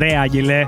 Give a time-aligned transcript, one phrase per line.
[0.00, 0.66] Ρε, Άγγελε,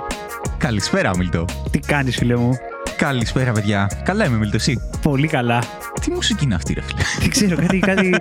[0.58, 1.44] Καλησπέρα, Μίλτο.
[1.70, 2.50] τι κάνεις, φίλε μου;
[2.96, 3.90] Καλησπέρα, παιδιά.
[4.04, 5.62] Καλά είμαι, Μίλτο, εσύ; Πολύ καλά.
[6.00, 8.14] Τι μουσική είναι αυτή, ρε φίλε; Δεν ξέρω, κάτι, κάτι...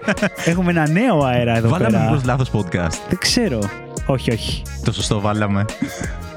[0.45, 2.09] έχουμε ένα νέο αέρα εδώ Βάλαμε πέρα.
[2.09, 2.95] μήπως λάθος podcast.
[3.09, 3.59] Δεν ξέρω.
[4.05, 4.61] Όχι, όχι.
[4.83, 5.65] Το σωστό βάλαμε.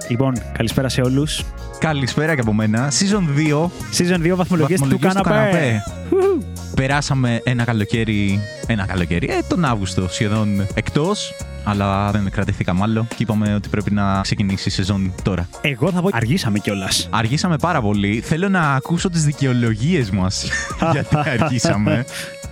[0.09, 1.43] Λοιπόν, καλησπέρα σε όλους.
[1.79, 2.91] Καλησπέρα και από μένα.
[2.91, 3.63] Season 2.
[3.99, 5.83] Season 2 βαθμολογίες του Βαθμολογίες καναπέ.
[6.11, 6.45] Ου.
[6.75, 8.41] Περάσαμε ένα καλοκαίρι.
[8.67, 9.27] Ένα καλοκαίρι.
[9.31, 11.35] Ε, τον Αύγουστο σχεδόν εκτός.
[11.65, 15.49] Αλλά δεν κρατηθήκαμε άλλο και είπαμε ότι πρέπει να ξεκινήσει η σεζόν τώρα.
[15.61, 17.09] Εγώ θα πω αργήσαμε κιόλας.
[17.11, 18.21] Αργήσαμε πάρα πολύ.
[18.21, 20.49] Θέλω να ακούσω τις δικαιολογίες μας
[20.93, 22.05] γιατί αργήσαμε.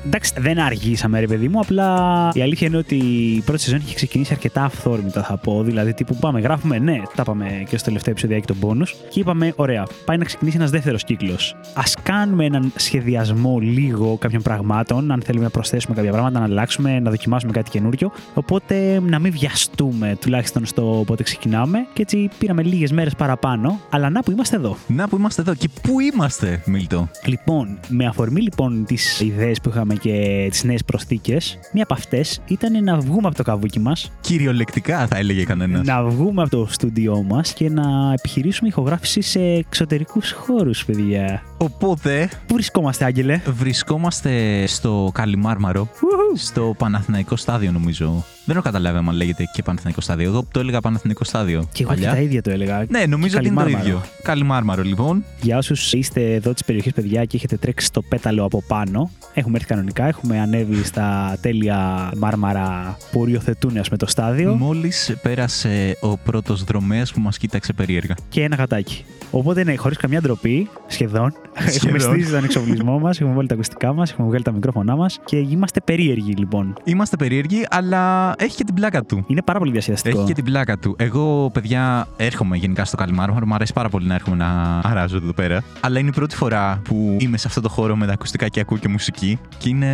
[0.07, 1.61] Εντάξει, δεν αργήσαμε, ρε παιδί μου.
[1.61, 2.95] Απλά η αλήθεια είναι ότι
[3.37, 5.63] η πρώτη σεζόν είχε ξεκινήσει αρκετά αυθόρμητα, θα πω.
[5.63, 8.95] Δηλαδή, τύπου πάμε, γράφουμε, ναι, τα είπαμε και στο τελευταίο επεισοδιάκι των πόνους.
[9.09, 11.57] Και είπαμε, ωραία, πάει να ξεκινήσει ένας δεύτερος κύκλος.
[11.75, 17.01] Α κάνουμε έναν σχεδιασμό λίγο κάποιων πραγμάτων, αν θέλουμε να προσθέσουμε κάποια πράγματα, να αλλάξουμε,
[17.01, 18.13] να δοκιμάσουμε κάτι καινούριο.
[18.35, 21.79] Οπότε να μην βιαστούμε τουλάχιστον στο πότε ξεκινάμε.
[21.93, 23.81] Και έτσι πήραμε λίγες μέρες παραπάνω.
[23.91, 24.77] Αλλά να που είμαστε εδώ.
[24.87, 25.55] Να που είμαστε εδώ.
[25.55, 30.85] Και πού είμαστε, Μίλτο; Λοιπόν, με αφορμή λοιπόν τις ιδέες που είχαμε και τις νέες
[30.85, 35.87] προσθήκες, μία από αυτές ήταν να βγούμε από το καβούκι μας, Κυριολεκτικά θα έλεγε κανένας.
[35.87, 41.43] να βγούμε από το στούντιό μας και να επιχειρήσουμε ηχογράφηση σε εξωτερικούς χώρους, παιδιά.
[41.59, 46.37] Οπότε Πού βρισκόμαστε, Άγγελε; βρισκόμαστε στο Καλιμάρμαρο, Ουου.
[46.37, 48.25] στο Παναθηναϊκό στάδιο νομίζω.
[48.45, 50.29] Δεν έχω καταλάβει αν λέγεται και Παναθηναϊκό στάδιο.
[50.29, 51.69] Εγώ το έλεγα Παναθηναϊκό στάδιο.
[51.73, 52.11] Και εγώ και παλιά.
[52.15, 52.85] τα ίδια το έλεγα.
[52.89, 53.87] Ναι, νομίζω ότι είναι το Καλιμάρμαρο.
[53.99, 54.03] ίδιο.
[54.23, 55.25] Καλιμάρμαρο λοιπόν.
[55.41, 59.57] Για όσους είστε εδώ της περιοχής, παιδιά, και έχετε τρέξει στο πέταλο από πάνω, έχουμε
[59.57, 60.05] έρθει κανονικά.
[60.07, 64.55] Έχουμε ανέβει στα τέλεια μάρμαρα που οριοθετούν, ας πούμε, το στάδιο.
[64.55, 68.15] Μόλις πέρασε ο πρώτος δρομέας που μας κοίταξε περίεργα.
[68.29, 69.05] και ένα γατάκι.
[69.31, 71.33] Οπότε ναι, χωρίς καμιά ντροπή, σχεδόν.
[71.55, 72.01] Έχουμε Σχεδόν.
[72.01, 75.37] στήσει τον εξοπλισμό μας, έχουμε βάλει τα ακουστικά μας, έχουμε βγάλει τα μικρόφωνά μας και
[75.37, 76.75] είμαστε περίεργοι λοιπόν.
[76.85, 79.25] Είμαστε περίεργοι, αλλά έχει και την πλάκα του.
[79.27, 80.19] Είναι πάρα πολύ διασκεδαστικό.
[80.19, 80.95] Έχει και την πλάκα του.
[80.99, 83.47] Εγώ, παιδιά, έρχομαι γενικά στο Καλιμάρμαρο.
[83.47, 85.63] Μου αρέσει πάρα πολύ να έρχομαι να αράζω εδώ πέρα.
[85.81, 88.61] Αλλά είναι η πρώτη φορά που είμαι σε αυτό το χώρο με τα ακουστικά και
[88.61, 89.39] ακούω και μουσική.
[89.59, 89.87] Και είναι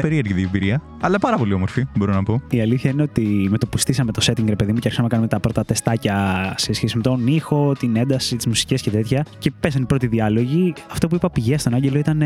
[0.00, 0.82] περίεργη η εμπειρία.
[1.00, 2.42] Αλλά πάρα πολύ όμορφη, μπορώ να πω.
[2.50, 5.02] Η αλήθεια είναι ότι με το που στήσαμε το setting, ρε παιδί μου, και αρχίσαμε
[5.02, 8.90] να κάνουμε τα πρώτα τεστάκια σε σχέση με τον ήχο, την ένταση, τις μουσικές και
[8.90, 12.22] τέτοια, και πέσανε οι πρώτοι διάλογοι, αυτό που είπα πηγαία στον Άγγελο ήταν.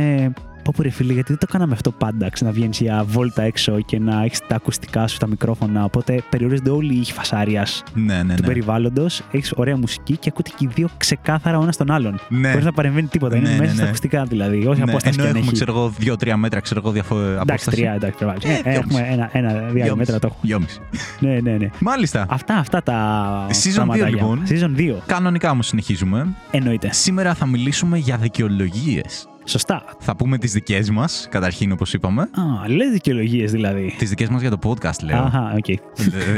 [0.69, 3.05] Ε, Πω πω ρε φίλε, γιατί δεν το κάναμε αυτό πάντα, ξέρω, να βγαίνεις για
[3.07, 5.85] βόλτα έξω και να έχεις τα ακουστικά σου, τα μικρόφωνα.
[5.85, 8.47] Οπότε περιορίζονται όλοι οι ήχοι φασάριας Ναι, ναι, του ναι.
[8.47, 12.21] περιβάλλοντος, έχεις ωραία μουσική και ακούτε και οι δύο ξεκάθαρα ο ένας τον άλλον.
[12.29, 12.49] Ναι.
[12.51, 13.35] Χωρίς να παρεμβαίνει τίποτα.
[13.35, 13.77] Ναι, είναι ναι, μέσα ναι.
[13.77, 14.67] στα ακουστικά δηλαδή.
[14.67, 15.53] Όχι Ναι, απόσταση ενώ και αν έχουμε, έχει.
[15.53, 17.19] ξέρω εγώ, δύο-τρία μέτρα, ξέρω εγώ, διαφο...
[17.21, 17.77] Εντάξει, απόσταση.
[17.77, 18.67] τρία, εντάξει, πρέπει να Ε, βάλεις.
[18.67, 18.97] Ε, δυόμιση.
[18.99, 19.95] Έχουμε ένα, ένα διάλειμμα Δυόμιση.
[20.13, 20.41] μέτρα το έχουμε.
[20.43, 20.81] Δυόμιση.
[21.21, 21.69] Ναι, ναι, ναι.
[21.79, 22.27] Μάλιστα.
[22.29, 23.47] Αυτά, αυτά τα.
[23.51, 24.19] Season πραγματάκια.
[24.19, 24.43] δύο, λοιπόν.
[24.49, 25.03] Season 2.
[25.07, 26.27] Κανονικά όμως συνεχίζουμε.
[26.51, 26.89] Εννοείται.
[26.93, 29.29] Σήμερα θα μιλήσουμε για δικαιολογίες.
[29.49, 29.83] Σωστά.
[29.99, 32.23] Θα πούμε τις δικές μας, καταρχήν όπως είπαμε.
[32.23, 33.95] Α, λες δικαιολογίες δηλαδή.
[33.99, 35.19] Τις δικές μας για το podcast, λέω.
[35.19, 35.69] Αχα, οκ.
[35.69, 35.79] Ε,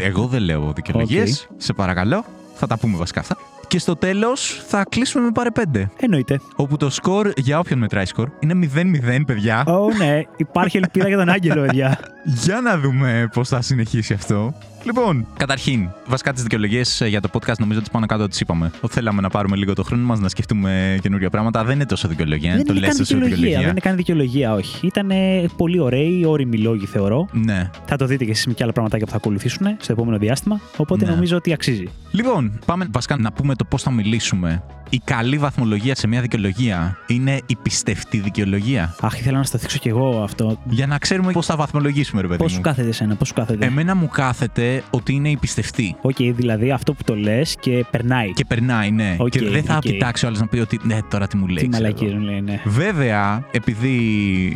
[0.03, 1.49] Εγώ δεν λέω δικαιολογίες.
[1.51, 1.61] Οκ.
[1.63, 2.25] Σε παρακαλώ.
[2.55, 3.37] Θα τα πούμε βασικά αυτά.
[3.69, 5.89] Και στο τέλος θα κλείσουμε με πάρε 5.
[6.01, 6.41] Εννοείται.
[6.57, 9.65] Όπου το σκορ για όποιον μετράει σκορ είναι 0-0, παιδιά.
[9.67, 11.99] Ω, ναι, υπάρχει ελπίδα για τον Άγγελο, παιδιά.
[12.45, 14.55] Για να δούμε πώς θα συνεχίσει αυτό.
[14.85, 18.71] Λοιπόν, καταρχήν, βασικά τις δικαιολογίες για το podcast νομίζω ότι πάνω κάτω τις είπαμε.
[18.81, 21.65] Ότι θέλαμε να πάρουμε λίγο το χρόνο μας να σκεφτούμε καινούργια πράγματα.
[21.65, 22.55] Δεν είναι τόσο δικαιολογία.
[22.57, 23.61] δεν το είναι λες καν τόσο δικαιολογία.
[23.61, 24.87] Δεν είναι καν δικαιολογία, όχι.
[24.87, 25.11] Ήταν
[25.57, 27.29] πολύ ωραίοι, όριμοι λόγοι, θεωρώ.
[27.33, 27.71] Ναι.
[27.87, 30.61] Θα το δείτε και εσείς με και άλλα πραγματάκια που θα ακολουθήσουν στο επόμενο διάστημα.
[30.77, 31.11] Οπότε Ναι.
[31.11, 31.85] νομίζω ότι αξίζει.
[32.11, 34.63] Λοιπόν, πάμε βασικά να πούμε το πώς θα μιλήσουμε.
[34.93, 39.79] Η καλή βαθμολογία σε μια δικαιολογία είναι η πιστευτή δικαιολογία; Αχ, ήθελα να στο δείξω
[39.79, 40.59] κι εγώ αυτό.
[40.65, 42.57] Για να ξέρουμε πώς θα βαθμολογήσουμε, ρε παιδί Πώς μου.
[42.57, 45.97] σου κάθεται εσένα, πώς σου κάθεται; Εμένα μου κάθεται ότι είναι η πιστευτή.
[46.01, 48.33] Οκ, δηλαδή αυτό που το λες και περνάει.
[48.33, 49.17] Και περνάει, ναι.
[49.19, 49.81] Οκ, και δεν θα οκ.
[49.81, 51.65] κοιτάξει ο άλλος να πει ότι ναι, τώρα τι μου λέει.
[51.65, 52.19] Τι ξέρω μαλακίες εγώ.
[52.19, 52.61] μου λέει, ναι.
[52.65, 53.99] Βέβαια, επειδή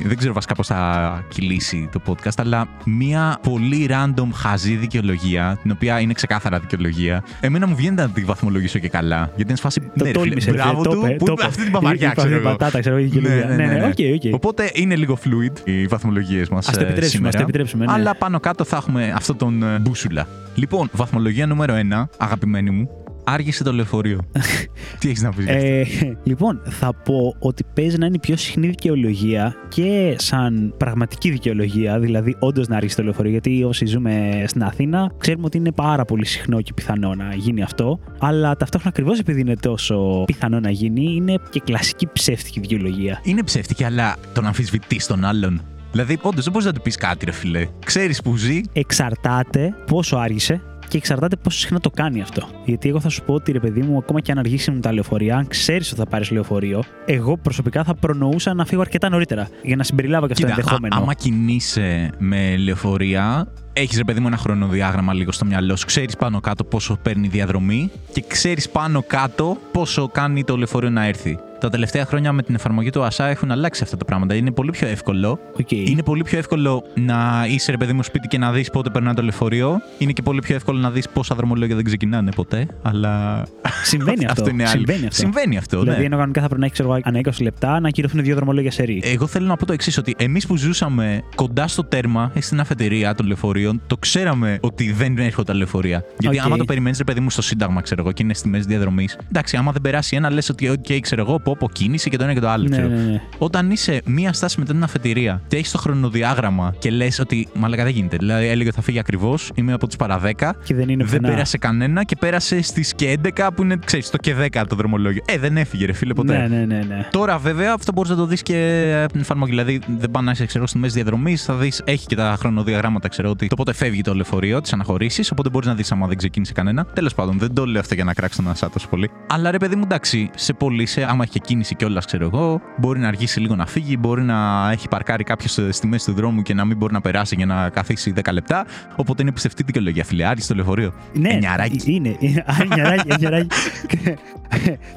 [0.07, 5.71] δεν ξέρω βασικά πώς θα κυλήσει το podcast, αλλά μία πολύ random χαζή δικαιολογία, την
[5.71, 9.31] οποία είναι ξεκάθαρα δικαιολογία, εμένα μου βγαίνει να τη βαθμολογήσω και καλά.
[9.37, 9.81] Γιατί είναι σε φάση.
[9.81, 10.53] Το ναι, ρε φίλε, τόλμησες.
[10.55, 11.45] ρε, μπράβο το του, είπε, που το είπε είπε.
[11.51, 12.57] αυτή την παπαριά, Είπε ξέρω αυτή την εγώ.
[12.57, 13.47] πατάτα, ξέρω εγώ, η δικαιολογία.
[13.47, 14.35] Ναι, ναι, οκ, οκ.
[14.35, 16.69] Οπότε είναι λίγο fluid οι βαθμολογίες μας.
[16.69, 17.93] Ας το επιτρέψουμε, ας το επιτρέψουμε, ναι.
[17.93, 20.27] Αλλά πάνω κάτω θα έχουμε αυτό τον ε, μπούσουλα.
[20.55, 22.89] Λοιπόν, βαθμολογία νούμερο 1, αγαπημένη μου,
[23.25, 24.21] άργησε το λεωφορείο.
[24.99, 25.67] Τι έχεις να πεις γι' αυτό.
[25.67, 31.31] Ε, λοιπόν, θα πω ότι παίζει να είναι η πιο συχνή δικαιολογία και σαν πραγματική
[31.31, 33.31] δικαιολογία, δηλαδή όντως να ρίξει το λεωφορείο.
[33.31, 37.63] Γιατί όσοι ζούμε στην Αθήνα, ξέρουμε ότι είναι πάρα πολύ συχνό και πιθανό να γίνει
[37.63, 37.99] αυτό.
[38.19, 43.21] Αλλά ταυτόχρονα ακριβώς επειδή είναι τόσο πιθανό να γίνει, είναι και κλασική ψεύτικη δικαιολογία.
[43.23, 45.63] Είναι ψεύτικη, αλλά τον αμφισβητείς τον άλλον.
[45.95, 47.67] Δηλαδή, όντως δεν μπορείς να του πεις κάτι, ρε φιλέ.
[47.85, 48.61] Ξέρεις που ζει.
[48.73, 52.49] Εξαρτάται πόσο άργησε και εξαρτάται πόσο συχνά το κάνει αυτό.
[52.65, 55.37] Γιατί εγώ θα σου πω ότι ρε παιδί μου, ακόμα και αν αργήσει τα λεωφορεία,
[55.37, 59.77] αν ξέρεις ότι θα πάρεις λεωφορείο, εγώ προσωπικά θα προνοούσα να φύγω αρκετά νωρίτερα για
[59.77, 60.95] να συμπεριλάβω και αυτό το Κοίτα, ενδεχόμενο.
[60.95, 65.87] α- άμα κινείσαι με λεωφορεία, έχεις ρε παιδί μου ένα χρονοδιάγραμμα λίγο στο μυαλό σου.
[65.87, 70.91] Ξέρεις πάνω κάτω πόσο παίρνει η διαδρομή και ξέρεις πάνω κάτω πόσο κάνει το λεωφορείο
[70.91, 71.39] να έρθει.
[71.65, 74.35] Τα τελευταία χρόνια με την εφαρμογή του ΟΑΣΑ έχουν αλλάξει αυτά τα πράγματα.
[74.35, 75.39] Είναι πολύ πιο εύκολο.
[75.61, 75.71] Οκ.
[75.71, 79.15] Είναι πολύ πιο εύκολο να είσαι ρε παιδί μου σπίτι και να δεις πότε περνάει
[79.15, 79.81] το λεωφορείο.
[79.99, 82.67] Είναι και πολύ πιο εύκολο να δεις πόσα δρομολόγια δεν ξεκινάνε ποτέ.
[82.83, 83.43] Αλλά.
[83.83, 84.49] Συμβαίνει αυτό.
[84.49, 84.71] είναι άλλο.
[84.71, 85.21] Συμβαίνει αυτό.
[85.21, 86.05] Συμβαίνει αυτό, Δηλαδή, ναι.
[86.05, 88.71] ενώ κανονικά θα πρέπει να έχεις ξέρω, εγώ, ανά 20 λεπτά να ακυρωθούν δύο δρομολόγια
[88.71, 89.01] σερί.
[89.05, 92.61] Εγώ θέλω να πω το εξής: Ότι εμείς που ζούσαμε κοντά στο τέρμα ή στην
[92.61, 96.05] αφετηρία των λεωφορείων, το ξέραμε ότι δεν έρχονται τα λεωφορεία.
[96.19, 96.45] Γιατί Οκ.
[96.45, 99.19] άμα το περιμένεις, ρε παιδί μου, στο Σύνταγμα, ξέρω εγώ, και είναι στη μέση διαδρομής.
[99.29, 102.25] Εντάξει, άμα δεν περάσει ένα, λες ότι, OK, ξέρω εγώ, πω, πω κίνηση και το
[102.25, 102.69] ένα και το άλλο.
[102.69, 102.89] ναι, ξέρω.
[102.89, 103.21] ναι, ναι.
[103.39, 107.85] Όταν είσαι μία στάση μετά την αφετηρία και έχεις το χρονοδιάγραμμα και λες ότι μαλάκα
[107.85, 108.17] δεν γίνεται.
[108.17, 110.31] Δηλαδή έλεγε ότι θα φύγει ακριβώς, είμαι από τις παρά 10.
[110.65, 111.29] Και δεν είναι Δεν πουθενά.
[111.29, 115.23] πέρασε κανένα και πέρασε στις και 11 που είναι, ξέρεις, το και 10 το δρομολόγιο.
[115.27, 116.39] Ε, δεν έφυγε, ρε φίλε, ποτέ.
[116.39, 117.09] Ναι, ναι, ναι, ναι.
[117.11, 119.51] Τώρα, βέβαια, αυτό μπορείς να το δεις και από την εφαρμογή.
[119.51, 123.09] Δηλαδή, δεν πάνε να είσαι ξέρω, στη μέση διαδρομής, θα δεις, έχει και τα χρονοδιαγράμματα,
[123.09, 126.17] ξέρω ότι το πότε φεύγει το λεωφορείο, τις αναχωρήσεις, οπότε μπορείς να δεις άμα δεν
[126.17, 126.85] ξεκίνησε κανένα.
[126.85, 129.11] Τέλος πάντων, δεν το λέω αυτό για να κράξει τον Ασά τόσο πολύ.
[129.29, 132.99] Αλλά ρε παιδί μου, εντάξει, σε πωλήσει, άμα έχει και κίνηση κιόλας, ξέρω εγώ, μπορεί
[133.01, 136.55] να αργήσει λίγο να φύγει, μπορεί να έχει παρκάρει κάποιο στη μέση του δρόμου και
[136.55, 138.67] να μην μπορεί να περάσει για να καθίσει 10 λεπτά.
[138.97, 140.93] Οπότε είναι πιστευτή δικαιολογία, φίλε, άργησε το λεωφορείο.
[141.13, 141.93] Ναι, Εννιαράκι.
[141.93, 142.17] είναι.
[142.19, 142.45] είναι.
[142.47, 143.49] Α, εννιαράκι, εννιαράκι.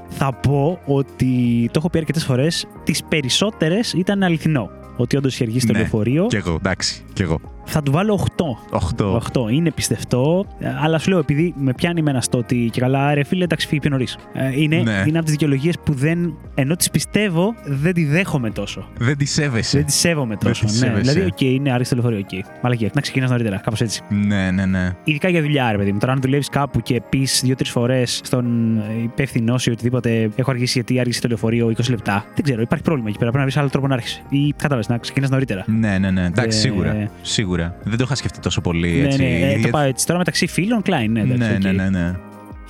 [0.09, 2.65] Θα πω ότι το έχω πει αρκετές φορές.
[2.83, 4.69] Τις περισσότερες ήταν αληθινό.
[4.97, 5.79] Ότι όντως είχε αργήσει το Ναι.
[5.79, 6.25] λεωφορείο.
[6.27, 7.39] Κι εγώ, εντάξει, κι εγώ.
[7.69, 8.77] Θα του βάλω 8.
[8.97, 9.17] 8.
[9.47, 9.51] 8.
[9.51, 10.45] Είναι πιστευτό.
[10.59, 13.67] ε, Αλλά σου λέω, επειδή με πιάνει εμένα στο ότι και καλά, ρε φίλε, εντάξει,
[13.67, 14.17] φύγει πιο νωρίς.
[14.55, 15.03] Είναι, Ναι.
[15.07, 16.37] είναι από τις δικαιολογίες που δεν.
[16.55, 18.87] ενώ τις πιστεύω, δεν τη δέχομαι τόσο.
[18.99, 19.77] Δεν τη σέβεσαι.
[19.77, 20.65] Δεν τη σέβομαι τόσο.
[20.65, 20.77] τη ναι.
[20.77, 21.11] σέβεσαι.
[21.11, 22.45] Δηλαδή, οκ, είναι άργησε το λεωφορείο, οκ.
[22.63, 24.01] Μαλακία, να ξεκινάς νωρίτερα, κάπως έτσι.
[24.09, 24.91] Ναι, ναι, ναι.
[25.03, 25.99] Ειδικά για δουλειά, ρε παιδί μου.
[25.99, 30.71] Τώρα, αν δουλεύεις κάπου και πεις δύο-τρεις φορές στον υπεύθυνό σου ή οτιδήποτε, έχω αργήσει
[30.73, 32.25] γιατί άργησε το λεωφορείο 20 λεπτά.
[32.35, 33.31] Δεν ξέρω, υπάρχει πρόβλημα εκεί πέρα.
[33.31, 34.21] Πρέπει να βρεις άλλο τρόπο να 'ρχεσαι.
[34.29, 35.63] Ή κατάλαβες, να ξεκινάς νωρίτερα.
[35.67, 36.25] Ναι, ναι, ναι.
[36.25, 37.09] Εντάξει, Ε, σίγουρα.
[37.57, 37.75] Σίγουρα.
[37.83, 39.21] Δεν το είχα σκεφτεί τόσο πολύ Ναι, έτσι.
[39.21, 40.06] ναι, ε, το Γιατί- πάω έτσι.
[40.06, 41.62] Τώρα μεταξύ φίλων, κλάιν, ναι, εντάξει, ναι, οκ.
[41.62, 42.13] ναι, ναι, ναι.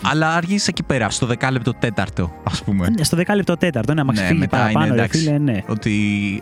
[0.01, 2.89] Αλλά άργησε εκεί πέρα, στο δεκάλεπτο τέταρτο, ας πούμε.
[2.89, 5.19] Ναι, Στο δεκάλεπτο τέταρτο, ναι, άμα Ναι, ξεφύγει μετά παραπάνω, είναι ρε εντάξει.
[5.19, 5.61] φίλε, ναι.
[5.67, 5.91] Ότι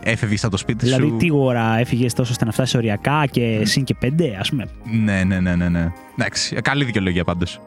[0.04, 1.16] έφευγες από το σπίτι Δηλαδή, σου.
[1.18, 4.66] τι ώρα έφυγες τόσο ώστε να φτάσεις οριακά και συν και πέντε, ας πούμε.
[5.04, 5.92] Ναι, ναι, ναι, ναι, ναι.
[6.18, 7.60] Εντάξει, καλή δικαιολογία πάντως.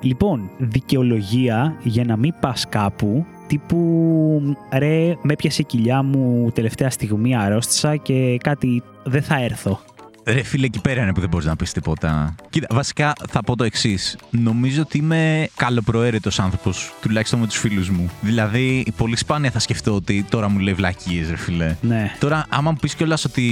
[0.00, 6.90] Λοιπόν, δικαιολογία για να μην πας κάπου τύπου ρε, με έπιασε η κοιλιά μου τελευταία
[6.90, 9.80] στιγμή, αρρώστησα και κάτι δεν θα έρθω.
[10.24, 12.34] Ρε φίλε, εκεί πέρα είναι που δεν μπορείς να πεις τίποτα.
[12.50, 14.16] Κοίτα, βασικά θα πω το εξής.
[14.30, 18.10] Νομίζω ότι είμαι καλοπροαίρετος άνθρωπος, τουλάχιστον με τους φίλους μου.
[18.20, 21.76] Δηλαδή, πολύ σπάνια θα σκεφτώ ότι τώρα μου λέει βλακίες, ρε φίλε.
[21.80, 22.14] Ναι.
[22.18, 23.42] Τώρα, άμα μου πεις κιόλας ότι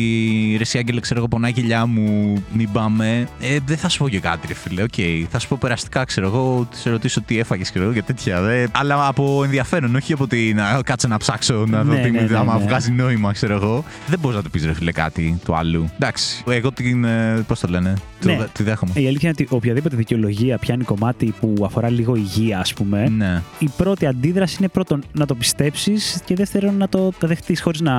[0.57, 3.99] ρε εσύ, Άγγελε, ξέρω εγώ, πονάει η κοιλιά μου, μην πάμε, ε, δεν θα σου
[3.99, 4.83] πω και κάτι, ρε φίλε.
[4.83, 4.95] Οκ,
[5.31, 8.37] θα σου πω περαστικά, ξέρω εγώ, τι σε ρωτήσω τι έφαγες, ξέρω εγώ, και τέτοια.
[8.39, 12.11] Ε, αλλά από ενδιαφέρον, όχι από ότι να κάτσω να ψάξω, να δω Ναι, τι
[12.11, 12.65] ναι, ναι, άμα ναι.
[12.65, 13.85] βγάζει νόημα, ξέρω εγώ.
[14.07, 15.91] Δεν μπορείς να του πεις, ρε φίλε, κάτι του άλλου.
[15.95, 17.07] Εντάξει, εγώ την.
[17.47, 18.37] Πώς το λένε, Ναι.
[18.37, 18.93] το, τη δέχομαι.
[18.95, 23.43] Η αλήθεια είναι ότι οποιαδήποτε δικαιολογία πιάνει κομμάτι που αφορά λίγο υγεία, ας πούμε, Ναι.
[23.59, 27.95] η πρώτη αντίδραση είναι πρώτον να το πιστέψεις και δεύτερον να το δεχτείς χωρίς να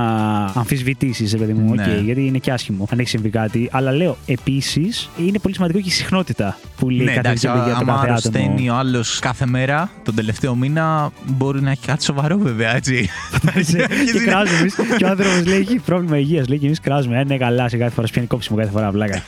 [0.45, 1.73] αμφισβητήσεις, ρε παιδί μου.
[1.75, 1.83] Ναι.
[1.97, 3.69] οκ, γιατί είναι και άσχημο αν έχει συμβεί κάτι.
[3.71, 7.73] Αλλά λέω επίσης είναι πολύ σημαντικό και η συχνότητα που λέει Ναι, κάθε εντάξει, δικαιολογία
[7.73, 8.17] το άμα κάθε άτομο.
[8.17, 13.09] αρρωσταίνει ο άλλος κάθε μέρα τον τελευταίο μήνα, μπορεί να έχει κάτι σοβαρό, βέβαια, έτσι.
[14.13, 14.75] και κράζουμε εμείς.
[14.97, 16.47] Και ο άνθρωπος λέει: Έχει πρόβλημα υγείας.
[16.47, 17.19] Λέει και εμείς κράζουμε.
[17.19, 19.23] Ε, ναι, καλά, σε κάθε φορά σου πιάνει κόψιμο κάθε φορά, βλάκα.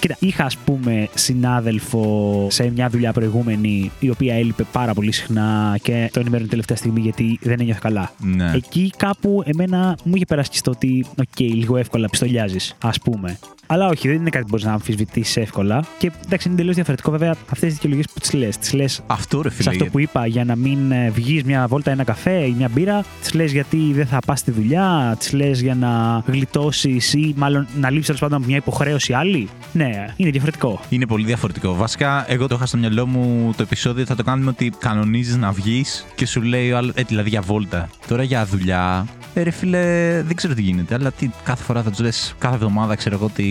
[0.00, 5.78] Κοίτα, είχα ας πούμε συνάδελφο σε μια δουλειά προηγούμενη η οποία έλειπε πάρα πολύ συχνά
[5.82, 8.10] και το ενημέρωνε τελευταία στιγμή γιατί δεν ένιωθε καλά.
[8.20, 8.52] Ναι.
[8.54, 13.38] Εκεί κάπου εμένα μου είχε περάσει και στο ότι, οκ, λίγο εύκολα πιστολιάζεις, ας πούμε.
[13.68, 15.84] Αλλά όχι, δεν είναι κάτι που μπορείς να αμφισβητήσεις εύκολα.
[15.98, 18.58] Και εντάξει, είναι τελείω διαφορετικό βέβαια αυτές τι δικαιολογίες που τις λες.
[18.58, 19.62] Τις λες Αυτό ρε φίλε.
[19.62, 20.78] σε αυτό γιατί- που είπα για να μην
[21.12, 24.50] βγεις μια βόλτα, ένα καφέ ή μια μπύρα, τις λες γιατί δεν θα πας στη
[24.50, 29.12] δουλειά, τις λες για να γλιτώσεις ή μάλλον να λείψεις τέλος πάντων από μια υποχρέωση
[29.12, 29.48] άλλη.
[29.72, 29.85] Ναι,
[30.16, 30.80] είναι διαφορετικό.
[30.88, 31.74] Είναι πολύ διαφορετικό.
[31.74, 35.52] Βασικά, εγώ το είχα στο μυαλό μου το επεισόδιο θα το κάνουμε ότι κανονίζεις να
[35.52, 37.88] βγεις και σου λέει ο άλλος, ε, δηλαδή για βόλτα.
[38.08, 39.06] Τώρα για δουλειά.
[39.34, 39.78] Ε, ρε φίλε,
[40.26, 43.24] δεν ξέρω τι γίνεται, αλλά τι, κάθε φορά θα τους λες, κάθε εβδομάδα ξέρω εγώ
[43.24, 43.44] ότι.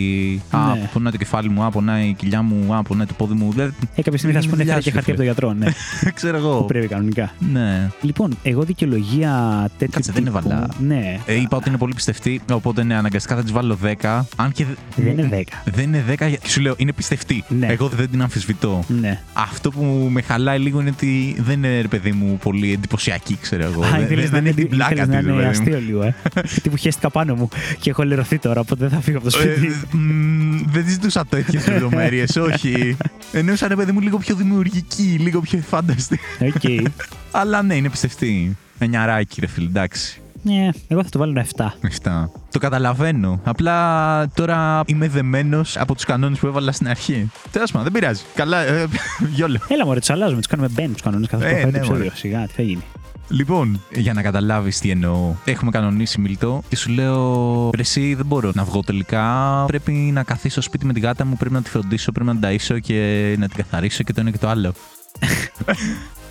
[0.50, 0.90] Α, Ναι.
[0.94, 3.52] πονάει το κεφάλι μου, α, πονάει η κοιλιά μου, α, πονάει το πόδι μου.
[3.52, 5.16] Δηλαδή, Ε, κάποια στιγμή θα σου είναι πούνε δουλειάς φέρε και σου, χαρτί από φίλε.
[5.16, 6.12] τον γιατρό, ναι.
[6.20, 6.62] ξέρω που εγώ.
[6.64, 7.32] πρέπει κανονικά.
[7.52, 7.90] Ναι.
[8.02, 10.68] Λοιπόν, εγώ δικαιολογία τέτοιου Κάτσε, δεν τύπου- έβαλα.
[10.80, 11.20] Ναι.
[11.26, 14.26] Ε, είπα ότι είναι πολύ πιστευτή, οπότε ναι, αναγκαστικά θα της βάλω 10.
[14.36, 14.66] Αν και.
[14.96, 15.44] Δεν είναι 10.
[15.66, 17.44] Δεν είναι 10, γιατί σου λέω, είναι πιστευτή.
[17.48, 17.68] Ναι.
[17.68, 18.84] Εγώ δεν την αμφισβητώ.
[18.88, 19.22] Ναι.
[19.34, 23.64] Αυτό που με χαλάει λίγο είναι ότι δεν είναι ρε παιδί μου πολύ εντυπωσιακή, ξέρω
[23.64, 23.84] εγώ.
[23.84, 25.60] Α, δεν ήθελες δεν να είναι είναι- την πλάκα ήθελες της, να είναι ρε παιδί
[25.60, 25.66] μου.
[25.66, 26.16] κρύο λίγο, ε.
[26.62, 29.66] Τύπου χέστηκα πάνω μου και έχω λερωθεί τώρα, οπότε δεν θα φύγω από το σπίτι.
[29.94, 32.98] Ε, μ, δεν ζητούσα τέτοιες λεπτομέρειες, όχι.
[33.32, 36.20] Εννοούσα ρε παιδί μου λίγο πιο δημιουργική, λίγο πιο φάνταστικ.
[36.40, 36.92] Οκ.
[37.32, 38.58] Αλλά ναι, είναι πιστευτή.
[38.80, 40.20] Εννιαράκι, ρε φίλε, εντάξει.
[40.48, 41.66] Ναι, εγώ θα το βάλω ένα 7.
[41.86, 42.32] Αυτά.
[42.52, 43.40] Το καταλαβαίνω.
[43.44, 47.30] Απλά τώρα είμαι δεμένος από τους κανόνες που έβαλα στην αρχή.
[47.52, 48.22] Τέλος πάντων, δεν πειράζει.
[48.36, 48.86] Καλά, ε,
[49.36, 49.60] YOLO.
[49.68, 51.98] Έλα μωρέ, τους αλλάζουμε, τους κάνουμε μπεν τους κανόνες καθώς Ε, προχωράει το ναι, μωρέ.
[52.06, 52.12] επεισόδιο.
[52.20, 52.84] Σιγά, τι θα γίνει.
[53.28, 58.26] Λοιπόν, για να καταλάβεις τι εννοώ, έχουμε κανονίσει Μίλτο και σου λέω: «Ρε εσύ δεν
[58.26, 59.64] μπορώ να βγω τελικά.
[59.68, 62.50] Πρέπει να καθίσω σπίτι με την γάτα μου, πρέπει να τη φροντίσω, πρέπει να την
[62.50, 64.74] ταΐσω και να την καθαρίσω και το ένα και το άλλο.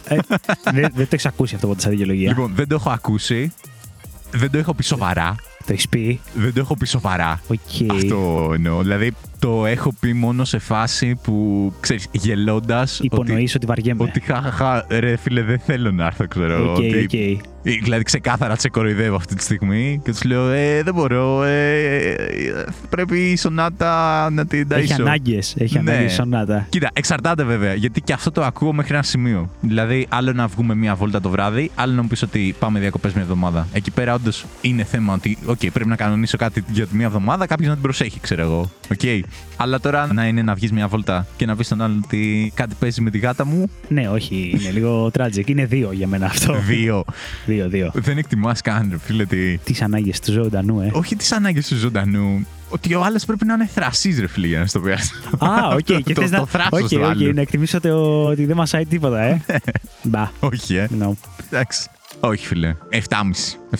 [0.09, 0.17] Ε,
[0.65, 2.29] δεν, δεν το έχεις ακούσει αυτό ποτέ σαν δικαιολογία.
[2.29, 3.53] Λοιπόν, δεν το έχω ακούσει.
[4.35, 5.35] Δεν το έχω πει σοβαρά.
[5.67, 6.21] Το έχεις πει.
[6.35, 7.41] Δεν το έχω πει σοβαρά.
[7.47, 7.93] Οκ.
[7.95, 8.83] Αυτό εννοώ.
[8.83, 9.15] Δηλαδή,
[9.45, 12.99] το έχω πει μόνο σε φάση που ξέρεις, γελώντας.
[13.03, 14.03] Υπονοείς ότι βαριέμαι.
[14.03, 16.71] Ότι χαχαχα, ρε φίλε, δεν θέλω να έρθω, ξέρω εγώ.
[16.71, 17.43] Οκ, ότι- οκ.
[17.83, 21.43] Δηλαδή, ξεκάθαρα σε κοροϊδεύω αυτή τη στιγμή και τους λέω: ε, Δεν μπορώ.
[21.43, 24.77] Ε, ε, πρέπει η Σονάτα να την ταΐσω.
[24.77, 25.55] Έχει ανάγκες.
[25.59, 25.91] Έχει Ναι.
[25.93, 26.67] ανάγκες η Σονάτα.
[26.69, 29.51] Κοίτα, εξαρτάται βέβαια, γιατί και αυτό το ακούω μέχρι ένα σημείο.
[29.61, 33.13] Δηλαδή, άλλο να βγούμε μία βόλτα το βράδυ, άλλο να μου πεις ότι πάμε διακοπές
[33.13, 33.67] μια εβδομάδα.
[33.73, 37.47] Εκεί πέρα, όντως είναι θέμα ότι, οκ, πρέπει να κανονίσω κάτι για τη μία εβδομάδα,
[37.47, 38.71] κάποιος να την προσέχει, ξέρω εγώ.
[38.93, 39.01] Οκ.
[39.57, 42.75] Αλλά τώρα να είναι να βγεις μια βόλτα και να πεις στον άλλον ότι κάτι
[42.79, 45.47] παίζει με τη γάτα μου, Ναι, όχι, είναι λίγο tragic.
[45.49, 46.55] Είναι δύο για μένα αυτό.
[46.69, 47.05] δύο.
[47.47, 47.91] δύο, δύο.
[47.95, 49.59] Δεν εκτιμάς καν, ρε φίλε, τι.
[49.59, 50.91] Τις ανάγκες του ζωντανού, ε.
[50.93, 52.47] Όχι τις ανάγκες του ζωντανού.
[52.69, 54.91] Ότι ο άλλος πρέπει να είναι θρασύς, ρε φίλε, για να στο πει.
[54.93, 55.79] Α, οκ.
[56.03, 56.47] Και Το- θες το να.
[56.47, 57.35] θράσος Οκ, του οκ, άλλου.
[57.35, 59.41] να εκτιμήσω το- ότι δεν μασάει τίποτα, ε.
[60.03, 60.31] Μπα.
[60.41, 60.89] Όχι, ε.
[61.03, 61.11] No.
[61.51, 61.89] Εντάξει.
[62.27, 62.75] Όχι, φίλε.
[62.91, 62.97] 7,5.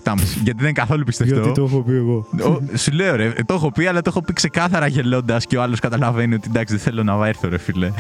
[0.05, 0.15] 7,5.
[0.35, 1.53] Γιατί δεν είναι καθόλου πιστευτό.
[1.63, 2.27] έχω πει εγώ.
[2.45, 5.63] Ο, σου λέω ρε, το έχω πει, αλλά το έχω πει ξεκάθαρα γελώντας και ο
[5.63, 7.91] άλλος καταλαβαίνει ότι εντάξει, δεν θέλω να έρθω, ρε φίλε.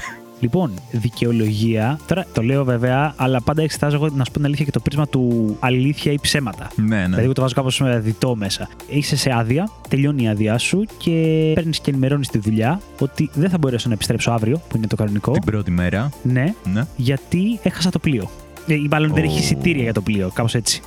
[0.41, 1.99] Λοιπόν, δικαιολογία.
[2.07, 4.81] Τώρα το λέω βέβαια, αλλά πάντα εξετάζω εγώ να σου πω την αλήθεια και το
[4.81, 6.71] πρίσμα του αλήθεια ή ψέματα.
[6.77, 7.05] Ναι, ναι.
[7.05, 8.69] Δηλαδή, εγώ το βάζω κάπως διττό μέσα.
[8.89, 13.51] Είσαι σε άδεια, τελειώνει η άδειά σου και παίρνεις και ενημερώνεις τη δουλειά ότι δεν
[13.51, 15.33] θα μπορέσω να επιστρέψω αύριο, που είναι το κανονικό.
[15.33, 16.11] Την πρώτη μέρα.
[16.23, 16.85] Ναι, Ναι.
[16.97, 18.31] γιατί έχασα το πλοίο.
[18.67, 19.27] Ε, Ή μάλλον δεν Ω.
[19.27, 20.81] έχει εισιτήρια για το πλοίο, κάπως έτσι.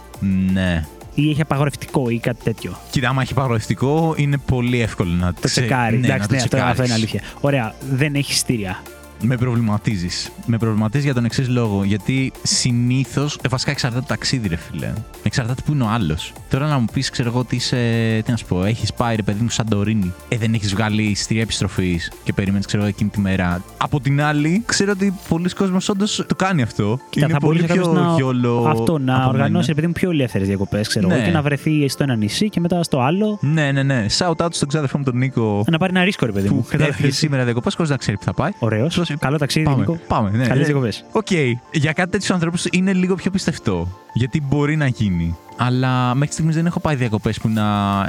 [0.53, 0.85] Ναι.
[1.15, 2.77] Ή έχει απαγορευτικό ή κάτι τέτοιο.
[2.91, 5.99] Κοίτα, άμα έχει παγορευτικό, είναι πολύ εύκολο να Το ξε- τσεκάρεις.
[5.99, 6.93] Ναι, Εντάξει, να ναι, το αυτό, αυτό είναι τσεκάρεις.
[6.93, 7.21] αλήθεια.
[7.41, 8.81] Ωραία, δεν έχει εισιτήρια.
[9.21, 10.31] Με προβληματίζεις.
[10.45, 11.83] Με προβληματίζεις για τον εξής λόγο.
[11.83, 13.37] Γιατί συνήθως.
[13.41, 14.93] Ε, βασικά εξαρτάται το ταξίδι, ρε φίλε.
[15.23, 16.33] Εξαρτάται που είναι ο άλλος.
[16.49, 17.77] Τώρα να μου πεις, ξέρω εγώ, ότι είσαι.
[18.25, 20.13] Τι να σου πω, έχεις πάει ρε παιδί μου Σαντορίνη.
[20.29, 23.63] Ε, δεν έχεις βγάλει εισιτήρια επιστροφής και περίμενε, ξέρω εγώ, εκείνη τη μέρα.
[23.77, 26.99] Από την άλλη, ξέρω ότι πολλοί κόσμοι όντως το κάνει αυτό.
[27.09, 28.65] Κοίτα, είναι θα πολύ μπορούσες πιο κάποιος να, γιόλο.
[28.67, 29.65] αυτό, να από οργανώσεις μένα.
[29.67, 31.25] ρε παιδί μου πιο ελεύθερες διακοπές, ξέρω εγώ, Ναι.
[31.25, 33.37] και να βρεθεί στο ένα νησί και μετά στο άλλο.
[33.41, 34.05] Ναι, ναι, ναι.
[34.17, 35.63] Shout out στον ξάδερφό μου τον Νίκο.
[35.71, 36.65] Να πάρει ένα ρίσκο, ρε παιδί μου.
[36.69, 38.51] Που έφυγε σήμερα διακοπές χωρίς να ξέρει που θα πάει.
[38.59, 38.95] Ωραίος.
[39.13, 39.99] Πώς- Καλό ταξίδι, Πάμε, Νίκο.
[40.07, 40.29] πάμε.
[40.29, 41.05] Ναι, Καλές Ε, διακοπές.
[41.11, 41.31] Οκ.
[41.71, 43.87] Για κάτι τέτοιους ανθρώπους είναι λίγο πιο πιστευτό.
[44.13, 45.35] Γιατί μπορεί να γίνει.
[45.57, 47.63] Αλλά μέχρι στιγμής δεν έχω πάει διακοπές που να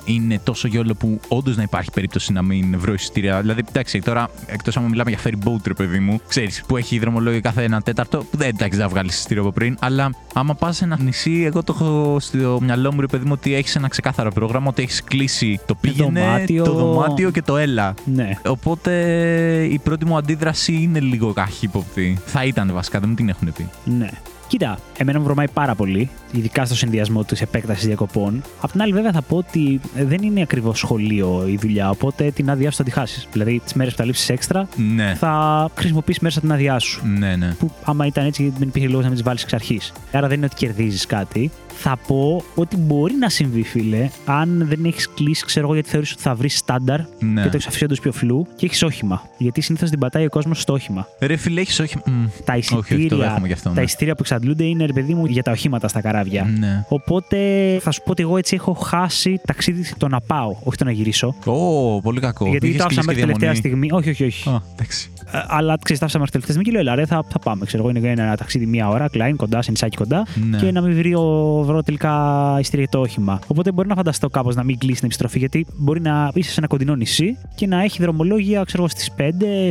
[0.05, 3.41] είναι τόσο YOLO που όντως να υπάρχει περίπτωση να μην βρω εισιτήρια.
[3.41, 6.99] Δηλαδή, εντάξει, τώρα εκτός άμα μιλάμε για ferry boat, ρε παιδί μου, ξέρεις που έχει
[6.99, 9.77] δρομολόγιο κάθε ένα τέταρτο, που δεν εντάξει, δεν θα βγάλεις εισιτήριο από πριν.
[9.81, 13.33] Αλλά άμα πας σε ένα νησί, εγώ το έχω στο μυαλό μου, ρε παιδί μου,
[13.35, 16.65] ότι έχεις ένα ξεκάθαρο πρόγραμμα, ότι έχεις κλείσει το πήγαινε, δωμάτιο.
[16.65, 17.95] το δωμάτιο και το έλα.
[18.05, 18.39] Ναι.
[18.47, 18.93] Οπότε
[19.71, 22.19] η πρώτη μου αντίδραση είναι λίγο καχύποπτη.
[22.25, 23.69] Θα ήταν βασικά, δεν μου την έχουν πει.
[23.85, 24.09] Ναι.
[24.49, 28.43] Κοίτα, εμένα μου βρωμάει πάρα πολύ, ειδικά στο συνδυασμό της επέκτασης διακοπών.
[28.61, 32.51] Απ' την άλλη, βέβαια, θα πω ότι δεν είναι ακριβώς σχολείο η δουλειά, οπότε την
[32.51, 33.29] άδειά σου θα τη χάσεις.
[33.33, 35.15] Δηλαδή, τις μέρες που θα λείψεις έξτρα, Ναι.
[35.19, 37.07] θα χρησιμοποιήσεις μέσα την άδειά σου.
[37.19, 37.55] Ναι, ναι.
[37.59, 39.93] Που άμα ήταν έτσι, δεν υπήρχε λόγος να μην τις βάλεις εξ αρχής.
[40.13, 41.51] Άρα δεν είναι ότι κερδίζεις κάτι.
[41.81, 46.13] Θα πω ότι μπορεί να συμβεί, φίλε, αν δεν έχεις κλείσει, ξέρω εγώ, γιατί θεωρείς
[46.13, 47.43] ότι θα βρεις στάνταρ Ναι.
[47.43, 49.23] και το έχεις αφήσει όντως πιο φλού και έχεις όχημα.
[49.39, 51.07] Γιατί συνήθως την πατάει ο κόσμος στο όχημα.
[51.21, 51.97] Ρε φίλε, έχεις όχι.
[52.07, 52.25] Μμ.
[52.45, 53.83] Τα όχι, το εισιτήρια, δέχομαι γι' αυτό, τα ναι.
[53.83, 56.45] εισιτήρια που εξαντλούνται είναι, ρε παιδί μου, για τα οχήματα στα καράβια.
[56.59, 56.85] Ναι.
[56.89, 57.37] Οπότε
[57.83, 60.91] θα σου πω ότι εγώ έτσι έχω χάσει ταξίδι το να πάω, όχι το να
[60.91, 61.35] γυρίσω.
[61.45, 62.47] Ω, πολύ κακό.
[62.47, 63.89] γιατί Είχες το άφησα κλείσει μέχρι και τελευταία διαμονή.
[63.89, 63.93] στιγμή.
[63.93, 64.49] Όχι, όχι, όχι.
[64.49, 65.11] Α, εντάξει.
[65.33, 67.65] Ε, αλλά ξέρεις, τα άφησα μέχρι τελευταία στιγμή και λέω: Ελά, ρε, θα, θα πάμε.
[67.65, 70.27] Ξέρω εγώ, είναι ένα ταξίδι μία ώρα, κλάιν κοντά, σε νησάκι κοντά.
[70.51, 70.57] Ναι.
[70.59, 72.13] Και να μην βρει ο, βρω τελικά
[72.61, 73.39] εισιτήρια για το όχημα.
[73.47, 76.59] Οπότε μπορεί να φανταστώ κάπως να μην κλείσει την επιστροφή, γιατί μπορεί να είσαι σε
[76.59, 79.23] ένα κοντινό νησί και να έχει δρομολόγια, ξέρω εγώ, στις 5,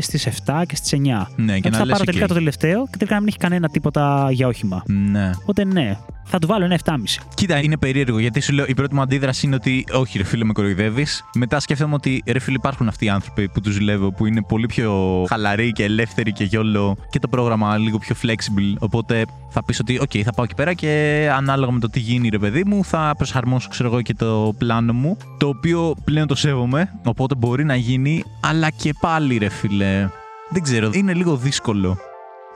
[0.01, 1.27] στις 7 και στις 9.
[1.35, 2.05] Ναι, και να θα λες, πάρω οκ.
[2.05, 4.83] τελικά το τελευταίο και τελικά να μην έχει κανένα τίποτα για όχημα.
[4.85, 5.31] Ναι.
[5.41, 6.93] Οπότε ναι, θα του βάλω ένα 7,5.
[7.33, 10.43] Κοίτα, είναι περίεργο γιατί σου λέω η πρώτη μου αντίδραση είναι ότι όχι, ρε φίλε,
[10.43, 11.23] με κοροϊδεύεις.
[11.33, 14.65] Μετά σκέφτομαι ότι ρε φίλε, υπάρχουν αυτοί οι άνθρωποι που τους ζηλεύω που είναι πολύ
[14.65, 18.75] πιο χαλαροί και ελεύθεροι και YOLO και το πρόγραμμα λίγο πιο flexible.
[18.79, 22.29] Οπότε θα πεις ότι, OK, θα πάω εκεί πέρα και ανάλογα με το τι γίνει,
[22.29, 25.17] ρε παιδί μου, θα προσαρμόσω, ξέρω εγώ, και το πλάνο μου.
[25.37, 30.09] Το οποίο πλέον το σέβομαι, οπότε μπορεί να γίνει, αλλά και πάλι, ρε φίλε.
[30.49, 31.97] Δεν ξέρω, είναι λίγο δύσκολο.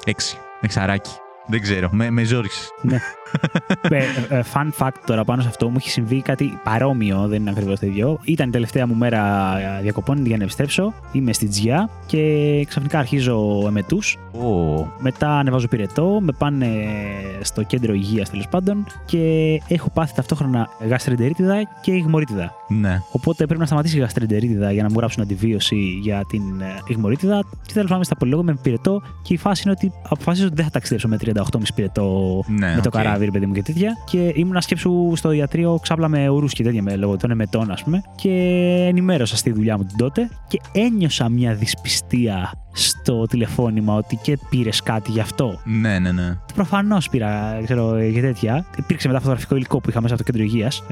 [0.06, 0.38] Έξι.
[0.62, 1.12] Εξαράκι.
[1.48, 2.70] Δεν ξέρω, με, με ζόρισες.
[2.82, 3.00] Ναι.
[3.82, 3.98] Ε,
[4.30, 7.80] ε, fun fact τώρα πάνω σε αυτό μου έχει συμβεί κάτι παρόμοιο, δεν είναι ακριβώς
[7.80, 8.20] το ίδιο.
[8.24, 10.94] Ήταν η τελευταία μου μέρα ε, διακοπών για να επιστρέψω.
[11.12, 14.00] Είμαι στη Τζιά και ξαφνικά αρχίζω εμετού.
[14.32, 16.68] Ω, Μετά ανεβάζω πυρετό, με πάνε
[17.42, 19.18] στο κέντρο υγείας τέλος πάντων και
[19.68, 22.52] έχω πάθει ταυτόχρονα γαστρεντερίτιδα και ηγμορίτιδα.
[22.68, 23.02] ναι.
[23.12, 27.44] Οπότε πρέπει να σταματήσει η γαστρεντερίτιδα για να μου γράψουν αντιβίωση για την ε, ιγμορίτιδα.
[27.66, 29.02] Και τέλος πάντων, στα πολυλογώ με πυρετό.
[29.24, 31.34] Και η φάση είναι ότι αποφάσισα ότι δεν θα ταξιδέψω με 38,5
[31.76, 32.94] πυρετό Ναι, με το οκ.
[32.96, 33.98] καράβι, ρε παιδί μου και τέτοια.
[34.06, 37.72] Και ήμουν να σκέψου στο ιατρείο ξάπλα με ορούς και τέτοια με λόγω των εμετών,
[37.72, 38.02] ας πούμε.
[38.16, 38.30] Και
[38.90, 44.82] ενημέρωσα στη δουλειά μου την τότε και ένιωσα μια δυσπιστία στο τηλεφώνημα ότι και πήρες
[44.82, 46.38] κάτι γι' αυτό; Ναι, ναι, ναι.
[46.56, 48.66] Προφανώς πήρα, ξέρω, για τέτοια.
[48.78, 50.84] Υπήρξε μετά φωτογραφικό υλικό που είχα μέσα από το κέντρο υγείας.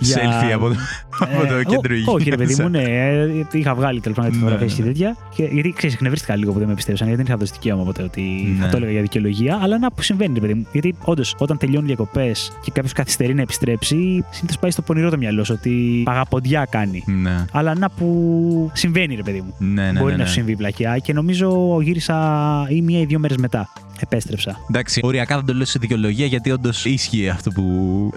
[0.00, 0.74] Selfie από το,
[1.18, 2.14] από το Ε, κέντρο ό- υγείας.
[2.14, 2.82] Όχι, ρε παιδί μου, ναι.
[2.82, 4.88] ε, Είχα βγάλει τέλος πάντων τις Ναι, φωτογραφίες και ναι.
[4.88, 5.16] τέτοια.
[5.34, 8.02] Και, γιατί ξέρεις, εκνευρίστηκα λίγο που δεν με πιστεύσαν, γιατί δεν είχα δώσει δικαίωμα ποτέ
[8.02, 8.70] ότι θα Ναι.
[8.70, 9.58] το έλεγα για δικαιολογία.
[9.62, 10.66] Αλλά να που συμβαίνει, ρε παιδί μου.
[10.72, 15.16] Γιατί όντως, όταν τελειώνουν διακοπές και κάποιος καθυστερεί να επιστρέψει, συνήθως πάει στο πονηρό το
[15.16, 17.02] μυαλό σου ότι παγαποντιά κάνει.
[17.06, 17.44] Ναι.
[17.52, 19.54] Αλλά να που συμβαίνει, ρε παιδί μου.
[19.58, 20.26] Ναι, ναι, Μπορεί ναι, να ναι.
[20.28, 23.68] σου συμβεί πλακιά και νομίζω γύρισα ή μία ή δύο μέρες μετά.
[24.00, 24.56] Επέστρεψα.
[24.70, 27.62] Εντάξει, οριακά δεν το λέω σε δικαιολογία γιατί όντως ίσχυε αυτό που.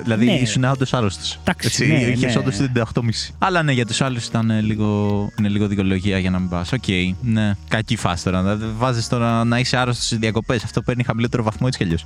[0.04, 0.32] Δηλαδή Ναι.
[0.34, 1.40] ήσουν όντως άρρωστος.
[1.44, 2.40] Εντάξει, ναι, Είχες ναι.
[2.40, 3.34] όντως την 38,5.
[3.38, 6.72] Αλλά ναι, για τους άλλους ήταν ε, λίγο, είναι λίγο δικαιολογία για να μην πας.
[6.72, 6.84] Οκ,
[7.22, 7.54] ναι.
[7.68, 8.58] Κακή φάση τώρα.
[8.78, 10.64] Βάζεις τώρα να είσαι άρρωστος στις διακοπές.
[10.64, 12.04] Αυτό παίρνει χαμηλότερο βαθμό έτσι κι αλλιώς.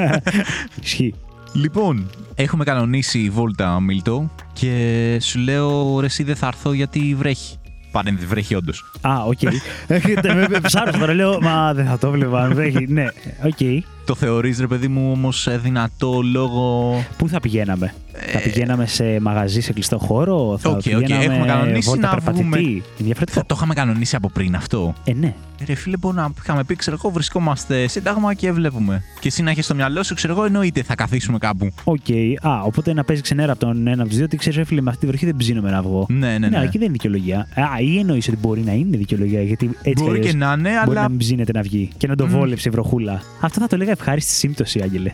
[0.82, 1.14] Ισχύει.
[1.52, 7.56] λοιπόν, έχουμε κανονίσει βόλτα Μίλτο και σου λέω ρε, εσύ δεν θα έρθω γιατί βρέχει.
[7.92, 8.84] Πάνε, βρέχει όντως.
[9.00, 9.38] Α, οκ.
[9.86, 12.86] Έχετε με ψάρωσα τώρα, λέω, μα δεν θα το βλέπα αν βρέχει.
[12.88, 13.06] Ναι,
[13.44, 13.84] οκ.
[14.04, 17.94] Το θεωρείς ρε παιδί μου όμως ε, δυνατό λόγω Πού θα πηγαίναμε,
[18.32, 22.06] Θα πηγαίναμε σε μαγαζί σε κλειστό χώρο, θα Ε, OK, OK, πηγαίναμε έχουμε κανονίσει βόλτα
[22.06, 22.58] να περπατητή; βγούμε.
[22.58, 23.40] Είναι διαφορετικό.
[23.40, 24.94] Θα το είχαμε κανονίσει από πριν αυτό.
[25.04, 25.34] Ε, ναι.
[25.60, 29.02] Ε, Ρε φίλε, μπορεί να είχαμε πει, ξέρω εγώ, βρισκόμαστε Σύνταγμα και βλέπουμε.
[29.20, 31.70] Και εσύ να έχεις στο μυαλό σου, ξέρω εγώ, εννοείται θα καθίσουμε κάπου.
[31.84, 31.98] Οκ.
[32.42, 34.90] Α, οπότε να παίζει ξενέρα από τον ένα από τους δύο, ότι ξέρεις, φίλε, με
[34.90, 36.06] αυτή τη βροχή δεν ψήνομαι να βγω.
[36.08, 36.58] Ναι, ναι, ναι.
[36.58, 37.38] εκεί δεν είναι δικαιολογία.
[37.54, 40.52] Α, ή εννοείς ότι μπορεί να είναι δικαιολογία, γιατί έτσι Μπορεί κι και αλλιώς να
[40.58, 41.02] είναι, Μπορεί αλλά.
[41.02, 42.30] να μην ψήνεται να βγει και να το Μμ.
[42.30, 43.22] βόλεψε η βροχούλα.
[43.40, 45.12] Αυτό θα το λέγα ευχάριστη σύμπτωση, Άγγελε.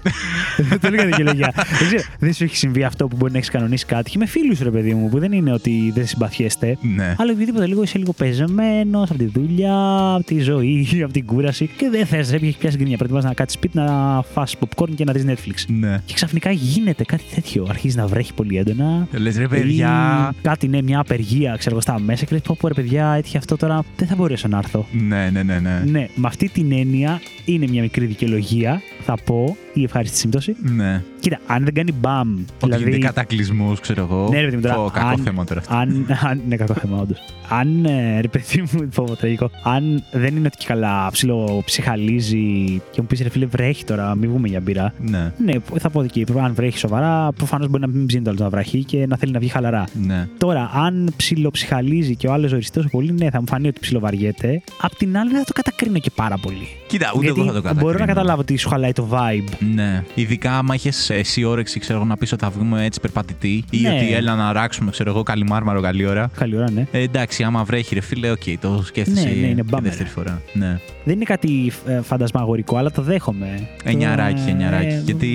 [0.57, 1.53] δεν το έλεγα δικαιολογία.
[1.79, 4.27] δεν ξέρω, δεν σου έχει συμβεί αυτό που μπορεί να έχεις κανονίσει κάτι; Και με
[4.27, 6.79] φίλους, ρε παιδί μου, που δεν είναι ότι δεν συμπαθιέστε.
[6.81, 7.15] Ναι.
[7.19, 11.71] Αλλά οτιδήποτε λίγο είσαι λίγο πεζεμένο από τη δουλειά, από τη ζωή, από την κούραση
[11.77, 12.97] και δεν θες, δεν έχεις πιάσει γκρίνια.
[12.97, 15.65] Προτιμά να κάτσεις σπίτι να φας popcorn και να δεις Netflix.
[15.79, 16.03] Ναι.
[16.05, 17.67] Και ξαφνικά γίνεται κάτι τέτοιο.
[17.69, 19.07] Αρχίζεις να βρέχει πολύ έντονα.
[19.13, 20.29] Λες ρε παιδιά.
[20.33, 23.13] Ή κάτι, ναι, μια απεργία, ξέρω εγώ, στα μέσα και λες: Πω, πω, ρε παιδιά,
[23.13, 24.87] έτυχε αυτό τώρα, δεν θα μπορέσω να έρθω.
[24.93, 25.83] Ναι, ναι, ναι, ναι.
[25.87, 30.57] Ναι, με αυτή την έννοια είναι μια μικρή δικαιολογία, María θα πω, η ευχάριστη σύμπτωση.
[30.77, 31.03] Ναι.
[31.21, 32.39] Κοίτα, αν δεν κάνει μπαμ.
[32.61, 34.29] Ότι γίνεται κατακλυσμό, ξέρω εγώ.
[34.31, 35.75] Ναι, ρε παιδί μου, τώρα, Πω, κακό αν- θέμα τώρα αυτό.
[35.75, 37.19] Αν, αν, ναι, κακό θέμα, όντως.
[37.49, 39.51] Αν, ε, ρε παιδί μου, πω, πω, τραγικό.
[39.63, 44.15] Αν δεν είναι ότι και καλά ψηλό ψυχαλίζει και μου πεις ρε φίλε, βρέχει τώρα,
[44.15, 44.93] μην βγούμε για μπύρα.
[45.01, 45.33] Ναι.
[45.45, 46.27] Ναι, θα πω εκεί.
[46.43, 49.33] Αν βρέχει σοβαρά, προφανώς μπορεί να μην ψήνει το άλλο να βραχεί και να θέλει
[49.33, 49.85] να βγει χαλαρά.
[50.07, 50.29] Ναι.
[50.39, 54.63] Τώρα, αν ψιλοψυχαλίζει και ο άλλος ζοριστό πολύ, ναι, θα μου φανεί ότι ψιλοβαριέται.
[54.81, 56.69] Απ' την άλλη, δεν θα το κατακρίνω και πάρα πολύ.
[56.87, 57.85] Κοίτα, ούτε Γιατί εγώ θα το κατακρίνω.
[57.87, 59.49] μπορώ να καταλάβω ότι σου χαλάει το vibe.
[59.75, 60.05] Ναι.
[60.15, 63.81] Ειδικά άμα είχες εσύ όρεξη, ξέρω εγώ, να πεις ότι θα βγούμε έτσι περπατητή ή
[63.81, 63.89] Ναι.
[63.95, 66.31] ότι έλα να αράξουμε, ξέρω εγώ, καλή μάρμαρο, καλή ώρα.
[66.37, 66.87] Καλή ώρα, ναι.
[66.91, 69.81] Ε, εντάξει, άμα βρέχει, ρε φίλε, οκ, το σκέφτεσαι Ναι, ναι, είναι τη bummer.
[69.83, 70.43] δεύτερη φορά.
[70.53, 70.79] Ναι.
[71.05, 73.69] Δεν είναι κάτι ε, φαντασμαγορικό, αλλά το δέχομαι.
[73.85, 75.03] Εννιαράκι, Το, ε, εννιαράκι.
[75.05, 75.29] Γιατί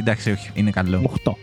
[0.00, 1.00] εντάξει, όχι, είναι καλό.
[1.04, 1.36] Οχτώ.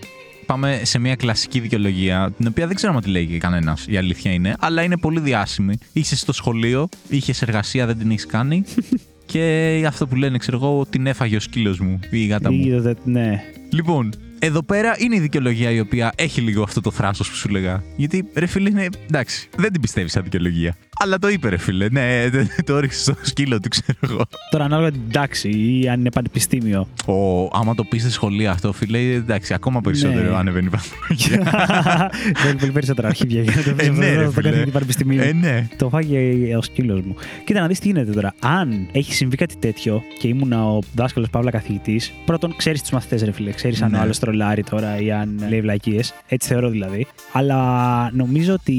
[0.45, 4.55] Πάμε σε μια κλασική δικαιολογία, την οποία δεν ξέρουμε τι λέει κανένας, η αλήθεια είναι,
[4.59, 5.77] αλλά είναι πολύ διάσημη.
[5.93, 8.63] Είσαι στο σχολείο, είχες εργασία, δεν την έχεις κάνει.
[9.25, 12.65] και αυτό που λένε, ξέρω εγώ, την έφαγε ο σκύλος μου ή η γάτα μου.
[12.65, 13.43] Είδατε, ναι.
[13.69, 17.49] Λοιπόν, εδώ πέρα είναι η δικαιολογία η οποία έχει λίγο αυτό το θράσος που σου
[17.49, 17.83] λέγα.
[17.95, 18.87] Γιατί ρε φίλε, είναι.
[19.07, 20.77] εντάξει, δεν την πιστεύεις σαν δικαιολογία.
[20.99, 21.87] Αλλά το είπε, ρε φίλε.
[21.89, 22.29] Ναι,
[22.65, 24.21] το έριξε στο σκύλο του, ξέρω εγώ.
[24.51, 26.87] Τώρα, ανάλογα την τάξη ή αν είναι πανεπιστήμιο.
[27.05, 30.37] Ο, άμα το πεις στη σχολεία αυτό, φίλε, εντάξει, ακόμα περισσότερο Ναι.
[30.37, 31.51] ανεβαίνει η βαθμολογία.
[32.43, 34.49] Θέλει πολύ περισσότερα αρχίδια για να το Ε, ναι, ρε το φίλε.
[34.49, 35.21] κάνει την πανεπιστημίου.
[35.21, 35.67] ε, ναι.
[35.77, 37.15] Το φάγε ο σκύλος μου.
[37.45, 38.33] Κοίτα να δεις τι γίνεται τώρα.
[38.39, 43.23] Αν έχει συμβεί κάτι τέτοιο και ήμουνα ο δάσκαλος Παύλα καθηγητής, πρώτον ξέρεις τους μαθητές,
[43.23, 43.51] ρε φίλε.
[43.51, 43.97] Ξέρεις αν Ναι.
[43.97, 46.13] ο άλλος τρολάρει τώρα ή αν λέει βλακίες.
[46.27, 47.07] Έτσι θεωρώ δηλαδή.
[47.31, 48.75] Αλλά νομίζω ότι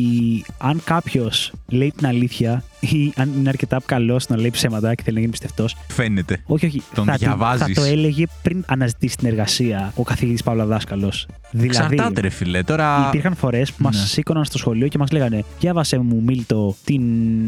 [0.58, 5.14] αν κάποιος λέει την αλήθεια ή αν είναι αρκετά καλός να λέει ψέματα και θέλει
[5.14, 6.40] να γίνει πιστευτός, Φαίνεται.
[6.46, 6.82] όχι, όχι.
[6.94, 7.66] Τον θα, τη- διαβάζεις.
[7.66, 11.12] θα το έλεγε πριν αναζητήσει την εργασία ο καθηγητής παύλα δάσκαλος.
[11.50, 12.62] Δηλαδή, Εξαρτάται, ρε φίλε.
[12.62, 13.04] Τώρα.
[13.08, 14.04] Υπήρχαν φορές που μας Ναι.
[14.06, 17.02] σήκωναν στο σχολείο και μας λέγανε Διάβασε μου, Μίλτο, την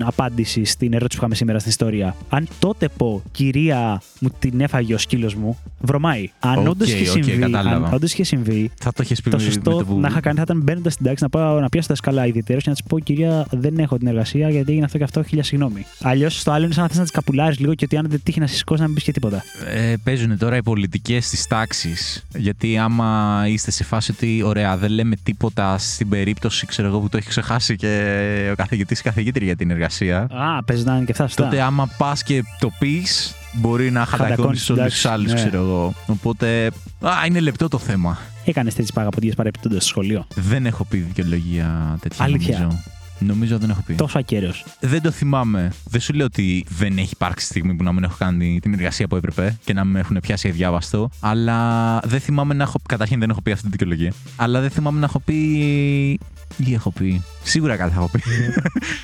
[0.04, 2.16] απάντηση στην ερώτηση που είχαμε σήμερα στην ιστορία.
[2.28, 6.30] Αν τότε πω, κυρία, μου την έφαγε ο σκύλος μου, βρωμάει.
[6.38, 7.86] Αν Οκ, όντως είχε οκ, συμβεί, κατάλαβα.
[7.86, 10.08] αν όντως είχε συμβεί, Θα το έχει πει το με- σωστό με το που- να
[10.08, 12.68] είχα κάνει θα ήταν μπαίνοντας στην τάξη να πάω να πιάσω τα σκαλά ιδιαίτερω και
[12.68, 15.86] να της πω: Κυρία, δεν έχω την εργασία γιατί είναι αυτό και αυτό χίλια συγγνώμη.
[16.02, 18.20] Αλλιώς στο άλλο είναι σαν να θες να τις καπουλάρεις λίγο και ότι αν δεν
[18.22, 19.44] τύχει να σηκώσει να μην πεις και τίποτα.
[19.66, 22.24] Ε, παίζουν τώρα οι πολιτικές της τάξης.
[22.36, 27.08] Γιατί άμα είστε σε φάση ότι ωραία, δεν λέμε τίποτα στην περίπτωση ξέρω εγώ, που
[27.08, 30.18] το έχει ξεχάσει και ο καθηγητής ή καθηγήτρια για την εργασία.
[30.30, 31.42] Α, παίζει να είναι και αυτά.
[31.42, 35.34] Τότε άμα πας και το πεις, μπορεί να χαλακώνει όλους τους άλλους, ναι.
[35.34, 35.94] ξέρω εγώ.
[36.06, 36.70] Οπότε.
[37.00, 38.18] Α, είναι λεπτό το θέμα.
[38.44, 42.24] Έκανες τέτοιες παγαποντιέ παρεπιπτόντα στο σχολείο; Δεν έχω πει δικαιολογία τέτοια.
[42.24, 42.58] Αλήθεια.
[42.58, 42.82] Νομίζω.
[43.18, 43.94] Νομίζω δεν έχω πει.
[43.94, 44.64] Τόσο ακέραιος.
[44.80, 45.72] Δεν το θυμάμαι.
[45.84, 49.08] Δεν σου λέω ότι δεν έχει υπάρξει στιγμή που να μην έχω κάνει την εργασία
[49.08, 51.10] που έπρεπε και να με έχουν πιάσει αδιάβαστο.
[51.20, 52.78] Αλλά δεν θυμάμαι να έχω.
[52.88, 54.12] Καταρχήν δεν έχω πει αυτή την δικαιολογία.
[54.36, 56.18] Αλλά δεν θυμάμαι να έχω πει.
[56.64, 57.22] Τι έχω πει.
[57.42, 58.20] Σίγουρα κάτι θα έχω πει.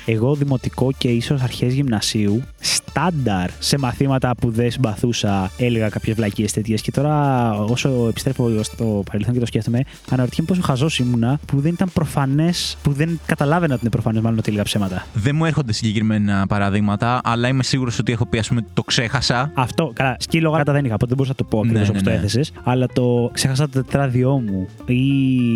[0.05, 6.51] Εγώ δημοτικό και ίσως αρχές γυμνασίου, στάνταρ σε μαθήματα που δεν συμπαθούσα, έλεγα κάποιες βλακίες
[6.51, 6.81] τέτοιες.
[6.81, 11.73] Και τώρα, όσο επιστρέφω στο παρελθόν και το σκέφτομαι, αναρωτιέμαι πόσο χαζός ήμουνα που δεν
[11.73, 15.05] ήταν προφανές, που δεν καταλάβαινα ότι είναι προφανές, μάλλον ότι έλεγα ψέματα.
[15.13, 19.51] δεν μου έρχονται συγκεκριμένα παραδείγματα, αλλά είμαι σίγουρος ότι έχω πει, ας πούμε, το ξέχασα.
[19.53, 22.01] Αυτό, καλά, σκύλο γάτα δεν είχα, οπότε δεν μπορούσα να το πω ακριβώς Ναι, όπως
[22.01, 22.15] ναι, το ναι.
[22.15, 22.51] έθεσες.
[22.63, 25.03] Αλλά το ξέχασα το τετράδιό μου ή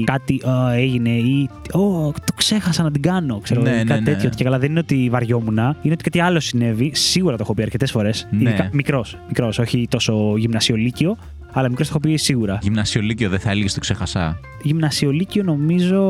[0.03, 3.39] κάτι α, έγινε ή Ω, το ξέχασα να την κάνω.
[3.43, 4.11] Ξέρω, Ναι, ή ναι, κάτι ναι.
[4.11, 4.29] τέτοιο.
[4.29, 6.91] Και καλά, δεν είναι ότι βαριόμουν, είναι ότι κάτι άλλο συνέβη.
[6.93, 8.27] Σίγουρα το έχω πει αρκετές φορές.
[8.31, 8.69] Ναι.
[8.71, 11.17] Μικρός, μικρός, όχι τόσο γυμνασιολίκιο,
[11.57, 12.57] αλλά μικρό το έχω πει σίγουρα.
[12.61, 14.39] Γυμνασιολίκιο δεν θα έλεγες το ξέχασα.
[14.63, 16.01] Γυμνασιολίκιο νομίζω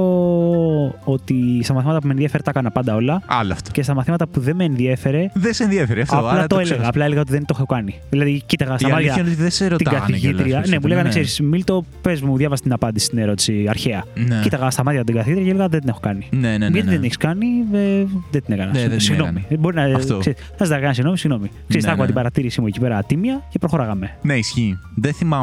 [1.03, 3.21] ότι στα μαθήματα που με ενδιαφέρε τα έκανα πάντα όλα.
[3.25, 3.71] Άλλο αυτό.
[3.71, 6.15] Και στα μαθήματα που δεν με ενδιέφερε, Δεν σε ενδιαφέρει αυτό.
[6.17, 6.69] απλά άρα το, έλεγα.
[6.69, 6.89] ξέχασα.
[6.89, 7.95] Απλά έλεγα ότι δεν το έχω κάνει.
[8.09, 9.97] Δηλαδή, κοίταγα στα Η μάτια αλήθεια είναι ότι δεν σε την ρωτάνε.
[9.99, 10.45] καθηγήτρια.
[10.45, 11.09] κιόλας, Ναι, μου λέγανε, ναι.
[11.09, 14.03] ξέρεις, Μίλτο, πες μου, διάβασε την απάντηση στην ερώτηση αρχαία.
[14.27, 14.39] Ναι.
[14.43, 16.27] Κοίταγα στα μάτια την καθηγήτρια και έλεγα δεν την έχω κάνει.
[16.31, 16.65] Ναι, ναι, ναι.
[16.65, 16.83] Γιατί ναι.
[16.83, 18.71] δεν την έχεις κάνει, ε, δεν την έκανα.
[18.71, 19.29] Ναι, δεν την συγγνώμη.
[19.29, 19.45] έκανε.
[19.49, 20.17] Ε, Μπορεί να, Αυτό.
[20.17, 21.47] ξέρεις, να ζητά κανένα συγγνώμη, συγγνώμη.
[21.47, 22.05] Ξέρεις, Ναι, θα άκουγα ναι.
[22.05, 24.17] την παρατήρησή μου εκεί πέρα τίμια και προχωράγαμε.
[24.21, 24.79] Ναι, ισχύει.
[24.95, 25.36] Δεν θυμάμαι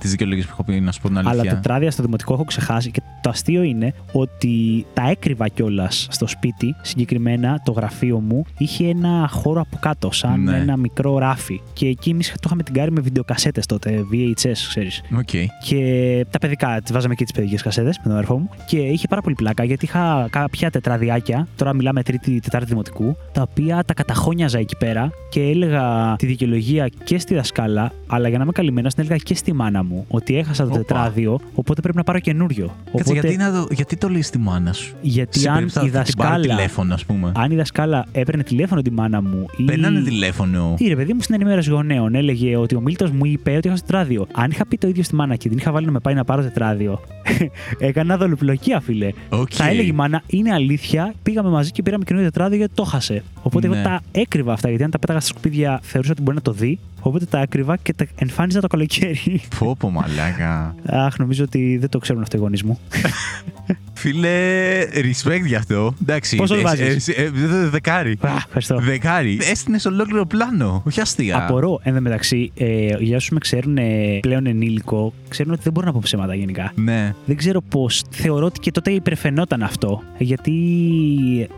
[0.00, 1.40] τις δικαιολογίες που έχω πει, να σου πω την αλήθεια.
[1.40, 6.26] Αλλά τετράδια στο δημοτικό έχω ξεχάσει και το αστείο είναι ότι τα έκρυβα κιόλας στο
[6.26, 6.74] σπίτι.
[6.82, 10.56] Συγκεκριμένα το γραφείο μου είχε ένα χώρο από κάτω, σαν Ναι.
[10.56, 11.60] ένα μικρό ράφι.
[11.72, 15.02] Και εκεί εμείς το είχαμε την κάρη με βιντεοκασέτες τότε, VHS, ξέρεις.
[15.18, 15.28] Οκ.
[15.64, 18.48] Και τα παιδικά, τις βάζαμε και τις παιδικές κασέτες με τον αδερφό μου.
[18.66, 23.42] Και είχε πάρα πολύ πλάκα γιατί είχα κάποια τετραδιάκια, τώρα μιλάμε τρίτη, τετάρτη δημοτικού, τα
[23.42, 28.42] οποία τα καταχώνιαζα εκεί πέρα και έλεγα τη δικαιολογία και στη δασκάλα, αλλά για να
[28.42, 30.78] είμαι καλυμμένος, την έλεγα και στη μάνα μου ότι έχασα το Όπα.
[30.78, 32.66] τετράδιο, οπότε πρέπει να πάρω καινούριο.
[32.66, 35.86] Κάτσε, Οπότε, γιατί, να το, γιατί το λέει στη μάνα σου; γιατί Σε αν περίπτωση
[35.86, 36.54] η θα την πάρω δασκάλα.
[36.56, 37.32] τηλέφωνο, ας πούμε.
[37.34, 39.46] Αν η δασκάλα έπαιρνε τηλέφωνο τη μάνα μου.
[39.56, 39.62] Ή...
[39.64, 40.74] Παίρνανε τηλέφωνο.
[40.78, 43.76] Ή ρε παιδί μου στην ενημέρωση γονέων έλεγε ότι ο Μίλτο μου είπε ότι είχα
[43.76, 44.26] τετράδιο.
[44.32, 46.24] Αν είχα πει το ίδιο στη μάνα και την είχα βάλει να με πάει να
[46.24, 47.00] πάρω τετράδιο,
[47.78, 49.10] έκανα δολοπλοκία, φίλε.
[49.28, 49.48] Οκ.
[49.52, 53.22] Θα έλεγε η μάνα, είναι αλήθεια, πήγαμε μαζί και πήραμε καινούριο τετράδιο γιατί το χάσε.
[53.42, 53.74] Οπότε Ναι.
[53.76, 56.52] εγώ τα έκρυβα αυτά, γιατί αν τα πέταγα στα σκουπίδια θεωρούσα ότι μπορεί να το
[56.52, 56.78] δει.
[57.02, 59.40] Οπότε τα έκρυβα και τα εμφάνιζα το καλοκαίρι.
[59.58, 60.74] Πω, πω, μαλάκα.
[60.86, 62.78] Αχ, νομίζω ότι δεν το ξέρουν αυτό οι γονείς μου.
[64.02, 65.94] Φίλε, respect γι' αυτό.
[66.02, 66.36] Εντάξει.
[66.36, 68.18] Πόσο το ε, βάζεις; ε, ε, ε, δεκάρι.
[68.20, 68.78] Α, ευχαριστώ.
[68.78, 69.38] Δεκάρι.
[69.50, 70.82] Έστεινες ολόκληρο πλάνο.
[70.86, 71.36] Όχι αστεία.
[71.36, 71.80] Απορώ.
[71.82, 75.86] Εν τω μεταξύ, ε, για όσου με ξέρουν ε, πλέον ενήλικο, ξέρουν ότι δεν μπορώ
[75.86, 76.72] να πω ψέματα γενικά.
[76.74, 77.14] Ναι.
[77.24, 78.02] Δεν ξέρω πώς.
[78.10, 80.02] Θεωρώ ότι και τότε υπερφαινόταν αυτό.
[80.18, 80.52] Γιατί.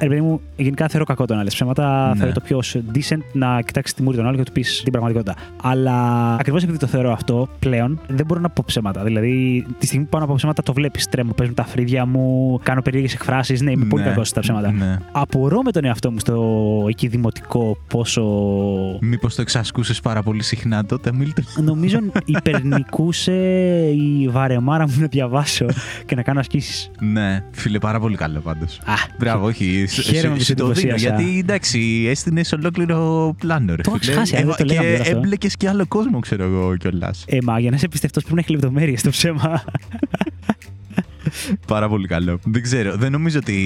[0.01, 2.09] Ρε παιδί μου, γενικά θεωρώ κακό το να λες ψέματα.
[2.09, 2.17] Ναι.
[2.17, 2.63] Θεωρώ το πιο
[2.95, 5.35] decent να κοιτάξεις τη μούρη των άλλων και να του πεις την πραγματικότητα.
[5.63, 9.05] Αλλά ακριβώς επειδή το θεωρώ αυτό πλέον, δεν μπορώ να πω ψέματα.
[9.05, 11.09] Δηλαδή, τη στιγμή που πάω να πω ψέματα, το βλέπεις.
[11.09, 13.61] Τρέμω, παίζουν τα φρύδια μου, κάνω περίεργες εκφράσεις.
[13.61, 14.09] Ναι, είμαι πολύ Ναι.
[14.09, 14.73] κακός στα ψέματα.
[14.73, 14.99] Ναι.
[15.13, 18.23] Απορώ με τον εαυτό μου στο εκεί δημοτικό πόσο
[19.01, 23.33] Μήπως το εξασκούσες πάρα πολύ συχνά τότε, Μίλτον; Νομίζω υπερνικούσε
[23.95, 25.67] η βαρεμάρα μου να διαβάσω
[26.07, 26.91] και να κάνω ασκήσεις.
[27.01, 28.79] Ναι, φίλε, πάρα πολύ καλό πάντως.
[28.85, 29.85] Α, Μπράβο, όχι.
[29.87, 31.17] σε- Χαίρομαι σε- που σε σε το δίνω, εντυπωσίασα.
[31.21, 33.75] γιατί εντάξει, έστεινες ολόκληρο πλάνο.
[33.75, 34.13] Ρε, Το φίλε.
[34.13, 35.17] έχεις χάσει, δεν το και λέγαμε αυτό.
[35.17, 37.25] έμπλεκες και άλλο κόσμο, ξέρω εγώ κιόλας.
[37.29, 39.63] ε, μα για να είσαι πιστευτός πρέπει να έχει λεπτομέρειες στο ψέμα.
[41.67, 42.39] Πάρα πολύ καλό.
[42.45, 42.97] Δεν ξέρω.
[42.97, 43.57] Δεν νομίζω ότι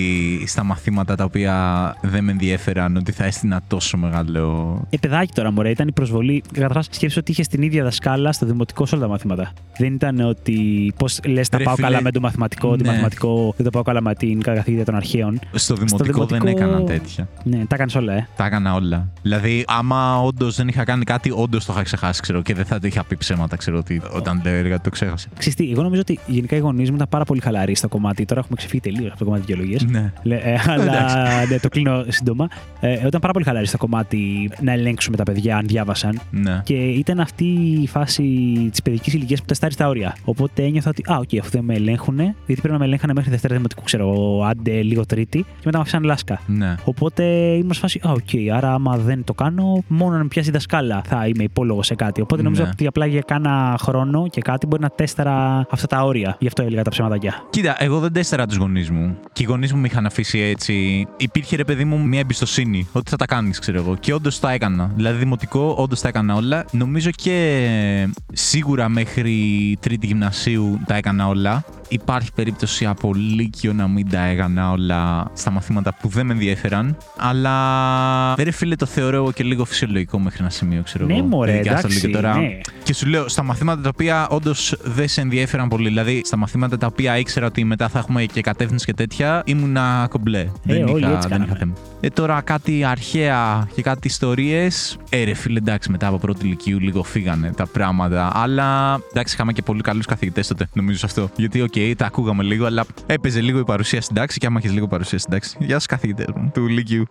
[0.47, 1.55] στα μαθήματα τα οποία
[2.03, 4.87] δεν με ενδιέφεραν ότι θα έστεινα τόσο μεγάλο.
[4.91, 6.43] ε, παιδάκι τώρα, μωρέ, ήταν η προσβολή.
[6.53, 9.53] Καταρχάς, σκέψου ότι είχε την ίδια δασκάλα στο δημοτικό σε όλα τα μαθήματα.
[9.79, 12.91] Δεν ήταν ότι πώς λες, τα Ρε, πάω φίλε, καλά με το μαθηματικό, το ναι.
[12.91, 15.39] μαθηματικό, δεν τα πάω καλά με την καθηγήτρια των αρχαίων.
[15.53, 17.29] Στο δημοτικό, δημοτικό- δεν έκανα τέτοια.
[17.45, 18.29] Ναι, τα έκανες όλα, ε.
[18.37, 19.09] Τα έκανα όλα.
[19.23, 22.79] Δηλαδή, άμα όντως δεν είχα κάνει κάτι, όντως το είχα ξεχάσει, ξέρω, και δεν θα
[22.79, 25.29] το είχα πει ψέματα, ξέρω ότι όταν το έλεγα το ξέχασα.
[25.39, 28.25] Ξυστή, εγώ νομίζω ότι γενικά οι γονείς μου ήταν πάρα πολύ χαλαροί στο κομμάτι.
[28.25, 29.79] Τώρα έχουμε ξεφύγει τελείως από το κομμάτι δικαιολογίες.
[29.91, 30.13] Ναι.
[30.23, 31.17] Λε- ε, αλλά Εντάξει.
[31.53, 32.49] ναι, το κλείνω σύντομα.
[32.81, 36.21] Ε, ήταν πάρα πολύ χαλαροί στο κομμάτι να ελέγξουμε τα παιδιά αν διάβασαν.
[36.31, 36.61] Ναι.
[36.65, 37.45] Και ήταν αυτή
[37.83, 38.23] η φάση
[38.71, 40.17] της παιδικής ηλικίας που τεστάρει τα όρια.
[40.25, 43.31] Οπότε ένιωθα ότι, α, οκ, αφού δεν με ελέγχουν, γιατί πρέπει να με ελέγχανε μέχρι
[43.31, 46.41] Δευτέρα Δημοτικού, ξέρω εγώ, άντε λίγο Τρίτη, και μετά με αφήσαν λάσκα.
[46.47, 46.75] Ναι.
[46.85, 50.49] Οπότε ήμουν σε φάση, α, οκ, άρα άμα δεν το κάνω, μόνο να με πιάσει
[50.49, 52.21] η δασκάλα θα είμαι υπόλογος σε κάτι.
[52.21, 52.69] Οπότε νομίζω Ναι.
[52.73, 56.37] ότι απλά για κάνα χρόνο και κάτι μπορεί να τέσταρα αυτά τα όρια.
[56.41, 57.38] Γι' αυτό έλεγα τα ψέματάκια.
[57.39, 57.47] Δικαιολογία.
[57.51, 59.17] Κοίτα, εγώ δεν τέστερα τους γονείς μου.
[59.33, 61.07] Και οι γονείς μου με είχαν αφήσει έτσι.
[61.17, 63.97] Υπήρχε ρε παιδί μου μια εμπιστοσύνη ότι θα τα κάνεις, ξέρω εγώ.
[64.01, 64.91] Και όντως τα έκανα.
[64.95, 66.65] Δηλαδή, δημοτικό, όντως τα έκανα όλα.
[66.71, 71.65] Νομίζω και σίγουρα μέχρι τρίτη γυμνασίου τα έκανα όλα.
[71.89, 76.97] Υπάρχει περίπτωση από Λύκειο να μην τα έκανα όλα στα μαθήματα που δεν με ενδιαφέραν.
[77.17, 81.27] Αλλά ρε φίλε, το θεωρώ και λίγο φυσιολογικό μέχρι ένα σημείο, ξέρω Ναι, εγώ.
[81.27, 82.39] μωρέ, Ειδικά στο εντάξει, Λύκειο τώρα.
[82.39, 82.59] ναι.
[82.83, 86.79] Και σου λέω, στα μαθήματα τα οποία όντως δεν σε ενδιαφέραν πολύ, δηλαδή στα μαθήματα
[86.79, 90.49] τα οποία ήξερα ότι μετά θα έχουμε και κατεύθυνση και τέτοια, ήμουνα κομπλέ.
[90.63, 91.57] δεν, όλοι είχα, έτσι δεν είχα κάναμε.
[91.59, 91.73] θέμα.
[92.01, 94.97] Ε, τώρα κάτι αρχαία και κάτι ιστορίες.
[95.09, 98.31] Ε, ρε φίλε, εντάξει, μετά από πρώτη λυκείου λίγο φύγανε τα πράγματα.
[98.35, 101.31] Αλλά εντάξει, είχαμε και πολύ καλούς καθηγητές τότε, νομίζω σε αυτό.
[101.37, 104.73] Γιατί, οκ, τα ακούγαμε λίγο, αλλά έπαιζε λίγο η παρουσία στην τάξη και άμα έχεις
[104.73, 105.57] λίγο παρουσία στην τάξη.
[105.61, 107.05] Γεια σας, καθηγητές μου, του Λυκείου.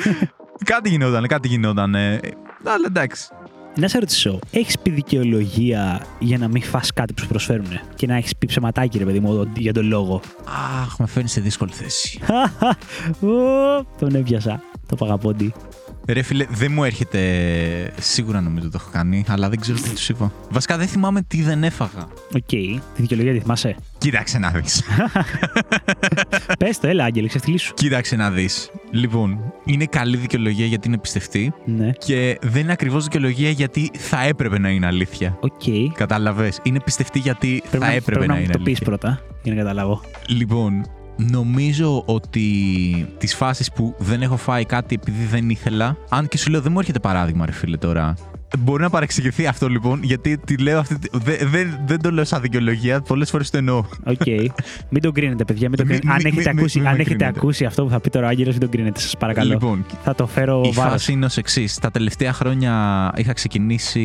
[0.72, 1.94] κάτι γινόταν, κάτι γινόταν.
[1.94, 3.28] Αλλά εντάξει.
[3.76, 8.06] Να σε ρωτήσω, έχεις πει δικαιολογία για να μην φας κάτι που σου προσφέρουν και
[8.06, 10.20] να έχεις πει ψεματάκι, ρε παιδί μου, για τον λόγο;
[10.82, 12.20] Αχ, με φέρνεις σε δύσκολη θέση.
[13.28, 14.62] Ω, Τον έπιασα.
[14.86, 15.52] Το μπαγαπόντη.
[16.08, 17.20] Ρε φίλε, δεν μου έρχεται.
[18.00, 20.32] Σίγουρα νομίζω το έχω κάνει, αλλά δεν ξέρω τι τους είπα.
[20.50, 22.06] Βασικά δεν θυμάμαι τι δεν έφαγα.
[22.34, 22.46] Οκ.
[22.46, 24.82] Τη δικαιολογία τη θυμάσαι; Κοίταξε να δεις.
[26.58, 27.74] Πες το, έλα, Άγγελε, ξεφτυλίσου.
[27.74, 28.70] Κοίταξε να δεις.
[28.90, 31.90] Λοιπόν, είναι καλή δικαιολογία γιατί είναι πιστευτή Ναι.
[31.90, 35.38] και δεν είναι ακριβώς δικαιολογία γιατί θα έπρεπε να είναι αλήθεια.
[35.40, 35.92] Οκ.
[35.94, 36.60] Κατάλαβες.
[36.62, 38.86] Είναι πιστευτή γιατί Πρέπει θα να, έπρεπε πρέπει να, να μου είναι το πεις αλήθεια.
[38.86, 40.00] πρώτα για να καταλάβω.
[40.26, 42.44] Λοιπόν, νομίζω ότι
[43.18, 46.72] τις φάσεις που δεν έχω φάει κάτι επειδή δεν ήθελα, αν και σου λέω δεν
[46.72, 48.14] μου έρχεται παράδειγμα ρε φίλε τώρα.
[48.58, 52.24] Μπορεί να παρεξηγηθεί αυτό λοιπόν, γιατί τη λέω αυτή, τη- δεν, δεν, δεν το λέω
[52.24, 53.76] σαν δικαιολογία, πολλές φορές το εννοώ.
[54.04, 54.26] Οκ.
[54.88, 55.68] μην τον κρίνετε, παιδιά.
[55.68, 56.16] Μην τον Μη- κρίνετε.
[56.16, 57.38] αν μη- έχετε, μη- ακούσει, μη αν με έχετε κρίνετε.
[57.38, 59.52] ακούσει αυτό που θα πει τώρα ο Άγγελος, μην τον κρίνετε, σας παρακαλώ.
[59.52, 60.92] Λοιπόν, Θα το φέρω βαρέως.
[60.92, 61.78] φάση είναι ως εξής.
[61.78, 62.72] Τα τελευταία χρόνια
[63.16, 64.04] είχα ξεκινήσει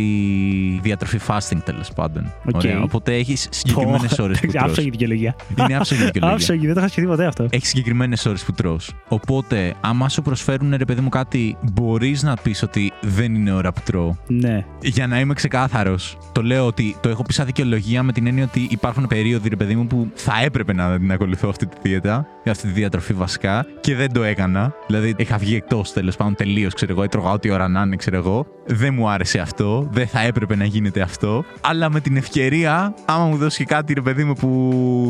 [0.81, 2.31] διατροφή fasting τέλος πάντων.
[2.45, 2.55] Οκ.
[2.55, 4.63] Ωραία, οπότε έχεις συγκεκριμένες ώρες που τρως.
[4.63, 5.35] Άψογη δικαιολογία.
[5.59, 6.35] Είναι άψογη δικαιολογία.
[6.35, 7.47] Άψογη, δεν το είχα σκεφτεί ποτέ αυτό.
[7.49, 8.91] Έχεις συγκεκριμένες ώρες που τρως.
[9.07, 13.71] Οπότε, άμα σου προσφέρουν ρε παιδί μου κάτι, μπορείς να πεις ότι δεν είναι ώρα
[13.73, 14.15] που τρώω.
[14.41, 14.65] Ναι.
[14.81, 18.43] Για να είμαι ξεκάθαρος, το λέω ότι το έχω πει σαν δικαιολογία με την έννοια
[18.43, 22.25] ότι υπάρχουν περίοδοι, ρε παιδί μου, που θα έπρεπε να την ακολουθώ αυτή τη δίαιτα,
[22.49, 24.73] αυτή τη διατροφή βασικά, και δεν το έκανα.
[24.87, 28.17] Δηλαδή, είχα βγει εκτός τέλος πάντων τελείως, ξέρω εγώ, έτρωγα ό,τι ώρα να είναι, ξέρω
[28.17, 28.45] εγώ.
[28.65, 31.43] Δεν μου άρεσε αυτό, δεν θα έπρεπε να γίνεται αυτό.
[31.61, 34.47] Αλλά με την ευκαιρία, άμα μου δώσει και κάτι, ρε παιδί μου, που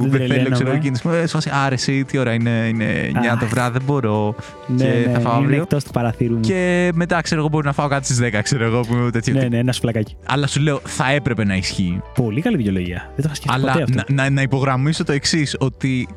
[0.01, 0.55] Δεν δεν θέλω, τρελαίνομαι.
[0.55, 3.45] ξέρω εγώ, εκείνη τη στιγμή, «Ε, σου φάση, άρεσε, τι ώρα είναι, είναι 9 το
[3.45, 3.49] Αχ.
[3.51, 4.35] βράδυ, δεν μπορώ.
[4.67, 5.61] Ναι, και ναι, θα φάω είναι αύριο.
[5.61, 6.39] εκτός του παραθύρου μου.
[6.39, 9.33] Και μετά, ξέρω εγώ, μπορεί να φάω κάτι στις 10, ξέρω εγώ, που είμαι τέτοιο.
[9.33, 10.15] Ναι, ναι, ένα σουβλακάκι.
[10.25, 12.01] Αλλά σου λέω, θα έπρεπε να ισχύει.
[12.13, 13.11] Πολύ καλή δικαιολογία.
[13.15, 14.03] Δεν το είχα σκεφτεί ποτέ Αλλά αυτό.
[14.13, 16.07] να, να, να υπογραμμίσω το εξής, ότι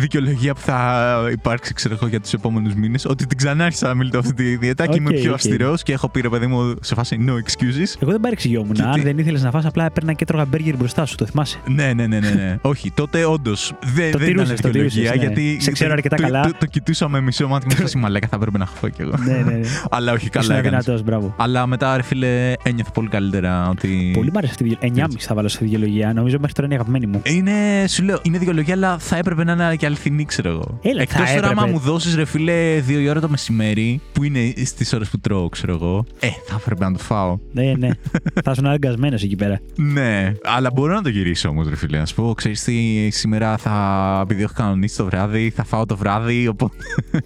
[0.00, 4.18] δικαιολογία που θα υπάρξει, ξέρω εγώ, για τους επόμενους μήνες, ότι την ξαναάρχισα να μιλήσω
[4.18, 5.34] αυτή τη δίαιτα και είμαι Οκ, πιο οκ.
[5.34, 7.96] αυστηρός και έχω πει ρε παιδί μου σε φάση no excuses.
[8.02, 8.72] Εγώ δεν παρεξηγιόμουν.
[8.72, 11.14] Και Αν τι- δεν ήθελες να φας, απλά έπαιρνα και έτρωγα μπέργκερ μπροστά σου.
[11.14, 12.30] Το θυμάσαι; Ναι, ναι, ναι, ναι.
[12.30, 12.58] ναι.
[12.70, 15.42] Όχι, τότε όντως δεν, Το δεν ήταν τηρούσες, το δικαιολογία τηρούσες, ναι.
[15.42, 15.62] γιατί.
[15.62, 16.40] Σε ξέρω αρκετά το, καλά.
[16.42, 19.14] Το, το, κοιτούσα με μισό μάτι μου και μαλάκα θα έπρεπε να φάω κι εγώ.
[19.24, 19.60] ναι, ναι, ναι.
[19.90, 20.84] Αλλά όχι, καλά Ήσουν έκανες.
[20.84, 21.34] δυνατός, μπράβο.
[21.38, 24.10] Αλλά μετά, ρε φίλε, ένιωθα πολύ καλύτερα ότι.
[24.14, 25.06] Πολύ μου άρεσε αυτή η δικαιολογία.
[25.10, 26.12] 9,5 θα βάλω στη δικαιολογία.
[26.12, 27.22] Νομίζω μέχρι τώρα είναι η αγαπημένη μου.
[27.24, 30.78] Είναι, σου λέω, είναι δικαιολογία, αλλά θα έπρεπε να είναι και αληθινή, ξέρω εγώ.
[30.82, 31.70] Έλα, Εκτός θα τώρα, άμα έπρεπε.
[31.70, 35.48] μου δώσεις ρε φίλε δύο η ώρα το μεσημέρι, που είναι στις ώρες που τρώω,
[35.48, 36.04] ξέρω εγώ.
[36.20, 37.38] Ε, θα έπρεπε να το φάω.
[37.52, 37.88] Ναι, ναι.
[38.44, 39.60] θα ήσουν αναγκασμένο εκεί πέρα.
[39.76, 41.98] Ναι, αλλά μπορώ να το γυρίσω όμως, ρε φίλε.
[41.98, 44.18] Να σου πω, ξέρεις τι, σήμερα θα.
[44.22, 46.76] Επειδή έχω κανονίσει το βράδυ, θα φάω το βράδυ, οπότε.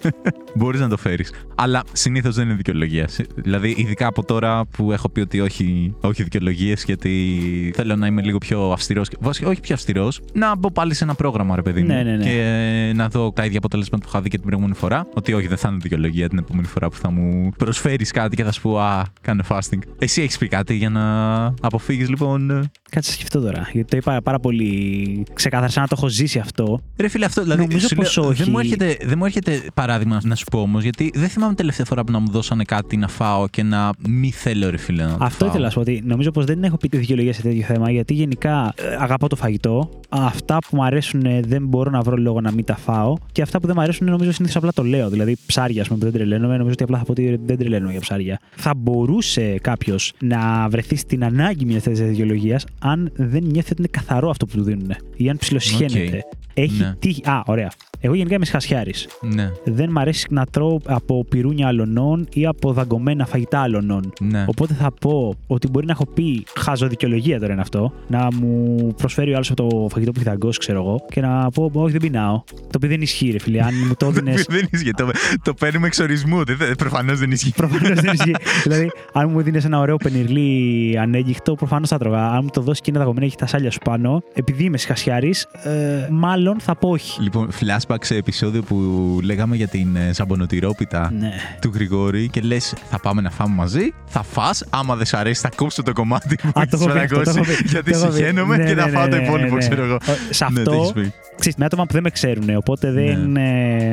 [0.55, 1.33] Μπορείς να το φέρεις.
[1.55, 3.09] Αλλά συνήθως δεν είναι δικαιολογία.
[3.35, 8.23] Δηλαδή, ειδικά από τώρα που έχω πει ότι όχι, όχι δικαιολογίες, γιατί θέλω να είμαι
[8.23, 9.09] λίγο πιο αυστηρός.
[9.21, 11.87] Βασικά, όχι πιο αυστηρός, να μπω πάλι σε ένα πρόγραμμα, ρε παιδί μου.
[11.87, 12.25] Ναι, ναι, ναι.
[12.25, 12.52] Και
[12.95, 15.07] να δω τα ίδια αποτελέσματα που είχα δει και την προηγούμενη φορά.
[15.15, 18.45] Ότι όχι, δεν θα είναι δικαιολογία την επόμενη φορά που θα μου προσφέρεις κάτι και
[18.45, 19.79] θα σου πω Α, κάνε fasting.
[19.99, 23.69] Εσύ έχεις πει κάτι για να αποφύγεις, λοιπόν; Κάτσε να σκεφτώ τώρα.
[23.73, 26.81] Γιατί το είπα πάρα πολύ ξεκάθαρα, σαν να το έχω ζήσει αυτό.
[26.97, 27.61] Ρε φίλε, αυτό δηλαδή.
[27.61, 28.43] Νομίζω σου πως λέω, όχι.
[28.43, 31.87] Δεν μου, έρχεται, δεν μου έρχεται παράδειγμα να σου πω όμως, γιατί δεν θυμάμαι τελευταία
[31.87, 35.03] φορά που να μου δώσανε κάτι να φάω και να μη θέλω, ρε φίλε.
[35.03, 35.49] Να το Αυτό φάω.
[35.49, 37.91] ήθελα να σου πω ότι νομίζω πως δεν έχω πει τη δικαιολογία σε τέτοιο θέμα
[37.91, 39.91] γιατί γενικά ε, αγαπάω το φαγητό.
[40.09, 43.15] Αυτά που μου αρέσουν ε, δεν μπορώ να βρω λόγο να μην τα φάω.
[43.33, 45.09] Και αυτά που δεν μου αρέσουν νομίζω συνήθως απλά το λέω.
[45.09, 47.91] Δηλαδή ψάρια, ας πούμε, που δεν τρελαίνομαι, νομίζω ότι απλά θα πω ότι δεν τρελαίνομαι
[47.93, 48.41] για ψάρια.
[48.57, 53.89] Θα μπορούσε κάποιος να βρεθεί στην ανάγκη μιας τέτοια δικαιολογία αν δεν νιώθει ότι είναι
[53.91, 56.21] καθαρό αυτό που του δίνουν ή αν ψιλοσχαίνεται.
[56.55, 56.95] Έχει Ναι.
[56.99, 57.23] τύχει.
[57.29, 57.71] Α, ωραία.
[58.05, 59.09] Εγώ γενικά είμαι σχασιάρης.
[59.21, 59.51] Ναι.
[59.65, 64.13] Δεν μ' αρέσει να τρώω από πυρούνια αλωνών ή από δαγκωμένα φαγητά αλωνών.
[64.21, 64.45] Ναι.
[64.49, 67.93] Οπότε θα πω ότι μπορεί να έχω πει χάζω δικαιολογία τώρα είναι αυτό.
[68.09, 71.51] Να μου προσφέρει ο άλλος από το φαγητό που έχει δαγκώσει, ξέρω εγώ, και να
[71.51, 72.43] πω Όχι, δεν πεινάω.
[72.55, 73.63] Το οποίο δεν ισχύει, ρε φίλε.
[73.63, 74.35] Αν μου το έδινε.
[74.49, 74.91] δεν ισχύει.
[74.91, 75.11] Το,
[75.43, 76.43] το παίρνουμε εξορισμού.
[76.79, 77.53] Προφανώς δεν ισχύει.
[77.57, 78.35] Προφανώς δεν ισχύει.
[78.65, 82.27] δηλαδή, αν μου δίνει ένα ωραίο πενιρλί ανέγγιχτο, προφανώς θα τρώγα.
[82.29, 85.47] Αν μου το δώσει και είναι δαγωμένο, έχει τα σάλια σου πάνω, επειδή είμαι σχασιάρης,
[85.63, 87.23] ε, μάλλον θα πω όχι.
[87.23, 87.51] Λοιπόν,
[87.93, 88.77] flashback σε επεισόδιο που
[89.23, 91.31] λέγαμε για την ε, ζαμπονοτυρόπιτα Ναι.
[91.61, 93.95] του Γρηγόρη και λες: Θα πάμε να φάμε μαζί.
[94.07, 96.93] Θα φας άμα δεν σ' αρέσει, θα κόψω το κομμάτι που Α, το έχεις έχω
[96.93, 97.51] πει αυτό, το παραγώσει.
[97.53, 98.13] έχω πει, Γιατί το έχω πει.
[98.15, 99.59] συχαίνομαι Ναι, και θα ναι, φάω το ναι, υπόλοιπο, ναι, ναι.
[99.59, 99.95] ξέρω εγώ.
[99.95, 101.13] Ε, Σε Ναι, το αυτό έχεις πει.
[101.39, 103.31] ξέρεις, με άτομα που δεν με ξέρουν, οπότε δεν.
[103.31, 103.49] Ναι.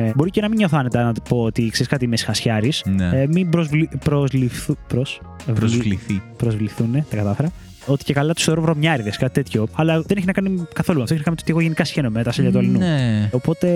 [0.08, 2.82] ε, μπορεί και να μην νιώθω άνετα να του πω ότι ξέρεις κάτι, είμαι σχασιάρης.
[2.96, 3.10] Ναι.
[3.20, 5.20] Ε, μην προσβλη, προσληφθού, προς,
[5.54, 6.22] Προσβληθεί.
[6.36, 7.48] προσβληθούν, τα κατάφερα.
[7.86, 9.68] Ότι και καλά τους θεωρώ βρωμιάριδες, κάτι τέτοιο.
[9.74, 11.14] Αλλά δεν έχει να κάνει καθόλου με αυτό.
[11.14, 12.78] Έχει να κάνει με το ότι εγώ γενικά σχένομαι με τα σέλια του αλληνού.
[12.78, 13.28] Ναι.
[13.32, 13.66] Οπότε,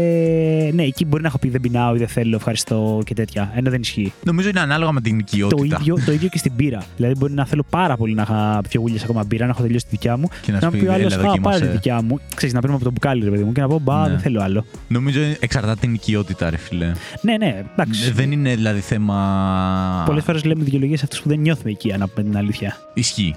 [0.74, 3.52] ναι, εκεί μπορεί να έχω πει δεν πεινάω ή δεν θέλω, ευχαριστώ και τέτοια.
[3.54, 4.12] Ενώ δεν ισχύει.
[4.24, 5.76] Νομίζω είναι ανάλογα με την Το οικειότητα.
[5.80, 6.82] ίδιο, το ίδιο και στην μπύρα.
[6.96, 9.84] Δηλαδή, μπορεί να θέλω πάρα πολύ να είχα δύο γουλιέ ακόμα μπύρα, να έχω τελειώσει
[9.84, 10.28] τη δικιά μου.
[10.42, 11.60] Και να σου μου πει, πει ο άλλος, «Έλα, Α, πάρε δοκίμασε».
[11.66, 12.18] τη δικιά μου.
[12.34, 14.08] Ξέρεις, να παίρνουμε από το μπουκάλι, ρε παιδί μου, και να πω, Μπα, Ναι.
[14.08, 14.64] δεν θέλω άλλο.
[14.88, 16.92] Νομίζω εξαρτάται την οικειότητα, ρε φιλέ.
[17.20, 18.10] Ναι, ναι, εντάξει.
[18.10, 20.02] Δεν είναι δηλαδή θέμα.
[20.06, 22.76] Πολλές φορές λέμε δικαιολογίες αυτούς που δεν νιώθουμε εκεί, να πούμε την αλήθεια.
[22.94, 23.34] Ισχύει.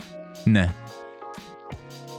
[0.52, 0.70] Ναι.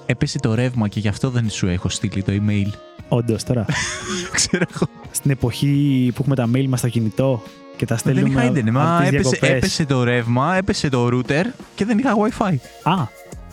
[0.06, 2.66] Έπεσε το ρεύμα και γι' αυτό δεν σου έχω στείλει το email.
[3.08, 3.64] Όντως τώρα.
[4.32, 4.86] Ξέρω εγώ.
[5.10, 7.42] στην εποχή που έχουμε τα mail μας στο κινητό
[7.76, 8.40] και τα Δεν στέλνουμε.
[8.40, 8.72] είχα ίντερνετ.
[8.72, 9.50] Μα από τις έπεσε, διακοπές.
[9.56, 12.54] έπεσε το ρεύμα, έπεσε το router και δεν είχα WiFi.
[12.82, 12.94] Α,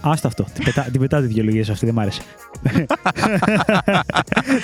[0.02, 0.46] άστο αυτό.
[0.54, 2.22] την, πετά, την πετάω τη δικαιολογία σου αυτή, δεν μ' άρεσε.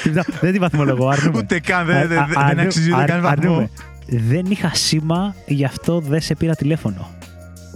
[0.03, 0.33] Την πετάω.
[0.41, 1.37] δεν την βαθμολογώ, αρνούμε.
[1.37, 3.41] Ούτε καν, δεν, Α- δεν, α- δεν αρνού- αξίζει ούτε αρ- καν βαθμό.
[3.51, 3.69] αρνούμε.
[4.07, 7.09] Δεν είχα σήμα, γι' αυτό δεν σε πήρα τηλέφωνο.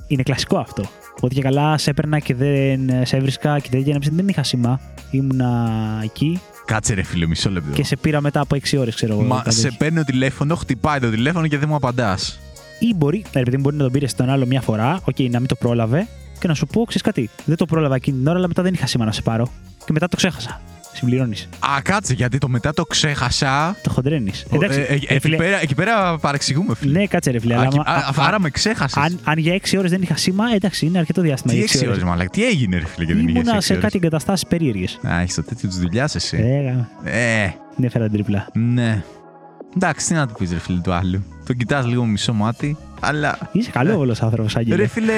[0.07, 0.83] Είναι κλασικό αυτό.
[1.25, 3.93] Ότι και καλά σε έπαιρνα και δεν σε έβρισκα και τέτοια.
[3.93, 4.79] να πεις, Δεν είχα σήμα.
[5.11, 5.69] Ήμουνα
[6.03, 7.71] εκεί Κάτσε ρε φίλε, μισό λεπτό.
[7.73, 9.21] και σε πήρα μετά από 6 ώρες, ξέρω εγώ.
[9.23, 9.77] Μα κάτι σε τέτοιο.
[9.77, 12.39] παίρνω τηλέφωνο, χτυπάει το τηλέφωνο και δεν μου απαντάς.
[12.79, 15.47] Ή μπορεί, ε, επειδή μπορεί να τον πήρες στον άλλο μια φορά, οκ, να μην
[15.47, 16.07] το πρόλαβε
[16.39, 17.29] και να σου πω, ξέρεις κάτι.
[17.45, 19.47] Δεν το πρόλαβα εκείνη την ώρα, αλλά μετά δεν είχα σήμα να σε πάρω.
[19.85, 20.61] Και μετά το ξέχασα.
[20.95, 21.49] Συμπληρώνεις.
[21.59, 23.77] Α, κάτσε, γιατί το μετά το ξέχασα.
[23.83, 24.45] Το χοντραίνεις.
[24.61, 26.99] Ε, ε, εκεί, πέρα, εκεί πέρα παρεξηγούμε, φίλε.
[26.99, 27.53] Ναι, κάτσε ρε φίλε.
[27.53, 29.03] Α, αλλά εκεί- άμα- α, α- άρα με ξέχασες.
[29.03, 31.51] αν, αν για 6 ώρες δεν είχα σήμα, εντάξει, είναι αρκετό διάστημα.
[31.53, 32.29] Τι για έξι 6 ώρες, μαλακ.
[32.29, 34.99] Τι έγινε, ρε φίλε, και δεν είχε Ήμουνα 6 σε κάτι εγκαταστάσεις περίεργες.
[35.07, 36.37] Α, έχεις το τέτοιο της δουλειάς εσύ.
[36.37, 38.47] Ε, Ε, την έφερα την τρίπλα.
[38.53, 39.03] ναι.
[39.75, 41.23] Εντάξει, τι να του πεις, ρε φίλε του άλλου.
[41.45, 43.37] Τον κοιτάς λίγο μισό μάτι, αλλά.
[43.51, 44.87] Είσαι καλό όλος άνθρωπος, Ρε Άγγελε.
[44.87, 45.13] φίλε,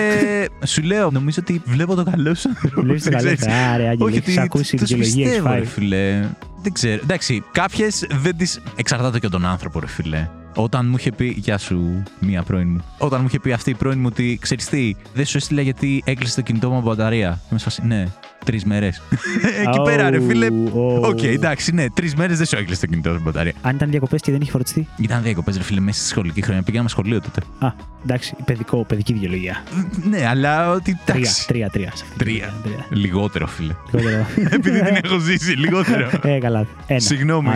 [0.65, 2.49] σου λέω, νομίζω ότι βλέπω το καλό σου.
[2.75, 3.35] Βλέπεις το Δεν καλό.
[3.35, 3.55] ξέρεις.
[3.55, 5.25] Άρε, Άγγελε, Όχι, έχεις ότι ακούσει το σου δικαιολογίε.
[5.25, 6.27] πιστεύω, ρε φίλε.
[6.61, 6.99] Δεν ξέρω.
[7.03, 8.59] Εντάξει, κάποιες δεν τις.
[8.75, 10.29] Εξαρτάται και από τον άνθρωπο, ρε φίλε.
[10.55, 11.35] Όταν μου είχε πει.
[11.37, 12.83] Γεια σου, μία πρώην μου.
[12.97, 16.01] Όταν μου είχε πει αυτή η πρώην μου ότι ξέρεις τι, δεν σου έστειλα γιατί
[16.05, 17.39] έκλεισε το κινητό μου από μπαταρία.
[17.49, 18.05] Σε φάση, ναι,
[18.47, 19.01] τρεις μέρες.
[19.67, 20.47] Εκεί πέρα, ρε φίλε.
[20.73, 23.53] Ω, Οκ, εντάξει, ναι, τρεις μέρες δεν σου έκλεισε το κινητό μου από μπαταρία.
[23.61, 24.87] Αν ήταν διακοπές και δεν είχε φορτιστεί.
[24.97, 26.61] Ήταν διακοπές, ρε φίλε, μέσα στη σχολική χρονιά.
[26.61, 27.41] Πήγαμε σχολείο τότε.
[27.59, 27.71] Α,
[28.03, 29.63] εντάξει, παιδικό, παιδική δικαιολογία.
[30.09, 30.99] Ναι, αλλά ότι.
[31.05, 31.47] Τρία, Εντάξει.
[31.47, 31.91] τρία, τρία.
[31.93, 32.53] σε αυτή την Τρία.
[32.63, 33.73] περίοδο, Λιγότερο, φίλε.
[33.91, 34.25] Λιγότερο.
[34.55, 36.09] Επειδή την έχω ζήσει, λιγότερο.
[36.23, 36.65] Ε, καλά.
[36.87, 36.99] Ένα.
[36.99, 37.49] Συγγνώμη.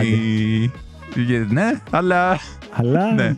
[1.12, 1.22] Άντε.
[1.22, 2.38] Για- Ναι, αλλά.
[2.74, 3.12] Αλλά.
[3.14, 3.34] Ναι.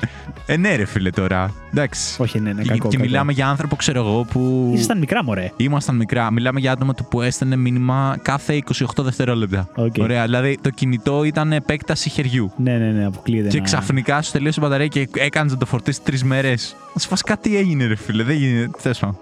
[0.46, 1.52] Ε, ναι, ρε φίλε τώρα.
[1.72, 2.22] Εντάξει.
[2.22, 2.88] Όχι, ναι, ναι, Και- κακό.
[2.88, 3.08] και κακό.
[3.08, 4.70] μιλάμε για άνθρωπο, ξέρω εγώ, που.
[4.74, 5.50] Ήσασταν μικρά, μωρέ.
[5.56, 6.32] Ήμασταν μικρά.
[6.32, 9.68] Μιλάμε για άτομο που έστελνε μήνυμα κάθε 28 δευτερόλεπτα.
[9.74, 9.94] Οκ.
[10.00, 10.24] Ωραία.
[10.24, 12.52] Δηλαδή το κινητό ήταν επέκταση χεριού.
[12.56, 13.48] Ναι, ναι, ναι, αποκλείεται.
[13.48, 16.76] Και να- ξαφνικά σου τελείωσε η μπαταρία και έκανε να το φορτίσει τρεις μέρες.
[16.94, 18.22] Να σου φας κάτι έγινε, ρε φίλε.
[18.22, 18.70] Δεν γίνεται.
[18.82, 19.18] Τέλος πάντων.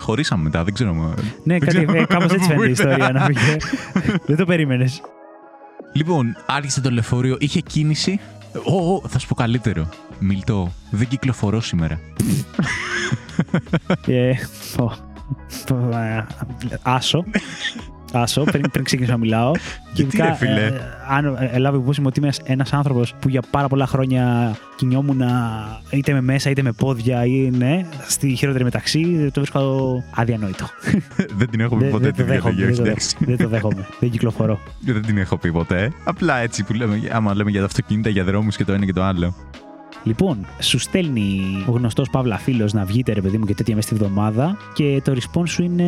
[0.00, 0.94] Χωρίσαμε μετά, δεν ξέρω.
[0.94, 1.14] μα-
[1.44, 3.56] Ναι, δεν κάτι, ξέρω ε, κάπως έτσι πού φαίνεται η ήταν; ιστορία να πήγε.
[4.26, 5.00] Δεν το περίμενες.
[5.96, 8.20] Λοιπόν, άρχισε το λεωφορείο, είχε κίνηση.
[8.64, 9.88] Ω, ω, θα σου πω καλύτερο.
[10.18, 12.00] Μιλτό, δεν κυκλοφορώ σήμερα.
[14.06, 14.32] Ε,
[14.76, 14.92] πω.
[15.66, 16.26] Πω, ε,
[16.82, 17.24] Άσο.
[18.20, 19.50] Άσο, πριν, πριν ξεκινήσω να μιλάω.
[19.94, 20.72] Γιατί, ρε, φίλε; ε,
[21.08, 25.22] αν ε, έλαβε υπόψη μου ότι είμαι ένας άνθρωπος που για πάρα πολλά χρόνια κινιόμουν
[25.90, 30.66] είτε με μέσα είτε με πόδια ή ναι, στη χειρότερη μεταξύ, το βρίσκω αδιανόητο.
[31.38, 33.16] δεν την έχω πει Δεν- ποτέ δεν τη το δέχομαι, διαλογή, δεν το εντάξει.
[33.18, 33.86] δέχομαι, δεν το δέχομαι.
[34.00, 34.58] Δεν κυκλοφορώ.
[34.86, 35.92] Δεν την έχω πει ποτέ.
[36.04, 38.92] Απλά έτσι που λέμε, άμα λέμε για τα αυτοκίνητα, για δρόμους και το ένα και
[38.92, 39.34] το άλλο.
[40.06, 43.86] Λοιπόν, σου στέλνει ο γνωστός Παύλα φίλος να βγείτε, ρε παιδί μου, και τέτοια μέσα
[43.86, 44.56] στη βδομάδα.
[44.74, 45.84] Και το response σου είναι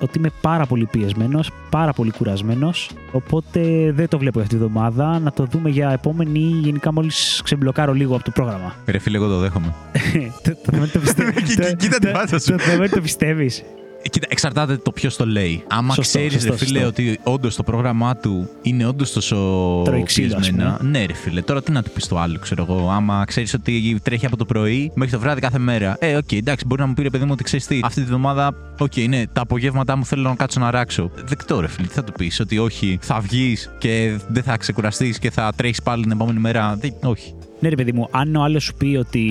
[0.00, 2.90] ότι είμαι πάρα πολύ πιεσμένος, πάρα πολύ κουρασμένος.
[3.12, 5.18] Οπότε δεν το βλέπω αυτή τη βδομάδα.
[5.18, 8.74] Να το δούμε για επόμενη, γενικά μόλις ξεμπλοκάρω λίγο από το πρόγραμμα.
[8.86, 9.74] Ρε φίλε, εγώ το δέχομαι.
[10.44, 11.42] Το- το θέμα είναι το πιστεύεις.
[11.54, 12.50] Κοι- κοι- κοίτα την πάσα σου.
[12.52, 13.62] Το θέμα είναι το πιστεύεις.
[14.10, 15.64] Κοίτα, εξαρτάται το ποιος το λέει.
[15.68, 16.88] Άμα Σωστό, ξέρεις, σωστό, ρε φίλε, σωστό.
[17.02, 19.36] ότι όντως το πρόγραμμά του είναι όντως τόσο
[19.84, 20.76] Τρώει ξύλο, ας πιεσμένο.
[20.76, 20.90] πούμε.
[20.90, 22.90] Ναι, ρε φίλε, τώρα τι να του πεις του άλλου, ξέρω εγώ.
[22.90, 25.96] Άμα ξέρεις ότι τρέχει από το πρωί μέχρι το βράδυ κάθε μέρα.
[26.00, 28.06] Ε, οκ, εντάξει, μπορεί να μου πει ρε παιδί μου ότι ξέρεις τι, αυτή τη
[28.06, 31.10] βδομάδα, οκ, ναι, τα απογεύματά μου θέλω να κάτσω να ράξω.
[31.24, 35.18] Δεκτό, ρε φίλε, τι θα του πεις, ότι όχι, θα βγεις και δεν θα ξεκουραστείς
[35.18, 36.76] και θα τρέχεις πάλι την επόμενη μέρα.
[36.80, 37.34] Δεν- όχι.
[37.64, 39.24] Ναι, ρε παιδί μου, αν ο άλλος σου πει ότι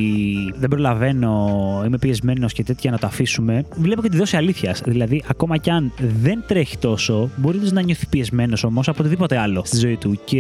[0.58, 4.82] δεν προλαβαίνω, είμαι πιεσμένος και τέτοια να το αφήσουμε, βλέπω και τη δόση αλήθειας.
[4.86, 9.62] Δηλαδή, ακόμα κι αν δεν τρέχει τόσο, μπορεί να νιώθει πιεσμένος όμως από οτιδήποτε άλλο
[9.66, 10.20] στη ζωή του.
[10.26, 10.40] Και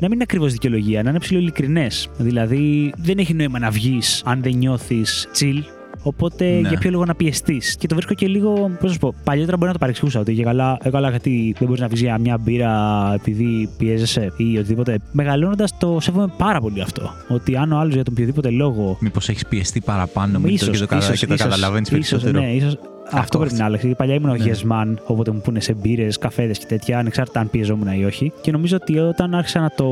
[0.00, 1.86] να μην είναι ακριβώς δικαιολογία, να είναι ψηλοειλικρινέ.
[2.18, 5.81] Δηλαδή, δεν έχει νόημα να βγεις αν δεν νιώθεις chill.
[6.02, 6.68] Οπότε Ναι.
[6.68, 8.52] για ποιο λόγο να πιεστείς; Και το βρίσκω και λίγο.
[8.52, 11.54] Πώς να σου πω, παλιότερα μπορεί να το παρεξηγούσα ότι για καλά, ε, καλά γιατί
[11.58, 12.70] δεν μπορείς να βγει για μια μπύρα
[13.14, 14.98] επειδή πιέζεσαι ή οτιδήποτε.
[15.12, 17.10] Μεγαλώνοντας το σέβομαι πάρα πολύ αυτό.
[17.28, 18.96] Ότι αν ο άλλος για τον οποιοδήποτε λόγο.
[19.00, 21.88] Μήπως έχεις πιεστεί παραπάνω με το ίσως, και το, κατα- ίσως, και το ίσως, καταλαβαίνεις
[21.90, 22.40] ίσως, περισσότερο.
[22.44, 23.62] Ναι, ίσως, αυτό Αυτό, πρέπει αυτό.
[23.62, 23.86] να άλλαξε.
[23.86, 24.44] Γιατί παλιά ήμουν ο Ναι.
[24.44, 28.32] yes man, όποτε μου πούνε σε μπύρες, καφέδες και τέτοια, ανεξάρτητα αν πιεζόμουν ή όχι.
[28.40, 29.88] Και νομίζω ότι όταν άρχισα να το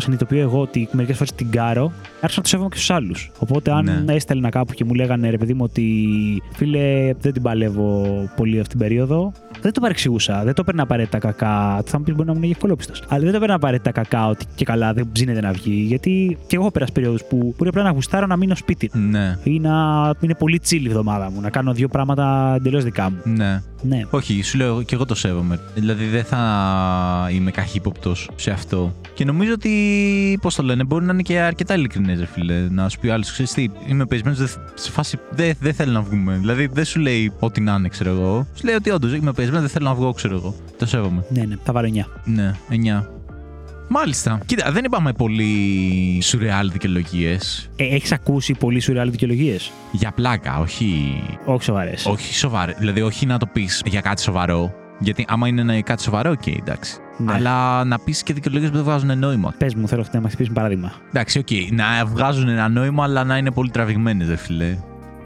[0.00, 3.30] συνειδητοποιώ εγώ ότι μερικές φορές την κάρω, άρχισα να το σέβομαι και στους άλλους.
[3.38, 4.14] Οπότε αν Ναι.
[4.14, 5.84] έστελνα κάπου και μου λέγανε ρε παιδί μου ότι
[6.54, 10.42] φίλε δεν την παλεύω πολύ αυτή την περίοδο, δεν το παρεξηγούσα.
[10.44, 11.82] Δεν το έπαιρνα απαραίτητα κακά.
[11.86, 12.92] Θα μου πεις μπορεί να ήμουν και ευκολόπιστο.
[13.08, 15.72] Αλλά δεν το έπαιρνα απαραίτητα κακά ότι και καλά δεν ψήνεται να βγει.
[15.72, 19.36] Γιατί και εγώ έχω περάσει περίοδους που μπορεί απλά να γουστάρω να μείνω σπίτι Ναι,
[19.44, 19.70] ή να
[20.20, 23.16] είναι πολύ chill η εβδομάδα μου, να κάνω δύο πράγματα εντελώς δικά μου.
[23.24, 23.62] ναι.
[23.82, 24.02] Ναι.
[24.10, 25.60] Όχι, σου λέω και εγώ το σέβομαι.
[25.74, 26.38] Δηλαδή δεν θα
[27.32, 28.94] είμαι καχύποπτος σε αυτό.
[29.14, 32.68] Και νομίζω ότι, πώς το λένε, μπορεί να είναι και αρκετά ειλικρινές, ρε φίλε.
[32.70, 34.36] Να σου πει ο άλλος, ξέρεις τι, είμαι πεσμένο,
[34.74, 36.36] σε φάση δεν δεν θέλω να βγούμε.
[36.36, 38.46] Δηλαδή δεν σου λέει ό,τι να είναι, ξέρω εγώ.
[38.54, 40.54] Σου λέει ότι όντως είμαι πιεσμένος, δεν θέλω να βγω, ξέρω εγώ.
[40.78, 41.24] Το σέβομαι.
[41.28, 42.04] Ναι, ναι, θα βάλω 9.
[42.24, 42.54] Ναι,
[43.00, 43.04] 9.
[43.92, 44.40] Μάλιστα.
[44.46, 47.38] Κοίτα, δεν είπαμε πολύ σουρεάλ δικαιολογίες.
[47.76, 49.56] Ε, Έχεις ακούσει πολύ σουρεάλ δικαιολογίες.
[49.92, 52.06] Για πλάκα, όχι Όχι σοβαρές.
[52.06, 52.72] Όχι σοβαρό.
[52.78, 54.72] Δηλαδή, όχι να το πεις για κάτι σοβαρό.
[54.98, 56.96] Γιατί άμα είναι ένα- κάτι σοβαρό, οκ, εντάξει.
[57.18, 57.32] Ναι.
[57.32, 59.54] Αλλά να πεις και δικαιολογίες που δεν βγάζουν νόημα.
[59.58, 60.92] Πες μου, θέλω να μας χτυπήσει παράδειγμα.
[61.08, 61.48] Εντάξει, οκ.
[61.72, 64.76] Να βγάζουν ένα νόημα, αλλά να είναι πολύ τραβηγμένες, ρε φίλε.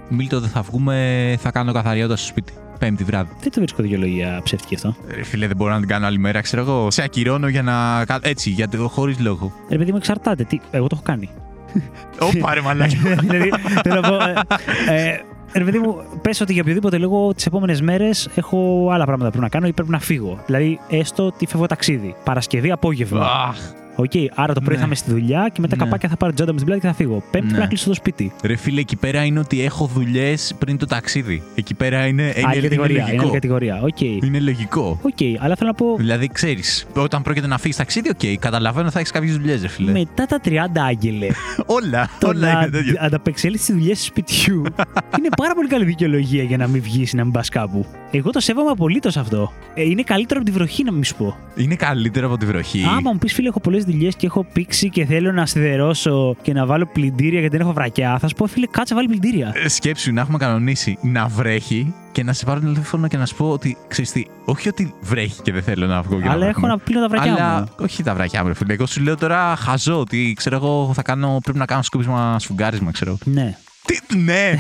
[0.09, 2.53] Μίλτο, δεν θα βγούμε, θα κάνω καθαριότητα στο σπίτι.
[2.79, 3.31] Πέμπτη βράδυ.
[3.41, 4.95] Δεν το βρίσκω δικαιολογία ψεύτικη αυτό.
[5.15, 6.91] Ρε φίλε, δεν μπορώ να την κάνω άλλη μέρα, ξέρω εγώ.
[6.91, 8.05] Σε ακυρώνω για να.
[8.05, 9.53] κα- Έτσι, γιατί χωρίς λόγο.
[9.71, 10.45] Ρε παιδί μου, εξαρτάται.
[10.45, 10.59] Τι...
[10.71, 11.29] Εγώ το έχω κάνει.
[12.37, 12.97] Ώπα, ρε μαλάκα.
[13.31, 13.53] δηλαδή,
[13.83, 14.15] θέλω να πω.
[14.15, 15.21] Ε, ε,
[15.59, 19.39] ρε παιδί μου, πες ότι για οποιοδήποτε λόγο τις επόμενες μέρες έχω άλλα πράγματα που
[19.39, 20.39] πρέπει να κάνω ή πρέπει να φύγω.
[20.47, 22.15] Δηλαδή, έστω ότι φεύγω ταξίδι.
[22.25, 23.55] Παρασκευή απόγευμα.
[23.95, 23.99] Αχ.
[23.99, 24.81] Οκ, άρα το πρωί Ναι.
[24.81, 25.85] θα είμαι στη δουλειά και μετά Ναι.
[25.85, 27.15] καπάκια θα πάρω τσάντα μου στην πλάτη και θα φύγω.
[27.31, 27.43] Πέμπτη Ναι.
[27.47, 28.33] πρέπει να κλείσω το σπίτι.
[28.43, 31.43] Ρε φίλε, εκεί πέρα είναι ότι έχω δουλειές πριν το ταξίδι.
[31.55, 32.95] Εκεί πέρα είναι, είναι, άλλη είναι κατηγορία.
[32.97, 33.23] Είναι λογικό.
[33.23, 33.81] άλλη κατηγορία.
[33.83, 34.01] Οκ.
[34.01, 34.99] Είναι λογικό.
[35.03, 35.97] Οκ, αλλά θέλω να πω.
[35.97, 39.93] Δηλαδή, ξέρεις, όταν πρόκειται να φύγεις ταξίδι, οκ, καταλαβαίνω θα έχεις κάποιες δουλειές, ρε φίλε.
[39.93, 41.27] Μετά τα 30, Άγγελε,
[41.67, 42.95] Όλα, το όλα να είναι τέτοιο.
[42.99, 44.63] ανταπεξέλθεις στις δουλειές σπιτιού
[45.19, 47.87] είναι πάρα πολύ καλή δικαιολογία για να μην βγεις ή να μην πας κάπου.
[48.11, 49.53] Εγώ το σέβομαι απολύτως αυτό.
[49.75, 51.37] Ε, είναι καλύτερο από τη βροχή, να μην σου πω.
[51.57, 52.85] Είναι καλύτερο από τη βροχή.
[52.97, 56.53] Άμα μου πεις, φίλε, έχω πολλές δουλειές και έχω πήξει και θέλω να σιδερώσω και
[56.53, 59.53] να βάλω πλυντήρια γιατί δεν έχω βρακιά, θα σου πω, φίλε, κάτσε βάλε πλυντήρια.
[59.55, 63.35] Ε, Σκέψου να έχουμε κανονίσει να βρέχει και να σε πάρω τηλέφωνο και να σου
[63.37, 66.51] πω ότι ξέρεις τι, όχι ότι βρέχει και δεν θέλω να βγω για Αλλά να
[66.51, 66.69] έχω βρέχουμε.
[66.69, 67.67] να πλύνω τα βρακιά Αλλά μου.
[67.79, 68.73] όχι τα βρακιά μου, ρε φίλε.
[68.73, 72.91] Εγώ σου λέω τώρα χαζό ότι ξέρω εγώ θα κάνω, πρέπει να κάνω σκούπισμα σφουγγάρισμα,
[72.91, 73.19] ξέρω.
[73.25, 73.57] Ναι.
[73.87, 74.55] Τι, ναι,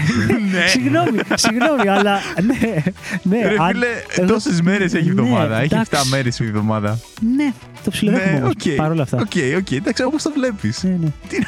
[0.52, 0.66] ναι.
[0.74, 2.82] Συγγνώμη, συγγνώμη, αλλά ναι.
[3.22, 5.56] ναι Ρε αν- φίλε, εγώ- τόσες μέρες έχει η εβδομάδα.
[5.56, 6.10] Ναι, έχει 7 εντάξει.
[6.10, 6.98] μέρες η εβδομάδα.
[7.36, 7.52] Ναι,
[7.84, 8.74] το ψιλοδέχομαι Ναι, όμως, οκ.
[8.76, 9.16] παρόλα αυτά.
[9.16, 10.82] OK, OK, εντάξει, όπως το βλέπεις.
[10.82, 11.08] Ναι, ναι.
[11.28, 11.38] Τι,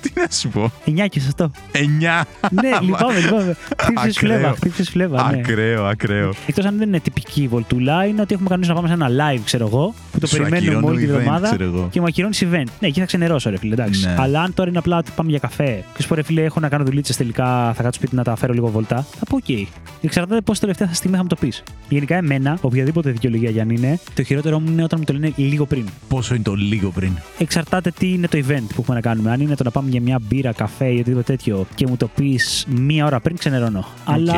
[0.00, 0.72] τι να σου πω.
[0.86, 1.50] 9 και σωστό.
[1.72, 1.78] 9.
[2.50, 3.56] ναι, λυπάμαι, λυπάμαι.
[3.80, 4.10] Χτύπησε Ακραίο.
[4.38, 5.38] φλέβα, χτύπησε φλέβα, ναι.
[5.38, 6.32] Ακραίο, ακραίο.
[6.46, 9.40] Εκτός αν δεν είναι τυπική βολτούλα, είναι ότι έχουμε κανονίσει να πάμε σε ένα live,
[9.44, 11.88] ξέρω εγώ, που το Σου περιμένουμε ακυρώνω όλη τη event, εβδομάδα ξέρω εγώ.
[11.90, 12.64] και μου ακυρώνεις event.
[12.80, 14.04] Ναι, εκεί θα ξενερώσω, ρε φίλε, εντάξει.
[14.06, 14.14] Ναι.
[14.18, 16.60] Αλλά αν τώρα είναι απλά ότι πάμε για καφέ και σου πω, ρε φίλε, έχω
[16.60, 19.66] να κάνω δουλίτσες τελικά, θα κάτσω σπίτι να τα φέρω λίγο βόλτα, θα πω, οκ.
[20.02, 21.62] Εξαρτάται πόσο τελευταία θα στιγμή θα μου το πεις.
[21.88, 25.32] Γενικά, εμένα, οποιαδήποτε δικαιολογία για αν είναι, το χειρότερο μου είναι όταν μου το λένε
[25.36, 25.84] λίγο πριν.
[26.08, 27.12] Πόσο είναι το λίγο πριν.
[27.38, 29.30] Εξαρτάται τι είναι το event που έχουμε να κάνουμε.
[29.30, 32.08] Αν είναι το να πάμε για μια μπύρα, καφέ ή οτιδήποτε τέτοιο και μου το
[32.14, 33.84] πεις μία ώρα πριν, ξενερώνω.
[34.04, 34.34] Αλλά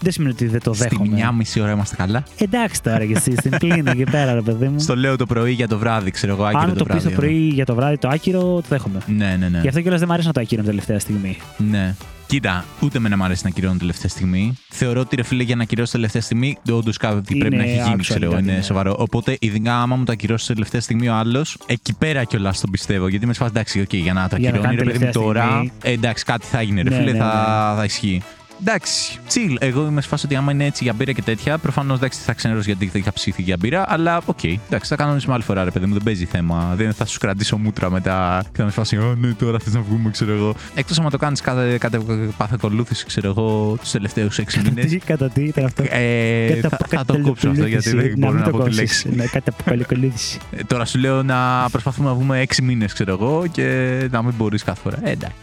[0.00, 1.14] δεν σημαίνει ότι δεν το Στη δέχομαι.
[1.14, 4.68] μια μισή ώρα είμαστε καλά; Εντάξει τώρα και εσύ στην πλήνη εκεί πέρα, ρε παιδί
[4.68, 4.78] μου.
[4.80, 7.02] Στο λέω το πρωί για το βράδυ, ξέρω εγώ, άκυρο Αν μου το το πεις
[7.02, 7.14] βράδυ.
[7.14, 8.98] το πρωί για το βράδυ το άκυρο, το δέχομαι.
[9.06, 9.58] Ναι, ναι, ναι.
[9.60, 11.36] Γι' αυτό κιόλας δεν μου αρέσει να το ακύρωνω τελευταία στιγμή.
[11.70, 11.94] ναι.
[12.28, 14.54] Κοίτα, ούτε εμένα μ' αρέσει να ακυρώνω τελευταία στιγμή.
[14.68, 17.72] Θεωρώ ότι ρε φίλε για να ακυρώσει τελευταία στιγμή, όντως κάτι Είναι πρέπει να έχει
[17.82, 18.62] γίνει, actual ξέρω εγώ, κάτι, είναι ναι.
[18.62, 18.94] σοβαρό.
[18.98, 23.08] Οπότε, ειδικά άμα μου το ακυρώσεις τελευταία στιγμή ο άλλος, εκεί πέρα κιόλας τον πιστεύω.
[23.08, 25.12] Γιατί με σπάσει εντάξει, οκ, για να το Για να ακυρώνει, κάνει ρε παιδί μου
[25.12, 25.44] τελευταία τώρα.
[25.44, 25.72] στιγμή.
[25.82, 27.78] Ε, εντάξει, κάτι θα γίνει, ρε Ναι, φίλε, ναι, θα, ναι.
[27.78, 28.22] θα ισχύει.
[28.60, 29.56] Εντάξει, chill.
[29.58, 32.32] Εγώ είμαι σε φάση ότι άμα είναι έτσι για μπύρα και τέτοια, προφανώς εντάξει θα
[32.32, 35.64] ξέρω γιατί δεν είχα ψηθεί για μπύρα, αλλά OK, okay, εντάξει, θα κανονίσουμε άλλη φορά,
[35.64, 36.72] ρε παιδί μου, δεν παίζει θέμα.
[36.76, 39.80] Δεν θα σου κρατήσω μούτρα μετά και θα 'μαι φάση, Ω, ναι, τώρα θες να
[39.80, 40.54] βγούμε, ξέρω εγώ.
[40.74, 42.00] Εκτός άμα το κάνεις κατά, κατά
[42.36, 44.90] παθακολούθηση, ξέρω εγώ, τους τελευταίους 6 μήνες.
[44.90, 48.16] Τι, κατά τι ήταν αυτό; Ε, Κατά- θα, θα το κόψω αυτό γιατί δεν να
[48.16, 48.78] μπορώ μην να το πω τη κόψεις.
[48.80, 49.08] λέξη.
[49.16, 50.38] Ναι, κατά αποκαλυκολούθηση.
[50.56, 53.64] Ε, Τώρα σου λέω να προσπαθούμε να βγούμε 6 μήνες, ξέρω εγώ, και
[54.10, 54.98] να μην μπορείς κάθε φορά.
[55.02, 55.36] Ε, εντάξει.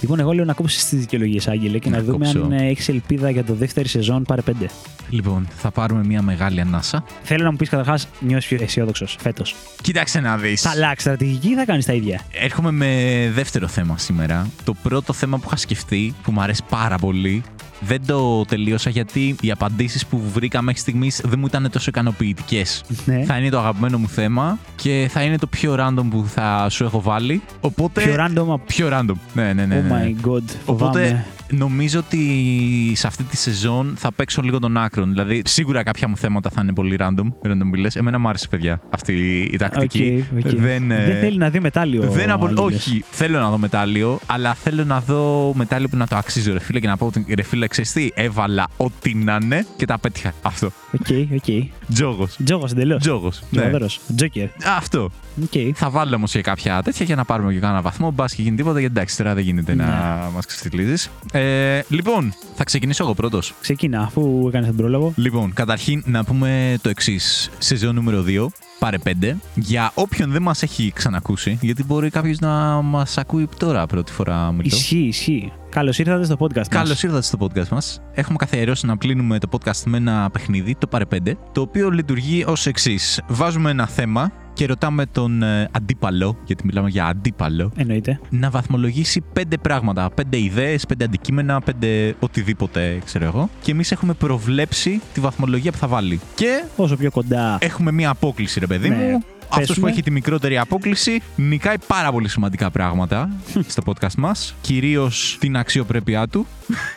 [0.00, 2.42] Λοιπόν, εγώ λέω να κόψεις τις δικαιολογίες, Άγγελε, και να, Να δούμε κόψω.
[2.44, 4.68] αν έχεις ελπίδα για το δεύτερη σεζόν πάρε πέντε.
[5.10, 7.04] Λοιπόν, θα πάρουμε μια μεγάλη ανάσα.
[7.22, 10.60] Θέλω να μου πεις καταρχάς, νιώθεις πιο αισιόδοξος φέτος; Κοίταξε να δεις.
[10.60, 12.20] Θα αλλάξει στρατηγική ή θα κάνεις τα ίδια.
[12.32, 12.92] Έρχομαι με
[13.34, 14.46] δεύτερο θέμα σήμερα.
[14.64, 17.42] Το πρώτο θέμα που είχα σκεφτεί, που μου αρέσει πάρα πολύ,
[17.80, 22.84] δεν το τελείωσα γιατί οι απαντήσεις που βρήκα μέχρι στιγμής δεν μου ήταν τόσο ικανοποιητικές.
[23.04, 23.24] Ναι.
[23.24, 26.84] Θα είναι το αγαπημένο μου θέμα και θα είναι το πιο random που θα σου
[26.84, 27.42] έχω βάλει.
[27.60, 28.02] Οπότε.
[28.02, 28.60] Πιο random από.
[28.66, 29.14] Πιο random.
[29.34, 29.80] Ναι, ναι, ναι.
[29.80, 30.14] Oh ναι.
[30.14, 30.42] my god.
[30.64, 31.26] Οπότε Φοβάμαι.
[31.50, 35.10] Νομίζω ότι σε αυτή τη σεζόν θα παίξω λίγο τον άκυρο.
[35.10, 37.48] Δηλαδή, σίγουρα κάποια μου θέματα θα είναι πολύ random.
[37.48, 37.96] Random μιλές.
[37.96, 40.24] Εμένα μου άρεσε, παιδιά, αυτή η τακτική.
[40.36, 40.54] OK, OK.
[40.54, 42.02] Δεν, ε, Δεν θέλει να δει μετάλλιο.
[42.02, 42.46] δεν ο απο...
[42.46, 42.86] Άγγελος.
[42.86, 46.60] Όχι, θέλω να δω μετάλλιο, αλλά θέλω να δω μετάλλιο που να το αξίζει, ρε
[46.60, 49.98] φίλε, και να πω ότι ρε φίλε, ξέρεις τι, έβαλα ό,τι να είναι και τα
[49.98, 50.32] πέτυχα.
[50.42, 50.70] Αυτό.
[51.00, 51.64] OK, OK.
[51.92, 52.36] Τζόγος.
[52.44, 53.00] Τζόγος εντελώς.
[53.02, 53.42] Τζόγος.
[53.50, 53.60] Ναι.
[53.60, 53.86] Τζογαδόρο.
[54.16, 54.48] Τζόκερ.
[54.76, 55.10] Αυτό.
[55.42, 55.52] Οκ.
[55.74, 58.10] Θα βάλω όμως και κάποια τέτοια για να πάρουμε και κανένα βαθμό.
[58.10, 59.84] Μπας και γίνει τίποτα, γιατί εντάξει, τώρα δεν γίνεται Ναι.
[59.84, 61.10] να μας ξεφτιλίζεις.
[61.32, 63.54] Ε, λοιπόν, θα ξεκινήσω εγώ πρώτος.
[63.60, 65.12] Ξεκίνα, αφού έκανες τον πρόλογο.
[65.16, 67.50] Λοιπόν, καταρχήν να πούμε το εξής.
[67.58, 68.46] Σεζόν νούμερο 2,
[68.78, 69.10] πάρε 5.
[69.54, 72.50] Για όποιον δεν μας έχει ξανακούσει, γιατί μπορεί κάποιος να
[72.82, 74.62] μας ακούει τώρα πρώτη φορά, Μίλτο.
[74.64, 75.52] Ισχύει, ισχύει.
[75.68, 76.56] Καλώς ήρθατε στο podcast.
[76.56, 76.68] μας.
[76.68, 78.00] Καλώς ήρθατε στο podcast μας.
[78.12, 82.44] Έχουμε καθιερώσει να κλείνουμε το podcast με ένα παιχνίδι, το Πάρε 5, το οποίο λειτουργεί
[82.46, 83.20] ως εξής.
[83.28, 88.20] Βάζουμε ένα θέμα και ρωτάμε τον ε, αντίπαλο, γιατί μιλάμε για αντίπαλο, Εννοείται.
[88.30, 90.10] να βαθμολογήσει πέντε πράγματα.
[90.10, 93.48] Πέντε ιδέες, πέντε αντικείμενα, πέντε οτιδήποτε, ξέρω εγώ.
[93.62, 96.20] Και εμείς έχουμε προβλέψει τη βαθμολογία που θα βάλει.
[96.34, 97.58] Και Όσο πιο κοντά.
[97.60, 98.94] έχουμε μία απόκληση, ρε παιδί Ναι.
[98.96, 99.22] μου.
[99.48, 99.90] Αυτός που Πέσουμε.
[99.90, 103.30] έχει τη μικρότερη απόκληση νικάει πάρα πολύ σημαντικά πράγματα
[103.66, 104.54] στο podcast μας.
[104.60, 106.46] Κυρίως την αξιοπρέπειά του.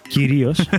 [0.08, 0.60] Κυρίως.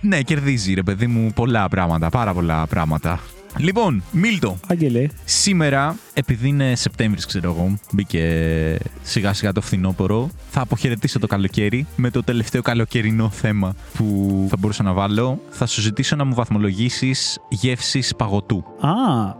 [0.00, 3.20] Ναι, κερδίζει ρε παιδί μου πολλά πράγματα, πάρα πολλά πράγματα.
[3.58, 5.06] Λοιπόν, Μίλτο, Άγγελε.
[5.24, 11.86] σήμερα, επειδή είναι Σεπτέμβρης, ξέρω εγώ, μπήκε σιγά σιγά το φθινόπωρο, θα αποχαιρετήσω το καλοκαίρι
[11.96, 15.40] με το τελευταίο καλοκαιρινό θέμα που θα μπορούσα να βάλω.
[15.50, 18.64] Θα σου ζητήσω να μου βαθμολογήσεις γεύσεις παγωτού.
[18.80, 18.88] Α,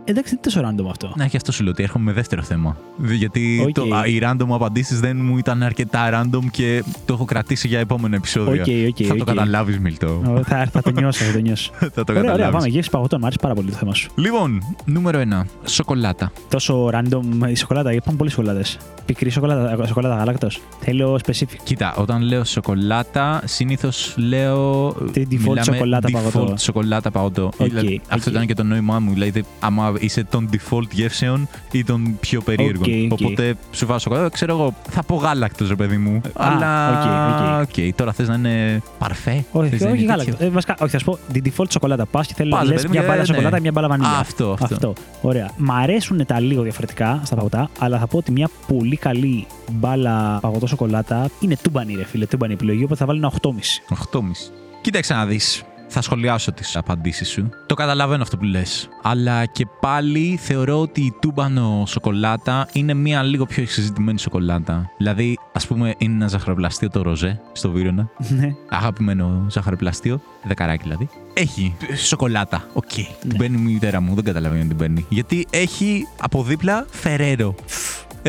[0.03, 1.13] εντάξει, δεν είναι τόσο random αυτό.
[1.17, 2.77] Ναι, και αυτό σου λέω ότι έρχομαι με δεύτερο θέμα.
[2.97, 3.71] Δι- Γιατί Οκ.
[3.73, 7.79] το, α, οι random απαντήσεις δεν μου ήταν αρκετά random και το έχω κρατήσει για
[7.79, 8.61] επόμενο επεισόδιο.
[8.61, 9.27] OK, OK, θα το οκ.
[9.27, 10.21] καταλάβεις, Μίλτο.
[10.27, 11.71] Ω, θα, θα το νιώσω, θα το νιώσω.
[11.79, 12.55] θα το ωραία, ωραία, καταλάβεις.
[12.57, 12.67] πάμε.
[12.67, 13.19] Γεύση παγωτών.
[13.19, 14.04] Μου άρεσε πάρα πολύ το θέμα σου.
[14.15, 15.45] Λοιπόν, νούμερο 1.
[15.65, 16.31] Σοκολάτα.
[16.49, 18.77] Τόσο random η σοκολάτα, γιατί πάμε πολλές σοκολάτες.
[19.05, 20.61] Πικρή σοκολάτα, σοκολάτα γάλακτος.
[20.79, 21.55] Θέλω specific.
[21.63, 24.91] Κοίτα, όταν λέω σοκολάτα, συνήθως λέω.
[25.11, 26.57] Τη default μιλάμε σοκολάτα default παγωτό.
[26.57, 27.45] σοκολάτα παγωτό.
[27.57, 28.35] Οκ, Δηλαδή, Αυτό οκ.
[28.35, 29.13] ήταν και το νόημά μου.
[29.13, 33.05] Δηλαδή, άμα είσαι των default γεύσεων ή των πιο περίεργων.
[33.05, 33.19] OK, OK.
[33.21, 34.29] Οπότε σου βάζω σοκολάτα.
[34.29, 36.21] Ξέρω εγώ, θα πω γάλακτος, ρε παιδί μου.
[36.33, 37.61] Αλλά.
[37.61, 37.95] OK, OK.
[37.95, 40.35] Τώρα θες να είναι παρφέ; Όχι, θες να όχι είναι γάλακτος.
[40.35, 40.47] τέτοιο.
[40.47, 42.05] Ε, βασικά, όχι, θα σου πω την default σοκολάτα.
[42.05, 43.25] Πας και θέλω Πας, να λες παιδί μου, μια και, μπάλα ναι.
[43.25, 44.19] σοκολάτα, μια μπάλα βανίλια.
[44.19, 44.93] Αυτό, αυτό.
[45.21, 45.51] Ωραία.
[45.57, 50.39] Μ' αρέσουν τα λίγο διαφορετικά στα παγωτά, αλλά θα πω ότι μια πολύ καλή μπάλα
[50.41, 52.25] παγωτό σοκολάτα είναι τούμπανη, ρε φίλε.
[52.25, 53.49] Τούμπανη επιλογή, οπότε θα βάλει ένα 8,5.
[54.11, 54.19] 8,5.
[54.81, 55.63] Κοίταξε να δεις.
[55.87, 57.49] Θα σχολιάσω τις απαντήσεις σου.
[57.65, 58.89] Το καταλαβαίνω αυτό που λες.
[59.01, 64.89] Αλλά και πάλι θεωρώ ότι η τούμπανο σοκολάτα είναι μια λίγο πιο συζητημένη σοκολάτα.
[64.97, 68.09] Δηλαδή, ας πούμε, είναι ένα ζαχαροπλαστείο το ροζέ στο Βύρονα.
[68.29, 68.55] Ναι.
[68.69, 70.21] Αγαπημένο ζαχαροπλαστείο.
[70.43, 71.09] Δεκαράκι δηλαδή.
[71.37, 72.67] Έχει σοκολάτα.
[72.73, 72.83] Οκ.
[72.93, 73.37] Την Ναι.
[73.37, 74.15] παίρνει η μητέρα μου.
[74.15, 75.05] Δεν καταλαβαίνω γιατί την παίρνει.
[75.09, 77.55] Γιατί έχει από δίπλα Ferrero.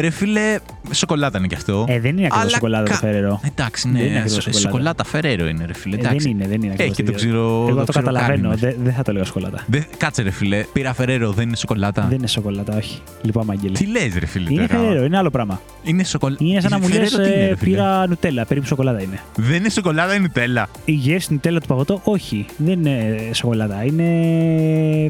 [0.00, 0.58] Ρε φίλε,
[0.90, 1.84] σοκολάτα είναι κι αυτό.
[1.88, 3.40] Ε, δεν είναι ακριβώς Αλλά σοκολάτα το κα- Ferrero.
[3.50, 4.18] Εντάξει, Δεν είναι ναι.
[4.18, 4.68] ακριβώς σο- σοκολάτα.
[4.68, 5.96] Σοκολάτα Ferrero είναι, ρε φίλε.
[5.96, 6.18] Ε, εντάξει.
[6.28, 7.12] δεν είναι, δεν είναι Έχει και το ίδιο.
[7.14, 7.66] ξηρό.
[7.68, 8.48] Εγώ το ξηρό καταλαβαίνω.
[8.48, 9.64] κάρπι Δεν, δεν θα το λέγα σοκολάτα.
[9.66, 10.64] Δεν- Κάτσε, ρε φίλε.
[10.72, 12.06] Πήρα Ferrero, δεν είναι σοκολάτα.
[12.08, 13.00] Δεν είναι σοκολάτα, όχι.
[13.22, 13.74] Λοιπόν, Άγγελε.
[13.76, 14.52] Τι λες, ρε φίλε.
[14.52, 15.60] Είναι τώρα; Ferrero, είναι άλλο πράγμα.
[15.82, 16.44] Είναι σοκολάτα.
[16.44, 17.18] Είναι σαν να μου λες
[17.60, 18.44] πήρα Nutella.
[18.44, 19.20] Περίπου σοκολάτα είναι.
[19.36, 20.68] Δεν είναι σοκολάτα, είναι νουτέλα.
[20.84, 22.46] Η γεύση νουτέλα στο παγωτό, όχι.
[22.56, 23.84] Δεν είναι σοκολάτα.
[23.84, 24.06] Είναι.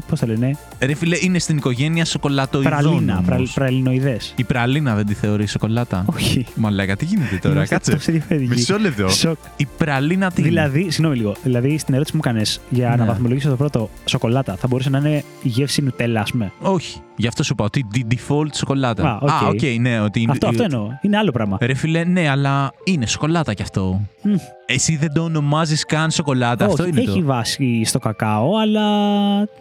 [0.09, 2.71] Πώς το λένε; Ρε φίλε, είναι στην οικογένεια σοκολατοειδών.
[2.71, 3.13] Πραλίνα.
[3.13, 3.25] όμως.
[3.25, 4.33] Πραλ, Πραλινοειδές.
[4.35, 6.45] Η πραλίνα δεν τη θεωρεί σοκολάτα; Όχι.
[6.55, 7.91] Μαλάκα, τι γίνεται τώρα, Είμαστε κάτσε.
[7.91, 8.49] τόσο διαφορετικοί.
[8.49, 9.09] Μισό λεπτό.
[9.09, 9.37] Σοκ.
[9.57, 11.35] Η πραλίνα τι είναι; Δηλαδή, συγγνώμη λίγο.
[11.43, 12.95] Δηλαδή, στην ερώτηση που μου έκανε για Ναι.
[12.95, 16.99] να βαθμολογήσω το πρώτο σοκολάτα, θα μπορούσε να είναι η γεύση νουτέλα, ας πούμε; Όχι.
[17.15, 19.09] Γι' αυτό σου είπα ότι τη default σοκολάτα.
[19.09, 19.29] Α, οκ.
[19.29, 20.31] Α, οκ, ναι, ότι είναι.
[20.31, 20.87] Αυτό, αυτό εννοώ.
[21.01, 21.57] Είναι άλλο πράγμα.
[21.61, 24.01] Ρε φίλε, ναι, αλλά είναι σοκολάτα κι αυτό.
[24.21, 24.33] Μμ.
[24.65, 26.63] Εσύ δεν το ονομάζεις καν σοκολάτα.
[26.65, 27.25] Όχι, αυτό είναι έχει το.
[27.25, 28.81] βάση στο κακάο, αλλά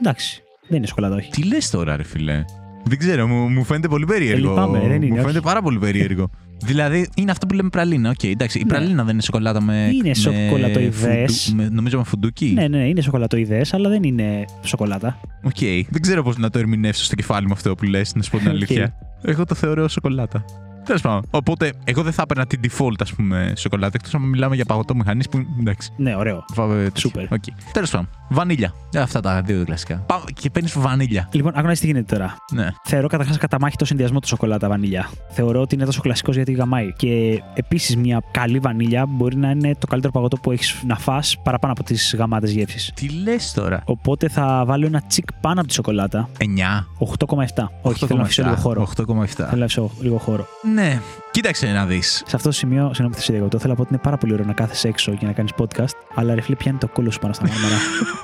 [0.00, 0.42] εντάξει.
[0.68, 1.30] Δεν είναι σοκολάτα, όχι.
[1.30, 2.44] Τι λες τώρα, ρε φίλε;
[2.88, 4.46] Δεν ξέρω, μου, μου φαίνεται πολύ περίεργο.
[4.46, 5.20] Ε, λυπάμαι, δεν είναι, μου όχι.
[5.20, 6.30] φαίνεται πάρα πολύ περίεργο.
[6.64, 8.10] δηλαδή, είναι αυτό που λέμε πραλίνα.
[8.10, 8.58] Οκ, εντάξει.
[8.58, 8.68] Η Ναι.
[8.68, 9.90] πραλίνα δεν είναι σοκολάτα με.
[9.92, 11.42] Είναι με σοκολατοειδές.
[11.44, 12.46] φουντου- με- νομίζω με φουντούκι.
[12.54, 15.20] Ναι, ναι, ναι, είναι σοκολατοειδές, αλλά δεν είναι σοκολάτα.
[15.42, 15.58] Οκ.
[15.88, 18.38] Δεν ξέρω πώς να το ερμηνεύσω στο κεφάλι μου αυτό που λες, να σου πω
[18.38, 18.52] την Οκ.
[18.52, 18.94] αλήθεια.
[19.22, 20.44] Εγώ το θεωρώ ως σοκολάτα.
[20.86, 21.22] Τέλος πάντων.
[21.30, 24.94] Οπότε, εγώ δεν θα έπαιρνα την default, ας πούμε, σοκολάτα, εκτός αν μιλάμε για παγωτό
[24.94, 25.46] μηχανής που.
[25.60, 25.90] Εντάξει.
[25.96, 26.44] Ναι, ωραίο.
[26.54, 26.90] Φάβε.
[26.94, 27.22] Σούπερ.
[27.32, 27.42] Οκ.
[27.72, 28.08] Τέλος πάντων.
[28.28, 28.74] Βανίλια.
[28.92, 29.96] Ε, Αυτά τα δύο κλασικά.
[29.96, 31.28] Πάμε και παίρνεις βανίλια.
[31.32, 32.68] Λοιπόν, αγόρι, ξες τι γίνεται τώρα; Ναι.
[32.84, 35.08] Θεωρώ καταρχάς καταμαχητό συνδυασμό του σοκολάτα βανίλια.
[35.30, 36.92] Θεωρώ ότι είναι τόσο κλασικός γιατί γαμάει.
[36.96, 41.38] Και επίσης μια καλή βανίλια μπορεί να είναι το καλύτερο παγωτό που έχεις να φας
[41.42, 42.92] παραπάνω από τις γαμάτες γεύσεις.
[42.94, 46.28] Τι λες τώρα; Οπότε θα βάλω ένα τσικ πάνω από τη σοκολάτα.
[46.38, 46.44] 9.
[46.98, 47.70] 8,7.
[47.82, 48.88] Όχι, θέλω να αφήσω λίγο χώρο.
[48.96, 49.26] 8,7.
[49.26, 50.46] Θέλω να αφήσω λίγο χώρο.
[50.76, 51.00] Ναι.
[51.30, 52.22] Κοίταξε να δεις.
[52.26, 54.16] Σε αυτό το σημείο, συγγνώμη που θα σε διακόπτω, θέλω να πω ότι είναι πάρα
[54.16, 57.10] πολύ ωραίο να κάθεσαι έξω και να κάνεις podcast, αλλά ρε φίλε πιάνει ο κώλος
[57.10, 57.74] σου πάνω στα μάρμαρα.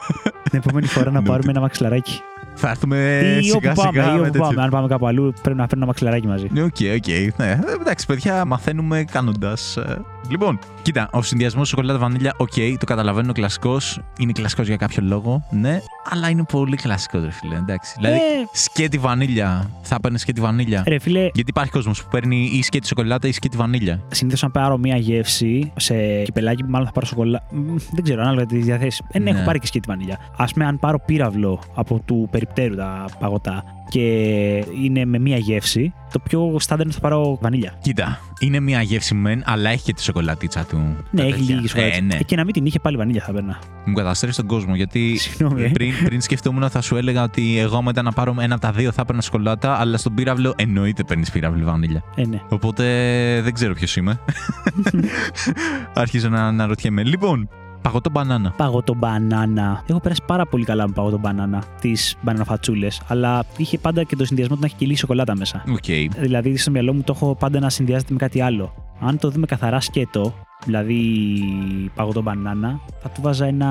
[0.51, 2.21] Την επόμενη φορά να Ναι, πάρουμε τι- ένα μαξιλαράκι.
[2.55, 4.41] Θα έρθουμε ή όπου σιγά πάμε, σιγά ή με όπου τέτοιο.
[4.41, 4.63] πάμε.
[4.63, 6.49] Αν πάμε κάπου αλλού, πρέπει να φέρουμε ένα μαξιλαράκι μαζί.
[6.53, 7.37] Ναι, Οκ, οκ.
[7.39, 7.51] Ναι.
[7.51, 9.79] Ε, Εντάξει, παιδιά, μαθαίνουμε κάνοντας.
[10.31, 14.01] Λοιπόν, κοίτα, ο συνδυασμός σοκολάτα βανίλια, οκ, το καταλαβαίνω, είναι κλασικός.
[14.19, 17.57] Είναι κλασικός για κάποιο λόγο, ναι, αλλά είναι πολύ κλασικός, ρε φίλε.
[17.57, 17.95] Εντάξει.
[17.97, 18.21] Δηλαδή, Ε.
[18.53, 19.71] σκέτη βανίλια.
[19.83, 20.83] Θα παίρνει σκέτη βανίλια.
[20.87, 24.51] Ρε φίλε, Γιατί υπάρχει κόσμος που παίρνει ή σκέτη σοκολάτα ή σκέτη βανίλια; συνήθως αν
[24.51, 27.47] πάρω μία γεύση σε κυπελάκι, μάλλον θα πάρω σοκολάτα.
[27.93, 29.05] Δεν ξέρω, ανάλογα τι διαθέσει.
[29.11, 29.37] Ε, ναι, Ναι.
[29.37, 30.19] έχω πάρει και σκέτη βανίλια.
[30.37, 35.93] Α πούμε, αν πάρω πύραυλο από του περιπτέρου τα παγωτά και είναι με μία γεύση,
[36.13, 37.79] το πιο στάνταρ είναι θα πάρω βανίλια.
[37.83, 40.77] Κοίτα, είναι μια γεύση μεν, αλλά έχει και τη σοκολατίτσα του.
[41.11, 41.55] Ναι, Τα έχει τέτοια.
[41.55, 41.97] λίγη σοκολάτα.
[41.97, 42.15] Ε, ναι.
[42.15, 43.59] Ε, Και να μην την είχε πάλι βανίλια θα 'παιρνα.
[43.85, 45.63] Μου καταστρέφεις τον κόσμο γιατί Συγγνώμη.
[45.63, 45.69] ε.
[45.69, 48.93] πριν, πριν σκεφτόμουν θα σου έλεγα ότι εγώ μετά να πάρω ένα από τα δύο
[48.93, 52.03] θα έπαιρνα σοκολάτα, αλλά στον πύραυλο εννοείται παίρνεις πύραυλο βανίλια.
[52.15, 52.41] Ε, ναι.
[52.49, 52.85] Οπότε
[53.43, 54.19] δεν ξέρω ποιος είμαι.
[55.95, 57.03] Αρχίζω να αναρωτιέμαι.
[57.05, 57.49] Λοιπόν,
[57.83, 58.51] παγωτό μπανάνα.
[58.57, 59.83] Παγωτό μπανάνα.
[59.87, 61.63] Έχω περάσει πάρα πολύ καλά με παγωτό μπανάνα.
[61.81, 62.87] Τις μπανανοφατσούλες.
[63.07, 65.65] Αλλά είχε πάντα και το συνδυασμό του να έχει και λίγη σοκολάτα μέσα.
[65.69, 66.11] Οκ.
[66.19, 68.75] Δηλαδή στο μυαλό μου το έχω πάντα να συνδυάζεται με κάτι άλλο.
[69.01, 71.21] Αν το δούμε καθαρά σκέτο, δηλαδή
[71.95, 73.67] παγωτό μπανάνα, θα του 'βαζα ένα.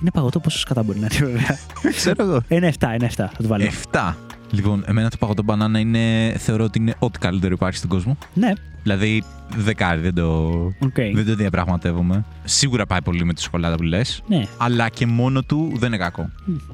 [0.00, 1.58] Είναι παγωτό, πόσο σκατά μπορεί να είναι, βέβαια;
[1.96, 2.40] Ξέρω εγώ.
[2.48, 3.64] Ένα 7, ένα 7 θα του βάλω.
[3.92, 4.14] 7.
[4.54, 8.16] Λοιπόν, εμένα το παγωτό μπανάνα είναι, θεωρώ ότι είναι ό,τι καλύτερο υπάρχει στον κόσμο.
[8.34, 9.24] Ναι, Δηλαδή,
[9.56, 10.46] δεκάρι, δεν το,
[10.78, 10.94] οκ.
[11.14, 12.24] δεν το διαπραγματεύομαι.
[12.44, 14.22] Σίγουρα πάει πολύ με τη σοκολάτα που λες.
[14.26, 14.42] Ναι.
[14.58, 16.30] Αλλά και μόνο του δεν είναι κακό.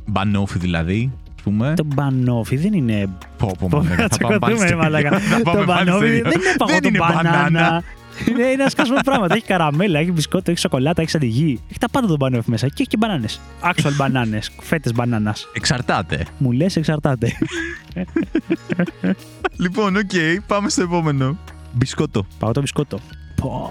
[0.06, 1.72] Μπανόφι δηλαδή, ας πούμε.
[1.76, 3.08] Το μπανόφι δεν είναι.
[3.36, 5.18] Πω, πω, Πω, μαλάκα, να θα πάμε πάλι τσακωθούμε, στο- ρε μαλάκα.
[5.18, 6.22] θα πάμε Το πάλι στο μπανόφι ίδιο.
[6.22, 7.82] δεν είναι παγωτό είναι μπανάνα.
[8.28, 9.34] Είναι ένας σκασμό πράγματα.
[9.34, 11.60] Έχει καραμέλα, έχει μπισκότο, έχει σοκολάτα, έχει σαντιγί.
[11.68, 12.66] Έχει τα πάντα το μπανόφι μέσα.
[12.66, 13.40] Και έχει και μπανάνες.
[13.62, 14.50] Actual μπανάνες.
[14.60, 15.48] Φέτες μπανάνας.
[15.52, 16.26] Εξαρτάται.
[16.38, 17.32] Μου λες, εξαρτάται.
[19.56, 20.10] Λοιπόν, οκ,
[20.46, 21.38] πάμε στο επόμενο.
[21.72, 22.26] Μπισκότο.
[22.38, 22.98] Παγωτό μπισκότο.
[23.34, 23.70] Πω.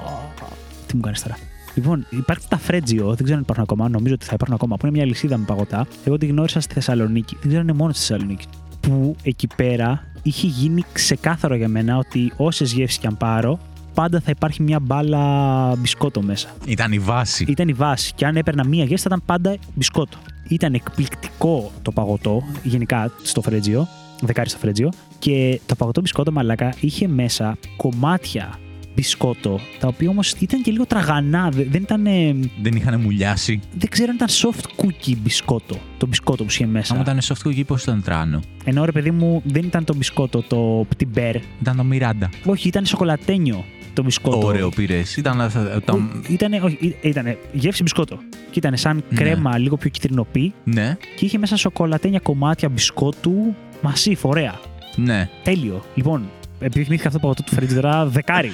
[0.88, 1.38] Τι μου κάνεις τώρα.
[1.76, 3.90] Λοιπόν, υπάρχει τα Fregio, δεν ξέρω αν υπάρχουν ακόμα.
[3.90, 4.78] Νομίζω ότι θα υπάρχουν ακόμα.
[4.78, 5.88] Που είναι μια αλυσίδα με παγωτά.
[6.06, 7.34] Εγώ τη γνώρισα στη Θεσσαλονίκη.
[7.34, 8.46] Δεν ξέρω αν είναι μόνο στη Θεσσαλονίκη.
[8.80, 13.60] Που εκεί πέρα είχε γίνει ξεκάθαρο για μένα ότι όσες γεύσεις και αν πάρω,
[13.98, 16.50] πάντα θα υπάρχει μια μπάλα μπισκότο μέσα.
[16.66, 17.46] Ήταν η βάση.
[17.48, 18.14] Ήταν η βάση.
[18.16, 20.18] Και αν έπαιρνα μία γεύση, θα ήταν πάντα μπισκότο.
[20.48, 23.88] Ήταν εκπληκτικό το παγωτό, γενικά στο Φρέτζιο.
[24.22, 24.90] Δεκάρι στο Φρέτζιο.
[25.20, 28.60] Και το παγωτό μπισκότο μαλάκα είχε μέσα κομμάτια
[29.02, 31.50] μπισκότο, τα οποία όμως ήταν και λίγο τραγανά.
[31.50, 32.06] Δε- Δεν ήταν.
[32.06, 33.60] ε, Δεν είχαν μουλιάσει.
[33.78, 35.76] Δεν ξέρω αν ήταν soft cookie μπισκότο.
[35.98, 36.94] Το μπισκότο που είχε μέσα.
[36.94, 40.42] Άμα ήταν soft cookie, πώς ήταν τράνο; Ενώ ρε παιδί μου, δεν ήταν το μπισκότο,
[40.42, 41.36] το πτυμπέρ.
[41.62, 42.30] Ήταν το Μιράντα.
[42.46, 44.46] Όχι, ήταν σοκολατένιο το μπισκότο.
[44.48, 45.18] Ωραίο πήρες.
[45.18, 45.40] Ήταν.
[45.40, 45.50] ε,
[45.86, 48.18] τα- Ήτανε, όχι, ή- ήτανε γεύση μπισκότο.
[48.52, 49.18] Και ήταν σαν Ναι.
[49.18, 54.60] κρέμα λίγο πιο κυτρινοπή Ναι, και είχε μέσα σοκολατένια κομμάτια μπισκότου μασίφ, ωραία.
[54.96, 55.30] ναι.
[55.44, 55.84] Τέλειο.
[55.96, 56.30] Λοιπόν,
[56.60, 58.54] επειδή θυμήθηκα αυτό το παγωτό του Φρίτζερα, δεκάρι.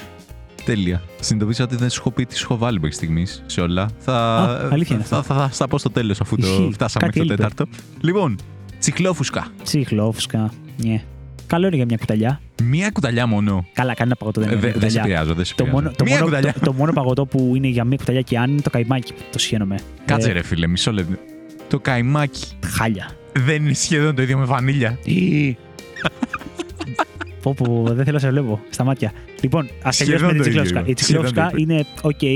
[0.65, 1.01] Τέλεια.
[1.19, 3.89] Συνειδητοποίησα ότι δεν σου έχω πει τι σου έχω βάλει μέχρι στιγμής σε όλα.
[3.99, 6.69] Θα, Α, αλήθεια είναι θα, θα, θα, θα πω στο τέλος αφού το Ισχύει.
[6.73, 7.63] φτάσαμε Κάτι μέχρι το έλειπε.
[7.63, 7.83] τέταρτο.
[8.01, 8.37] Λοιπόν,
[8.79, 9.47] τσιχλόφουσκα.
[9.63, 10.51] Τσιχλόφουσκα.
[10.77, 11.03] Ναι.
[11.47, 12.41] Καλό είναι για μια κουταλιά.
[12.63, 13.65] Μία κουταλιά μόνο.
[13.73, 15.01] Καλά, κανένα παγωτό δεν Ε, είναι δε- για Δεν σε κουταλιά.
[15.19, 15.83] επηρεάζω, δεν σε Το επηρεάζω.
[15.85, 16.53] μόνο, το, Μία μόνο, κουταλιά.
[16.53, 19.13] το, το μόνο παγωτό που είναι για μία κουταλιά και αν είναι το καϊμάκι.
[19.31, 19.79] Το σιχαίνομαι.
[20.05, 21.13] Κάτσε Ε, ρε φίλε, μισό λεπτό.
[21.67, 23.09] Το καϊμάκι Χάλια.
[23.33, 24.97] δεν είναι σχεδόν το ίδιο με βανίλια.
[27.43, 29.11] Πω, πω, δεν θέλω να σε βλέπω στα μάτια.
[29.41, 30.61] Λοιπόν, ας Σχεδόν τελειώσουμε την το ίδιο.
[30.61, 30.91] τσιχλόφουσκα.
[30.91, 31.75] Η Σχεδόν τσιχλόφουσκα το ίδιο.
[31.75, 31.85] είναι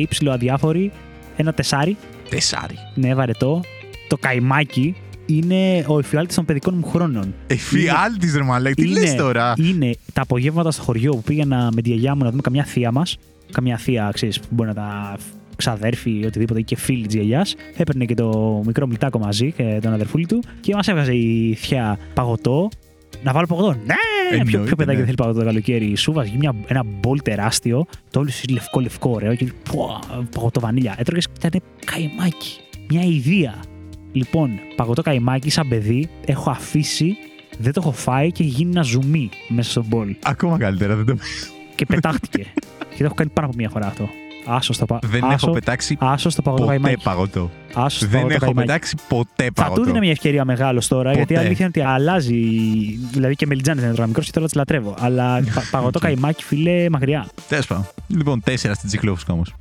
[0.04, 0.92] οκ, ψιλοαδιάφορη.
[1.36, 1.98] Ένα τεσσάρι.
[2.30, 2.76] Τεσάρι.
[2.96, 3.62] Ναι, βαρετό.
[4.08, 4.96] Το καϊμάκι
[5.26, 7.34] είναι ο εφιάλτης των παιδικών μου χρόνων.
[7.48, 11.82] Εφιάλτης ρε μαλάκα, τι Είναι- λες τώρα; Είναι τα απογεύματα στο χωριό που πήγαινα με
[11.82, 13.18] τη γιαγιά μου να δούμε καμιά θεία μας.
[13.52, 15.18] Καμιά θεία, ξέρεις, που μπορεί να τα
[15.56, 17.56] ξαδέρφη ή οτιδήποτε ή και φίλη της γιαγιάς.
[17.78, 21.98] Έπαιρνε και το μικρό μιλτάκο μαζί και τον αδερφούλη του και μας έβγαζε η θεία
[22.14, 22.70] παγωτό.
[23.24, 23.72] Να βάλω παγωτό.
[23.86, 23.96] Ναι!
[24.32, 25.06] Εννοείται, Ποιο, ποιο παιδάκι ναι.
[25.06, 25.96] δεν θέλει παγωτό το καλοκαίρι.
[25.96, 30.00] Σου βάζει μια, ένα μπολ τεράστιο, το όλο λευκό-λευκό, ωραίο και πω,
[30.32, 30.96] παγωτό βανίλια.
[30.98, 32.60] Έτρωγες και ήταν καημάκι.
[32.90, 33.56] Μια ιδέα.
[34.12, 37.18] Λοιπόν, παγωτό καημάκι σαν παιδί έχω αφήσει
[37.58, 40.16] Δεν το έχω φάει και έχει γίνει ένα ζουμί μέσα στον μπολ.
[40.24, 41.18] Ακόμα καλύτερα, δεν το.
[41.76, 42.46] Και πετάχτηκε.
[42.96, 44.10] και το έχω κάνει πάνω από μία φορά αυτό.
[44.50, 45.00] Άσο το πα...
[45.04, 47.04] Δεν άσο, έχω πετάξει Άσο το παγωτό ποτέ καϊμάκι.
[47.04, 47.52] παγωτό.
[47.74, 48.68] Άσο το Δεν παγωτό έχω καϊμάκι.
[48.68, 49.80] πετάξει ποτέ Θα παγωτό.
[49.82, 51.48] του δίνω μια ευκαιρία μεγάλος τώρα, γιατί η Ποτέ.
[51.48, 52.36] αλήθεια είναι ότι αλλάζει.
[53.12, 54.96] Δηλαδή και μελιτζάνε δεν τρώω μικρός και τώρα τι λατρεύω.
[55.00, 57.28] Αλλά πα- παγωτό καϊμάκι, φίλε, μακριά.
[57.48, 57.86] Τέλος πάντων.
[58.08, 59.54] Λοιπόν, τέσσερα στην τσιχλόφουσκα όμως.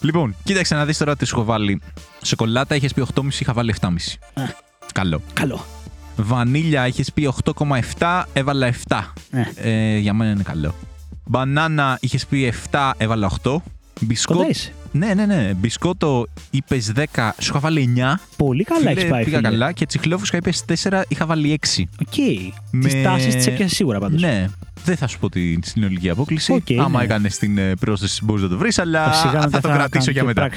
[0.00, 1.80] Λοιπόν, κοίταξε να δεις τώρα τι σου έχω βάλει.
[2.22, 3.88] Σοκολάτα είχες πει 8,5, είχα βάλει 7,5.
[4.34, 4.42] Α.
[4.94, 5.20] Καλό.
[5.32, 5.64] Καλό.
[6.16, 7.32] Βανίλια είχες πει
[7.98, 9.00] 8,7, έβαλα 7.
[9.30, 9.70] Ε.
[9.70, 10.74] Ε, για μένα είναι καλό.
[11.24, 13.56] Μπανάνα είχες πει 7, έβαλα 8.
[14.00, 14.38] Μπισκότο.
[14.38, 14.72] Κοντά είσαι.
[14.92, 15.52] Ναι, ναι, ναι.
[15.56, 17.02] Μπισκότο είπες 10,
[17.38, 18.00] σου είχα βάλει 9.
[18.36, 19.24] Πολύ καλά έχεις πάει.
[19.24, 19.48] πήγα φίλε.
[19.48, 19.72] καλά.
[19.72, 21.84] Και τσιχλόφουσκα είπες 4, είχα βάλει 6.
[22.00, 22.14] Οκ.
[22.70, 24.20] Με- Τις τάσεις τις έπιασες σίγουρα πάντως.
[24.22, 24.46] Ναι.
[24.84, 26.52] Δεν θα σου πω την συνολική απόκλιση.
[26.52, 27.04] Οκ, Άμα ναι.
[27.04, 29.12] έκανες την ε, πρόσθεση, μπορείς να το βρεις, αλλά
[29.50, 30.48] θα το κρατήσω για μετά.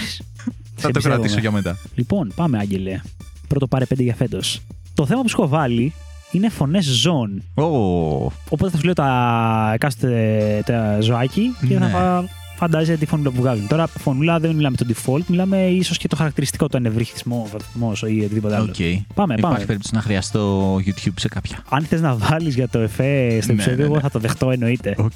[0.75, 1.77] Θα το κρατήσω για μετά.
[1.95, 2.99] Λοιπόν, πάμε, Άγγελε.
[3.47, 4.61] Πρώτο πάρε πέντε για φέτος.
[4.93, 5.93] Το θέμα που σου έχω βάλει
[6.31, 7.43] είναι φωνές ζώων.
[7.53, 7.63] Ω,
[8.49, 11.91] Οπότε θα σου λέω το εκάστοτε το ζωάκι και θα Ναι.
[11.91, 12.23] φα-
[12.59, 13.67] φαντάζεσαι τη φωνούλα που βγάζουν.
[13.67, 18.05] Τώρα, φωνούλα δεν μιλάμε το default, μιλάμε ίσως και το χαρακτηριστικό, τον νευρυχισμό, βαθμός ή
[18.05, 18.63] οτιδήποτε άλλο.
[18.63, 18.75] οκ.
[19.13, 19.65] Πάμε, Υπάρχει πάμε.
[19.65, 21.63] περίπτωση να χρειαστώ YouTube σε κάποια.
[21.69, 24.01] Αν θες να βάλεις για το εφέ στο Ναι, επεισόδιο, ναι, εγώ ναι.
[24.01, 24.95] θα το δεχτώ εννοείται.
[24.97, 25.11] Οκ.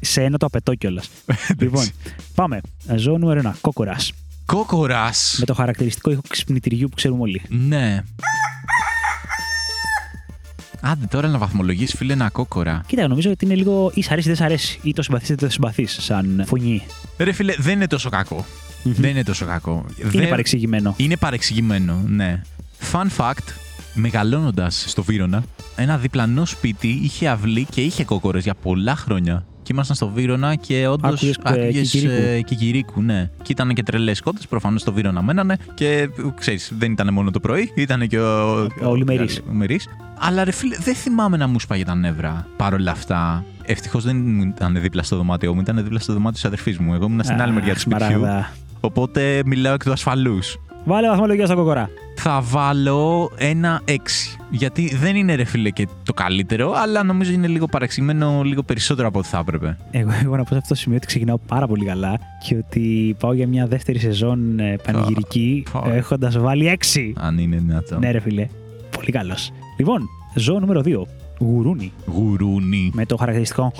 [0.00, 1.08] Σε ένα το απαιτώ κιόλας.
[1.60, 1.86] λοιπόν,
[2.34, 2.60] πάμε.
[2.96, 3.52] Ζώο νούμερο 1.
[3.60, 4.12] Κόκορας.
[4.46, 5.36] Κόκορας.
[5.38, 7.42] Με το χαρακτηριστικό ήχο ξυπνητηριού που ξέρουμε όλοι.
[7.48, 8.02] Ναι.
[10.80, 12.82] Άντε τώρα να βαθμολογήσεις, φίλε, ένα κόκορα.
[12.86, 14.78] Κοίτα, νομίζω ότι είναι λίγο ή σ' αρέσει ή δεν σ' αρέσει.
[14.82, 16.82] Ή το συμπαθείς ή δεν το συμπαθείς σαν φωνή.
[17.18, 18.44] Ρε, φίλε, δεν είναι τόσο κακό.
[18.82, 19.84] Δεν είναι τόσο κακό.
[19.98, 22.42] Είναι Δεν- παρεξηγημένο; Είναι παρεξηγημένο, ναι.
[22.92, 23.52] Fun fact,
[23.94, 25.42] μεγαλώνοντας στο Βύρονα,
[25.76, 29.44] ένα διπλανό σπίτι είχε αυλή και είχε κόκορες για πολλά χρόνια.
[29.68, 32.44] Και ήμασταν στο Βύρονα και όντως Άκουγες, ε, κικυρίκου.
[32.44, 33.30] κικυρίκου, ναι.
[33.42, 35.56] Και ήταν και τρελές κότες, προφανώς στο Βύρονα μένανε.
[35.74, 38.66] Και ξέρεις, δεν ήταν μόνο το πρωί, ήταν και ο.
[38.82, 39.38] Ο Λιμερής.
[39.38, 39.88] ο Λιμερής.
[40.18, 43.44] Αλλά ρε φίλε, δεν θυμάμαι να μου σπάγε τα νεύρα παρόλα αυτά.
[43.62, 46.94] Ευτυχώς δεν μου ήταν δίπλα στο δωμάτιό μου, ήταν δίπλα στο δωμάτιο της αδερφής μου.
[46.94, 48.06] Εγώ ήμουν στην άλλη μεριά του σπιτιού.
[48.06, 48.50] Σμαράγδα.
[48.80, 50.58] Οπότε μιλάω εκ του ασφαλούς.
[50.88, 51.90] Βάλε βαθμολογία στα κόκορα.
[52.16, 53.92] Θα βάλω ένα 6.
[54.50, 59.08] Γιατί δεν είναι ρε φίλε και το καλύτερο, αλλά νομίζω είναι λίγο παρεξηγημένο λίγο περισσότερο
[59.08, 59.76] από ό,τι θα έπρεπε.
[59.90, 63.16] Εγώ, εγώ να πω σε αυτό το σημείο ότι ξεκινάω πάρα πολύ καλά και ότι
[63.18, 65.90] πάω για μια δεύτερη σεζόν ε, πανηγυρική Ω.
[65.90, 67.12] έχοντας βάλει 6.
[67.16, 67.98] Αν είναι δυνατό.
[67.98, 68.46] Ναι, ρε φίλε.
[68.96, 69.50] Πολύ καλός.
[69.78, 70.02] Λοιπόν,
[70.34, 71.02] ζώο νούμερο 2.
[71.38, 71.92] Γουρούνι.
[72.06, 72.90] Γουρούνι.
[72.94, 73.72] Με το χαρακτηριστικό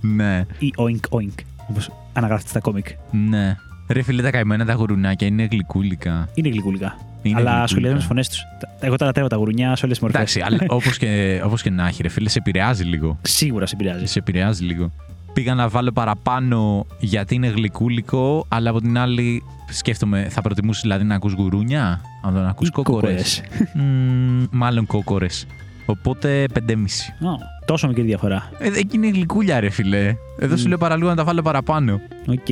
[0.00, 1.34] Ναι, ή oink oink.
[1.70, 2.86] Όπως αναγράφεται στα κόμικ.
[3.10, 3.56] ναι.
[3.88, 6.28] Ρε φίλε, τα καημένα τα γουρουνάκια είναι γλυκούλικα.
[6.34, 6.96] Είναι γλυκούλικα.
[7.22, 7.66] Είναι αλλά γλυκούλικα.
[7.66, 8.42] σχολιάζουν τις φωνές τους.
[8.80, 10.36] Εγώ τα λατρεύω τα γουρουνιά σε όλες τις μορφές.
[10.36, 13.18] Εντάξει, αλλά όπως και, όπως και να έχει, ρε φίλε, σε επηρεάζει λίγο.
[13.22, 14.06] Σίγουρα σε επηρεάζει.
[14.06, 14.90] Σε επηρεάζει λίγο.
[15.32, 21.04] Πήγα να βάλω παραπάνω γιατί είναι γλυκούλικο, αλλά από την άλλη σκέφτομαι, θα προτιμούσε δηλαδή
[21.04, 23.42] να ακούς γουρούνια, από το να ακούς Ή κόκορες.
[23.74, 25.46] Μμμ, μάλλον κόκορες.
[25.86, 26.74] Οπότε 5,5.
[27.20, 28.50] Ω, τόσο μικρή διαφορά.
[28.58, 30.14] Ε, εκεί είναι γλυκούλια, ρε φίλε.
[30.38, 30.68] Εδώ σου Μμ.
[30.68, 32.00] λέω παραλίγο να τα βάλω παραπάνω.
[32.26, 32.46] Οκ.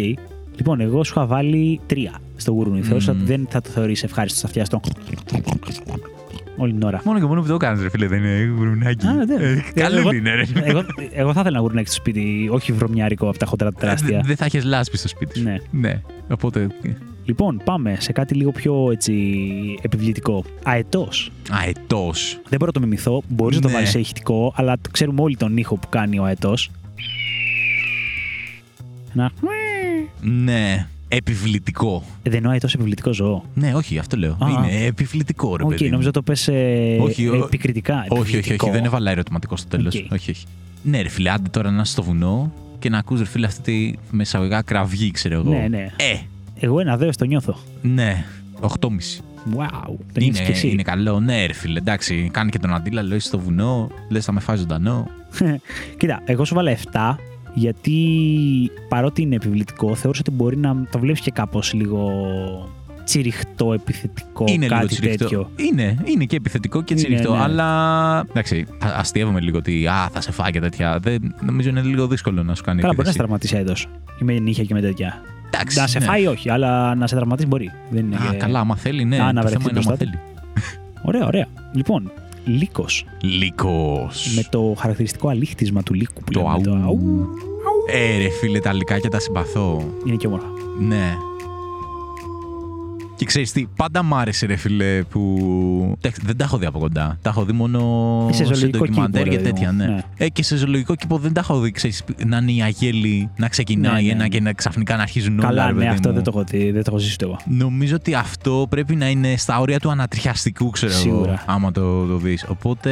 [0.57, 1.94] Λοιπόν, εγώ σου είχα βάλει 3
[2.36, 2.82] στο γουρούνι.
[2.82, 3.20] Θεώρησα Μμμ.
[3.20, 4.80] ότι δεν θα το θεωρήσεις ευχάριστο στα αυτιά σου.
[6.59, 7.00] Όλη την ώρα.
[7.04, 9.07] Μόνο και μόνο που το κάνεις, ρε φίλε, δεν είναι γουρουνάκι.
[9.07, 9.34] Α, ναι.
[9.34, 10.44] Ε, Καλό Εγώ- είναι, ρε.
[10.54, 10.82] εγώ,
[11.12, 14.22] εγώ θα ήθελα να γουρνιάξει στο σπίτι, όχι βρωμιάρικο από τα χοντρά τα τεράστια.
[14.24, 15.44] Δεν θα έχεις λάσπη στο σπίτι σου.
[15.44, 15.57] Ναι.
[15.70, 16.00] ναι.
[16.30, 16.66] Οπότε.
[16.82, 16.88] ε,
[17.24, 19.14] Λοιπόν, πάμε σε κάτι λίγο πιο έτσι,
[19.82, 20.44] επιβλητικό.
[20.64, 21.30] Αετός.
[21.50, 22.32] Αετός.
[22.48, 23.22] Δεν μπορώ να το μιμηθώ.
[23.28, 23.74] Μπορείς να το Ναι.
[23.74, 26.70] βάλεις σε ηχητικό, αλλά το ξέρουμε όλοι τον ήχο που κάνει ο αετός.
[29.14, 29.30] Ένα.
[30.31, 30.87] Ναι.
[31.09, 32.03] Επιβλητικό.
[32.22, 33.45] Ε, Δεν εννοώ αετό επιβλητικό ζώο.
[33.55, 34.33] Ναι, όχι, αυτό λέω.
[34.33, 34.47] Α.
[34.51, 35.85] Είναι επιβλητικό, ρε Οκ, παιδί.
[35.85, 35.91] μου.
[35.91, 36.49] νομίζω το πες
[37.01, 37.95] Όχι, ο- επικριτικά.
[38.09, 38.70] Όχι, όχι, όχι, επιβλητικό.
[38.70, 39.95] δεν έβαλα ερωτηματικό στο τέλος.
[39.95, 40.12] Οκ.
[40.12, 40.45] Όχι, όχι.
[40.83, 43.99] Ναι, ρε φίλε, άντε τώρα να είσαι στο βουνό και να ακούς ρε φίλε αυτή
[44.11, 45.51] τη μες εισαγωγικά κραυγή, ξέρω εγώ.
[45.51, 45.87] Ναι, ναι.
[45.97, 46.16] Ε,
[46.61, 47.59] Εγώ ένα δέος το νιώθω.
[47.83, 48.24] ναι.
[48.61, 48.68] 8,5.
[49.57, 49.68] Wow.
[49.87, 50.68] Το Είναι, νιώθεις κι εσύ.
[50.68, 51.79] είναι καλό, ναι, ρε φίλε.
[51.79, 55.07] Εντάξει, κάνει και τον αντίλαλο, είσαι στο βουνό, λες θα με φάει ζωντανό.
[55.99, 57.16] Κοίτα, εγώ σου βάλα 7
[57.59, 57.96] γιατί
[58.88, 62.11] παρότι είναι επιβλητικό, θεώρησα ότι μπορεί να το βλέπεις και κάπως λίγο
[63.04, 65.24] τσιριχτό, επιθετικό, είναι κάτι λίγο τσιριχτό.
[65.24, 65.50] τέτοιο.
[65.57, 67.32] Είναι, είναι και επιθετικό και Είναι, τσιριχτό.
[67.36, 67.42] ναι.
[67.42, 68.18] Αλλά.
[68.30, 70.98] Εντάξει, α- αστείευομαι λίγο ότι α, θα σε φάει και τέτοια.
[70.98, 73.48] Δεν, νομίζω είναι λίγο δύσκολο να σου κάνει Καλά, μπορεί να σε επίθεση.
[73.48, 73.96] τραυματίσει έδο.
[74.20, 75.14] Ή με νύχια και με τέτοια.
[75.46, 76.04] Εντάξει, να σε ναι.
[76.04, 77.70] φάει, όχι, αλλά να σε τραυματίσει μπορεί.
[77.90, 79.20] Δεν είναι Α, και- καλά, άμα θέλει, ναι.
[79.20, 80.11] Α, να το βρεθεί θέμα είναι άμα μπροστά του.
[80.11, 80.18] θέλει.
[81.02, 81.46] Ωραία, ωραία.
[81.72, 82.12] Λοιπόν,
[82.47, 83.05] λύκος.
[83.20, 84.32] Λύκος.
[84.36, 86.62] Με το χαρακτηριστικό αλήχτισμα του λύκου που Το λέμε.
[86.62, 86.82] Το αου.
[86.84, 87.28] αου.
[87.92, 89.84] Ε, ρε φίλε, τα λυκάκια τα συμπαθώ.
[90.07, 90.47] Είναι και όμορφα.
[90.80, 91.16] Ναι.
[93.17, 95.21] Και ξέρεις τι, πάντα μ' άρεσε, ρε φιλέ, που.
[95.99, 97.19] Εντάξει, δεν τα έχω δει από κοντά.
[97.23, 97.81] Τα έχω δει μόνο
[98.33, 99.89] Σε ζωολογικό ντοκιμαντέρ κήπο, και ρε τέτοια, παιδί μου.
[99.89, 99.95] ναι.
[99.95, 100.03] Ναι.
[100.17, 103.49] Ε, και σε ζωολογικό κήπο δεν τα έχω δει, ξέρεις, να είναι η αγέλη να
[103.49, 104.29] ξεκινάει Ναι, ναι, ένα ναι.
[104.29, 105.49] και να ξαφνικά να αρχίζουν όλα.
[105.49, 106.14] Καλά, ρε ναι, παιδί αυτό μου.
[106.14, 107.37] δεν το έχω δει, δεν το έχω ζήσει ούτε εγώ.
[107.47, 111.43] Νομίζω ότι αυτό πρέπει να είναι στα όρια του ανατριχιαστικού, ξέρω εγώ, Σίγουρα.
[111.47, 112.45] άμα το, το δεις.
[112.49, 112.91] Οπότε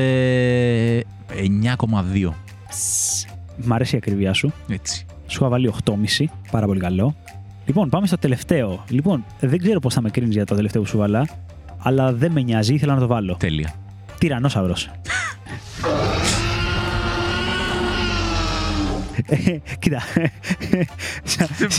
[1.29, 2.31] 9,2.
[3.65, 4.53] Μ' αρέσει η ακριβία σου.
[4.69, 5.07] Έτσι.
[5.27, 6.25] Σου είχα βάλει 8,5.
[6.51, 7.15] Πάρα πολύ καλό.
[7.67, 8.85] Λοιπόν, πάμε στο τελευταίο.
[8.89, 11.29] Λοιπόν, δεν ξέρω πώς θα με κρίνεις για το τελευταίο που σου βάλα,
[11.79, 13.37] αλλά δεν με νοιάζει, ήθελα να το βάλω.
[13.39, 13.75] Τέλεια.
[14.19, 14.75] Τυρανόσαυρο.
[19.79, 20.01] Κοίτα.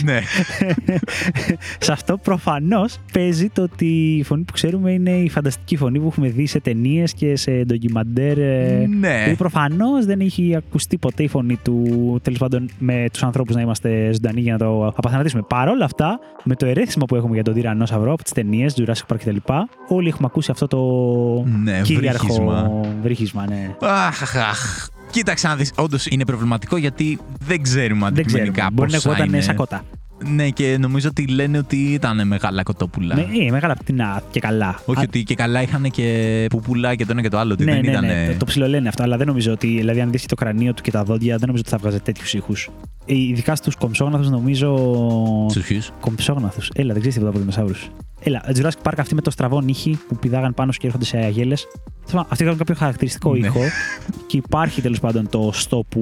[0.03, 0.19] ναι.
[1.79, 6.07] σε αυτό προφανώς παίζει το ότι η φωνή που ξέρουμε είναι η φανταστική φωνή που
[6.07, 8.37] έχουμε δει σε ταινίες και σε ντοκιμαντέρ.
[8.37, 9.33] ε, ναι.
[9.37, 11.83] Προφανώς δεν έχει ακουστεί ποτέ η φωνή του,
[12.21, 15.41] τέλος πάντων, με τους ανθρώπους να είμαστε ζωντανοί για να το απαθανατήσουμε.
[15.47, 19.13] Παρ' όλα αυτά, με το ερέθισμα που έχουμε για τον τυρανόσαυρο από τις ταινίες, Jurassic
[19.13, 19.35] Park κτλ.,
[19.87, 20.79] όλοι έχουμε ακούσει αυτό το
[21.63, 22.81] Ναι, κυρίαρχο βρύχισμα.
[23.01, 23.75] βρύχισμα, ναι.
[23.81, 24.87] Αχ, αχ.
[25.15, 28.41] Κοίταξε να δεις, όντως είναι προβληματικό γιατί δεν ξέρουμε Δεν ξέρουμε.
[28.41, 29.41] αντικειμενικά Μπορεί να πόσα ακούγονταν είναι.
[29.43, 29.83] σαν κότα.
[30.35, 33.15] Ναι, και νομίζω ότι λένε ότι ήταν μεγάλα κοτόπουλα.
[33.15, 34.79] Με, ε, μεγάλα πτηνά και καλά.
[34.85, 37.53] Όχι Α, ότι και καλά είχαν και πουπουλά και το ένα και το άλλο.
[37.53, 38.05] Ότι ναι, δεν ναι, ήταν.
[38.05, 39.67] ναι, το, το ψιλολένε αυτό, αλλά δεν νομίζω ότι.
[39.67, 42.33] Δηλαδή, αν δεις το κρανίο του και τα δόντια, δεν νομίζω ότι θα βγάζει τέτοιους
[42.33, 42.69] ήχους.
[43.05, 44.75] Ειδικά στους κομψόγναθους, νομίζω.
[45.49, 46.69] Στους Κομψόγναθους.
[46.75, 47.89] Έλα, δεν ξέρεις τίποτα από δεινοσαύρους.
[48.19, 51.17] Έλα, Jurassic Park αυτή με το στραβό νύχι που πηδάγαν πάνω σου και έρχονται σε
[51.17, 51.67] αγέλες.
[52.29, 53.45] Αυτοί είχαν κάποιο χαρακτηριστικό Ναι.
[53.47, 53.59] ήχο
[54.27, 56.01] και υπάρχει τέλος πάντων το στο που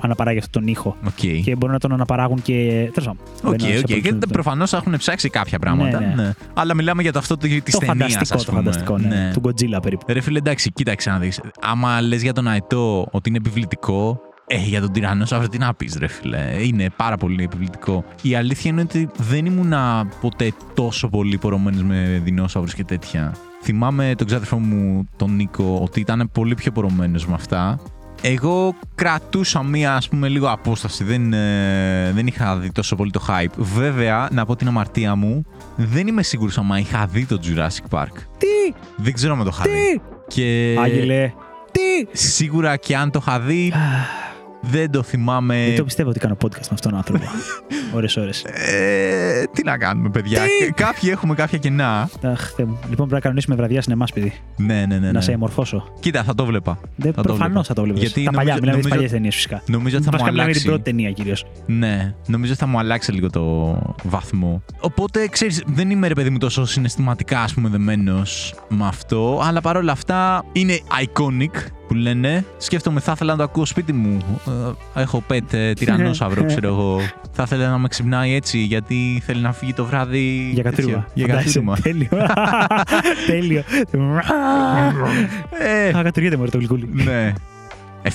[0.00, 0.96] αναπαράγει αυτόν τον ήχο.
[1.06, 1.42] Οκ.
[1.42, 2.90] Και μπορούν να τον αναπαράγουν και.
[2.94, 3.18] Τέλος πάντων.
[3.52, 3.86] Οκ, δεν είναι σε οκ.
[3.86, 6.00] Και απολύτως- προφανώς έχουν ψάξει κάποια πράγματα.
[6.00, 6.32] Ναι, ναι.
[6.54, 8.12] Αλλά μιλάμε για το αυτό τη Το ταινίας.
[8.12, 9.30] φανταστικό, το φανταστικό, ναι.
[9.32, 10.04] Του Godzilla περίπου.
[10.08, 11.40] Ρε φίλε, εντάξει, κοίταξε να δεις.
[11.60, 15.96] Άμα λες για τον Αετό ότι είναι επιβλητικό, ε, για τον Τυραννόσαυρο τι να πεις,
[15.98, 16.56] ρε φίλε.
[16.62, 18.04] Είναι πάρα πολύ επιβλητικό.
[18.22, 19.72] Η αλήθεια είναι ότι δεν ήμουν
[20.20, 23.34] ποτέ τόσο πολύ πορωμένος με δεινόσαυρους και τέτοια.
[23.62, 27.78] Θυμάμαι τον ξάδερφό μου, τον Νίκο, ότι ήταν πολύ πιο πορωμένος με αυτά.
[28.22, 31.04] Εγώ κρατούσα μία, ας πούμε, λίγο απόσταση.
[31.04, 33.52] Δεν, ε, δεν είχα δει τόσο πολύ το hype.
[33.56, 35.44] Βέβαια, να πω την αμαρτία μου,
[35.76, 38.12] δεν είμαι σίγουρος άμα είχα δει το Jurassic Park.
[38.38, 38.74] Τι!
[38.96, 39.70] Δεν ξέρω αν το είχα δει.
[39.70, 40.00] Τι!
[40.26, 41.32] Και Άγγελε.
[41.70, 42.18] Τι!
[42.18, 43.72] σίγουρα και αν το είχα δει,
[44.70, 45.64] δεν το θυμάμαι.
[45.66, 47.24] Δεν το πιστεύω ότι κάνω podcast με αυτόν τον άνθρωπο.
[47.96, 48.44] ώρες ώρες.
[48.44, 50.40] Ε, τι να κάνουμε, παιδιά.
[50.42, 52.08] Τι; Κάποιοι έχουμε κάποια κενά.
[52.22, 52.72] Αχ, Θεέ μου.
[52.80, 54.32] Λοιπόν, πρέπει να κανονίσουμε βραδιά σινεμά, παιδί.
[54.56, 55.06] Ναι, ναι, ναι.
[55.06, 55.20] Να ναι.
[55.20, 55.92] σε εμορφώσω.
[56.00, 56.78] Κοίτα, θα το βλέπα.
[56.96, 57.64] Δεν, Θα το προφανώς βλέπα.
[57.64, 57.98] θα το βλέπει.
[57.98, 59.62] Γιατί Τα παλιά, νομίζω- μιλάμε για τις νομίζω- παλιές ταινίες φυσικά.
[59.66, 60.84] Νομίζω ότι θα μου Βασικά μιλάμε για την αλλάξει.
[60.84, 61.44] πρώτη ταινία κυρίως.
[61.66, 64.62] Ναι, νομίζω ότι θα μου αλλάξει λίγο το βαθμό.
[64.80, 69.40] Οπότε, ξέρεις, δεν είμαι ρε παιδί μου τόσο συναισθηματικά, ας πούμε, δεμένος με αυτό.
[69.44, 72.44] Αλλά παρόλα αυτά είναι iconic που λένε.
[72.56, 74.18] Σκέφτομαι, θα ήθελα να το ακούω σπίτι μου.
[74.94, 77.00] Ε, έχω pet ε, τυραννόσαυρο, ξέρω εγώ.
[77.32, 80.50] Θα ήθελα να με ξυπνάει έτσι, γιατί θέλει να φύγει το βράδυ.
[80.52, 80.84] Για τέτοιο.
[80.84, 81.06] κατρούμα.
[81.14, 81.58] Για Φαντάζεσαι.
[81.60, 81.76] κατρούμα.
[81.82, 82.08] Τέλειο.
[83.30, 83.62] Τέλειο.
[85.58, 86.88] Ε, Α, κατουργέται μου το γλυκούλι.
[86.92, 87.32] ναι.
[88.02, 88.08] 7,5.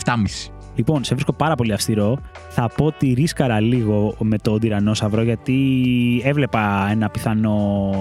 [0.76, 2.18] Λοιπόν, σε βρίσκω πάρα πολύ αυστηρό.
[2.50, 5.58] Θα πω ότι ρίσκαρα λίγο με τον τυρανόσαυρο γιατί
[6.26, 7.92] έβλεπα ένα πιθανό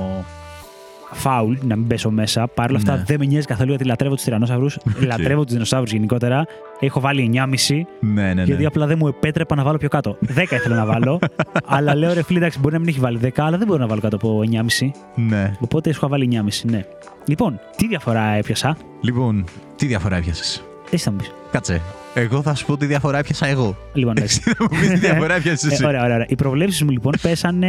[1.12, 2.46] φάουλ να μην πέσω μέσα.
[2.46, 3.02] Παρ' όλα αυτά Ναι.
[3.06, 4.66] δεν με νοιάζει καθόλου γιατί λατρεύω τους τυρανόσαυρου.
[5.10, 6.44] λατρεύω τους δεινοσαύρους γενικότερα.
[6.80, 8.42] Έχω βάλει 9,5 Ναι, ναι, ναι.
[8.42, 10.16] γιατί απλά δεν μου επέτρεπα να βάλω πιο κάτω.
[10.34, 11.18] 10 ήθελα να βάλω.
[11.66, 13.86] αλλά λέω ρε φίλε, εντάξει, μπορεί να μην έχει βάλει 10, αλλά δεν μπορώ να
[13.86, 14.40] βάλω κάτω από
[14.78, 14.90] 9,5.
[15.14, 15.52] ναι.
[15.60, 16.28] Οπότε σου είχα βάλει
[16.62, 16.84] 9,5, ναι.
[17.26, 19.44] Λοιπόν, τι διαφορά έπιασα; Λοιπόν,
[19.76, 21.30] τι διαφορά έπιασες; Εσύ θα μου πεις.
[21.50, 21.80] Κάτσε.
[22.14, 23.76] Εγώ θα σου πω τι διαφορά έπιασα εγώ.
[23.92, 24.40] Λοιπόν, εντάξει.
[24.46, 25.82] Εσύ θα μου πεις τι διαφορά έπιασες εσύ.
[25.84, 26.26] Ε, ωραία, ωραία, ωραία.
[26.28, 27.68] Οι προβλέψεις μου λοιπόν πέσανε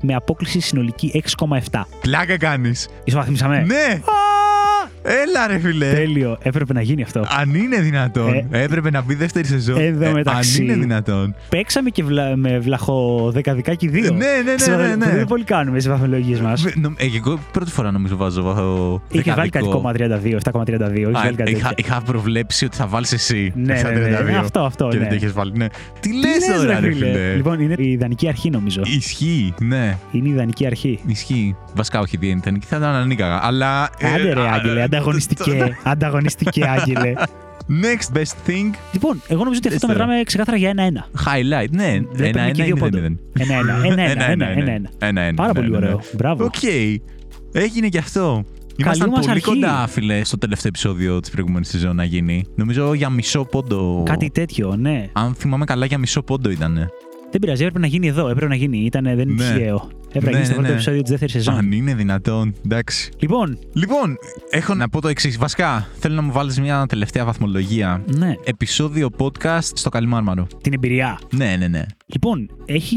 [0.00, 1.80] με απόκληση συνολική 6,7.
[2.00, 2.88] Πλάκα κάνεις.
[3.04, 3.64] Ισοβαθμίσαμε.
[3.66, 3.74] Ναι!
[3.92, 4.49] Α,
[5.02, 5.92] Έλα ρε φιλέ.
[5.92, 6.38] Τέλειο.
[6.42, 7.24] Έπρεπε να γίνει αυτό.
[7.40, 8.34] Αν είναι δυνατόν.
[8.50, 9.78] Ε, Έπρεπε να μπει δεύτερη σεζόν.
[9.80, 10.58] εδώ μεταξύ.
[10.60, 11.34] Αν είναι δυνατόν.
[11.48, 12.36] Παίξαμε και βλα...
[12.36, 14.02] με βλαχο δεκαδικάκι δύο.
[14.12, 15.06] Ναι, ναι, ναι, Ξέρω, ναι, ναι.
[15.06, 16.62] που Δεν πολύ κάνουμε στις βαθμολογίες μας.
[16.62, 19.72] Βε- νομ- ε, Εγώ πρώτη φορά νομίζω βάζω βάζω Είχε βάλει κάτι δεκαδικό.
[19.72, 20.96] κόμμα 32, 7,32.
[20.96, 21.84] Είχε Α, βάλει κάτι είχα, τέτοιο.
[21.86, 23.52] είχα προβλέψει ότι θα βάλεις εσύ.
[23.56, 24.34] Ναι, στα ναι, ναι, 32.
[24.40, 25.00] αυτό, αυτό, Και ναι.
[25.00, 25.52] δεν το είχες βάλει.
[25.56, 25.66] Ναι.
[26.00, 28.80] Τι Τι λες λες, τώρα, ρε φίλε; Λοιπόν, είναι η ιδανική αρχή νομίζω.
[28.84, 29.96] Ισχύει, ναι.
[30.12, 30.98] Είναι η ιδανική αρχή.
[31.06, 31.56] Ισχύει.
[31.74, 32.50] Βασικά, όχι δεν ήταν.
[32.66, 33.40] Θα ήταν αν νίκαγα.
[33.46, 33.88] Αλλά.
[33.98, 35.76] ε, Άντε ρε, α, Άγγελε, ε, ανταγωνιστικέ.
[35.82, 37.12] Ανταγωνιστικέ, Άγγελε.
[37.82, 38.70] Next best thing.
[38.92, 39.92] Λοιπόν, εγώ νομίζω ότι αυτό το Ύστερα.
[39.98, 41.06] μετράμε ξεκάθαρα για ένα-ένα.
[41.26, 41.70] Highlight.
[41.70, 43.00] Ναι, Δεν ένα, παίρνει ένα, και δύο είναι, πόντο.
[43.00, 43.18] δεν είναι.
[43.52, 43.72] Ένα-ένα.
[43.84, 44.10] Ένα-ένα.
[44.10, 44.48] Ένα-ένα.
[44.48, 44.88] Ένα-ένα.
[44.98, 45.84] Ένα-ένα, Πάρα ναι, πολύ ναι, ναι.
[45.86, 46.00] ωραίο.
[46.16, 46.44] Μπράβο.
[46.44, 46.62] Οκ.
[47.52, 48.44] Έγινε και αυτό.
[48.76, 49.44] Ήμασταν μας πολύ αρχή.
[49.44, 52.44] κοντά, φίλε, στο τελευταίο επεισόδιο της προηγούμενης σεζόν να γίνει.
[52.54, 54.02] Νομίζω για μισό πόντο.
[54.06, 55.06] Κάτι τέτοιο, ναι.
[55.12, 56.74] Αν θυμάμαι καλά, για μισό πόντο ήταν.
[57.30, 58.28] Δεν πειράζει, έπρεπε να γίνει εδώ.
[58.28, 58.78] Έπρεπε να γίνει.
[58.78, 59.52] Ήταν, δεν είναι Ναι.
[59.52, 59.88] τυχαίο.
[60.12, 61.54] Έπρεπε να γίνει στο πρώτο επεισόδιο της δεύτερης σεζόν.
[61.54, 62.54] Αν είναι δυνατόν.
[62.64, 63.10] Εντάξει.
[63.18, 64.16] Λοιπόν, Λοιπόν,
[64.50, 65.38] έχω να πω το εξής.
[65.38, 68.04] Βασικά, θέλω να μου βάλεις μια τελευταία βαθμολογία.
[68.16, 70.46] ναι, Επισόδιο podcast στο Καλιμάρμαρο.
[70.62, 71.18] την εμπειρία.
[71.36, 71.82] Ναι, ναι, ναι.
[72.06, 72.96] Λοιπόν, έχει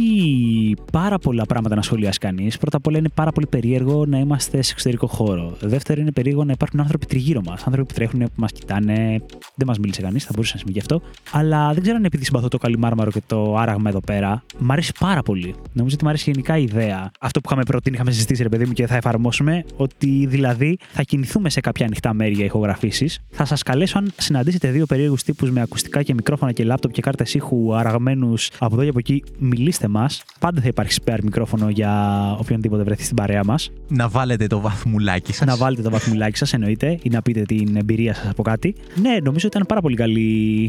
[0.91, 2.57] πάρα πολλά πράγματα να σχολιάσει κανείς.
[2.57, 5.57] Πρώτα απ' όλα είναι πάρα πολύ περίεργο να είμαστε σε εξωτερικό χώρο.
[5.61, 7.63] Δεύτερο, είναι περίεργο να υπάρχουν άνθρωποι τριγύρω μας.
[7.65, 9.21] Άνθρωποι που τρέχουν, που μας κοιτάνε.
[9.55, 11.01] Δεν μας μίλησε κανείς, θα μπορούσε να συμβεί γι' αυτό.
[11.31, 14.43] Αλλά δεν ξέρω αν επειδή συμπαθώ το καλυμάρμαρο και το άραγμα εδώ πέρα.
[14.59, 15.55] Μ' αρέσει πάρα πολύ.
[15.73, 17.02] Νομίζω ότι μ' αρέσει γενικά η ιδέα.
[17.19, 19.63] Αυτό που είχαμε προτείνει, είχαμε συζητήσει, ρε παιδί μου, και θα εφαρμόσουμε.
[19.75, 23.19] Ότι δηλαδή θα κινηθούμε σε κάποια ανοιχτά μέρη για ηχογραφήσεις.
[23.29, 27.01] Θα σας καλέσω αν συναντήσετε δύο περίεργους τύπους με ακουστικά και μικρόφωνα και λάπτοπ και
[27.01, 30.23] κάρτες ήχου αραγμένους από εδώ και από εκεί, μιλήστε μας.
[30.39, 31.91] Πάντα θα υπάρχει spare μικρόφωνο για
[32.39, 33.71] οποιονδήποτε βρεθεί στην παρέα μας.
[33.87, 35.47] Να βάλετε το βαθμουλάκι σας.
[35.47, 38.75] Να βάλετε το βαθμουλάκι σας, εννοείται, ή να πείτε την εμπειρία σας από κάτι.
[39.01, 40.21] Ναι, νομίζω ότι ήταν πάρα πολύ καλή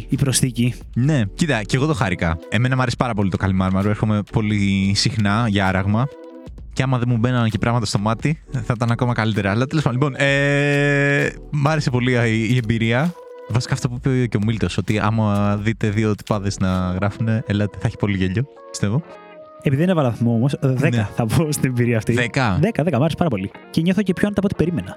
[0.09, 0.75] η προσθήκη.
[0.95, 2.39] Ναι, κοίτα, και εγώ το χάρηκα.
[2.49, 3.89] Εμένα μου αρέσει πάρα πολύ το Καλιμάρμαρο.
[3.89, 6.07] Έρχομαι πολύ συχνά για άραγμα.
[6.75, 9.51] Και άμα δεν μου μπαίναν και πράγματα στο μάτι, θα ήταν ακόμα καλύτερα.
[9.51, 13.15] Αλλά τέλος πάντων, λοιπόν, ε, μ' άρεσε πολύ η, η εμπειρία.
[13.49, 17.79] Βασικά αυτό που είπε και ο Μίλτος, ότι άμα δείτε δύο τυπάδες να γράφουν, ελάτε,
[17.81, 19.03] θα έχει πολύ γέλιο, πιστεύω.
[19.63, 21.09] Επειδή δεν έβαλα βαθμό όμως, 10 Ναι.
[21.15, 22.31] θα πω στην εμπειρία αυτή.
[22.33, 22.59] 10.
[22.61, 23.51] 10, 10, μου άρεσε πάρα πολύ.
[23.71, 24.97] Και νιώθω και πιο άνετα από ό,τι περίμενα.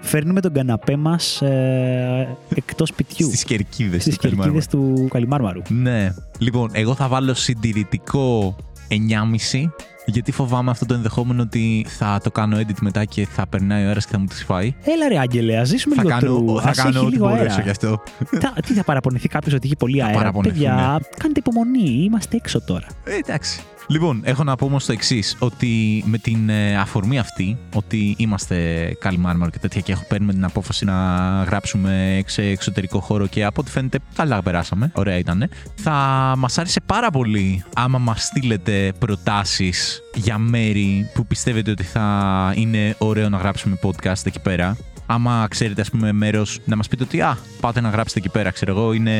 [0.00, 3.26] Φέρνουμε τον καναπέ μας ε, εκτός σπιτιού.
[3.26, 5.60] Στις κερκίδες Στις κερκίδες του Καλιμάρμαρου.
[5.68, 6.14] Ναι.
[6.38, 8.56] Λοιπόν, εγώ θα βάλω συντηρητικό
[8.88, 9.70] 9,5.
[10.06, 13.86] Γιατί φοβάμαι αυτό το ενδεχόμενο ότι θα το κάνω edit μετά και θα περνάει ο
[13.86, 14.74] αέρας και θα μου τη φάει.
[14.84, 16.60] Έλα ρε Άγγελε, ας ζήσουμε Θα λίγο κάνω, τρου.
[16.60, 17.62] θα Ας κάνω έχει ό,τι λίγο μπορέσω αέρα.
[17.62, 18.02] γι' αυτό.
[18.40, 21.16] Τα- τι θα παραπονηθεί κάποιος ότι έχει πολύ Θα αέρα; παραπονεθούν, Παιδιά, ναι.
[21.18, 21.88] κάντε υπομονή.
[22.04, 22.86] Είμαστε έξω τώρα.
[23.04, 23.60] Ε, εντάξει.
[23.90, 28.88] Λοιπόν, έχω να πω όμως το εξής: Ότι με την ε, αφορμή αυτή, ότι είμαστε
[29.00, 30.94] καλή μάρμαρο και τέτοια και έχω παίρνουμε την απόφαση να
[31.42, 34.90] γράψουμε σε εξωτερικό χώρο και από ό,τι φαίνεται καλά περάσαμε.
[34.94, 35.48] Ωραία ήταν.
[35.74, 35.92] Θα
[36.38, 42.94] μας άρεσε πάρα πολύ άμα μας στείλετε προτάσεις για μέρη που πιστεύετε ότι θα είναι
[42.98, 44.76] ωραίο να γράψουμε podcast εκεί πέρα.
[45.10, 48.50] Άμα ξέρετε, ας πούμε, μέρος να μας πείτε ότι Α, πάτε να γράψετε εκεί πέρα,
[48.50, 49.12] ξέρω εγώ, είναι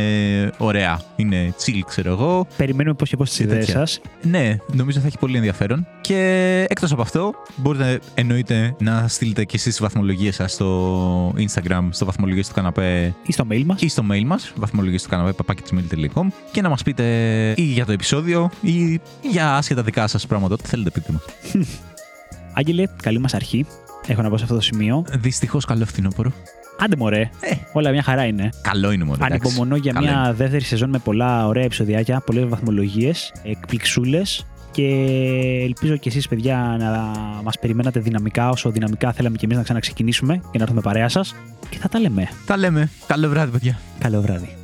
[0.59, 1.01] ωραία.
[1.17, 2.47] Είναι chill, ξέρω εγώ.
[2.57, 3.79] Περιμένουμε πώς και πώς τις Και ιδέες τέτοια.
[3.87, 4.01] σας.
[4.23, 5.87] Ναι, νομίζω θα έχει πολύ ενδιαφέρον.
[6.01, 11.89] Και εκτός από αυτό, μπορείτε εννοείται να στείλετε και εσείς τις βαθμολογίες σας στο Instagram,
[11.91, 13.81] στο βαθμολογίες του καναπέ ή στο mail μας.
[13.83, 17.05] ή στο mail μας, βαθμολογίες του καναπέ papakitsmail.com και να μας πείτε
[17.57, 20.55] ή για το επεισόδιο ή για άσχετα δικά σας πράγματα.
[20.55, 21.23] Ό,τι θέλετε, πείτε μας.
[22.53, 23.67] Άγγελε, καλή μας αρχή.
[24.11, 25.05] Έχω να πω σε αυτό το σημείο.
[25.19, 26.33] Δυστυχώς καλό φθινόπωρο.
[26.79, 27.21] Άντε μωρέ.
[27.21, 27.55] Ε.
[27.73, 28.49] Όλα μια χαρά είναι.
[28.63, 29.17] Καλό είναι μόνο.
[29.25, 29.41] εντάξει.
[29.45, 30.33] Ανυπομονώ για Καλό μια είναι.
[30.33, 34.47] δεύτερη σεζόν με πολλά ωραία επεισοδιάκια, πολλές βαθμολογίες, εκπληξούλες.
[34.71, 34.85] Και
[35.65, 36.91] ελπίζω και εσείς παιδιά να
[37.43, 41.35] μας περιμένατε δυναμικά όσο δυναμικά θέλαμε και εμείς να ξαναξεκινήσουμε και να έρθουμε παρέα σας
[41.71, 42.29] και θα τα λέμε.
[42.47, 42.91] Τα λέμε.
[43.07, 43.79] Καλό βράδυ, παιδιά.
[43.99, 44.58] Καλό βράδυ.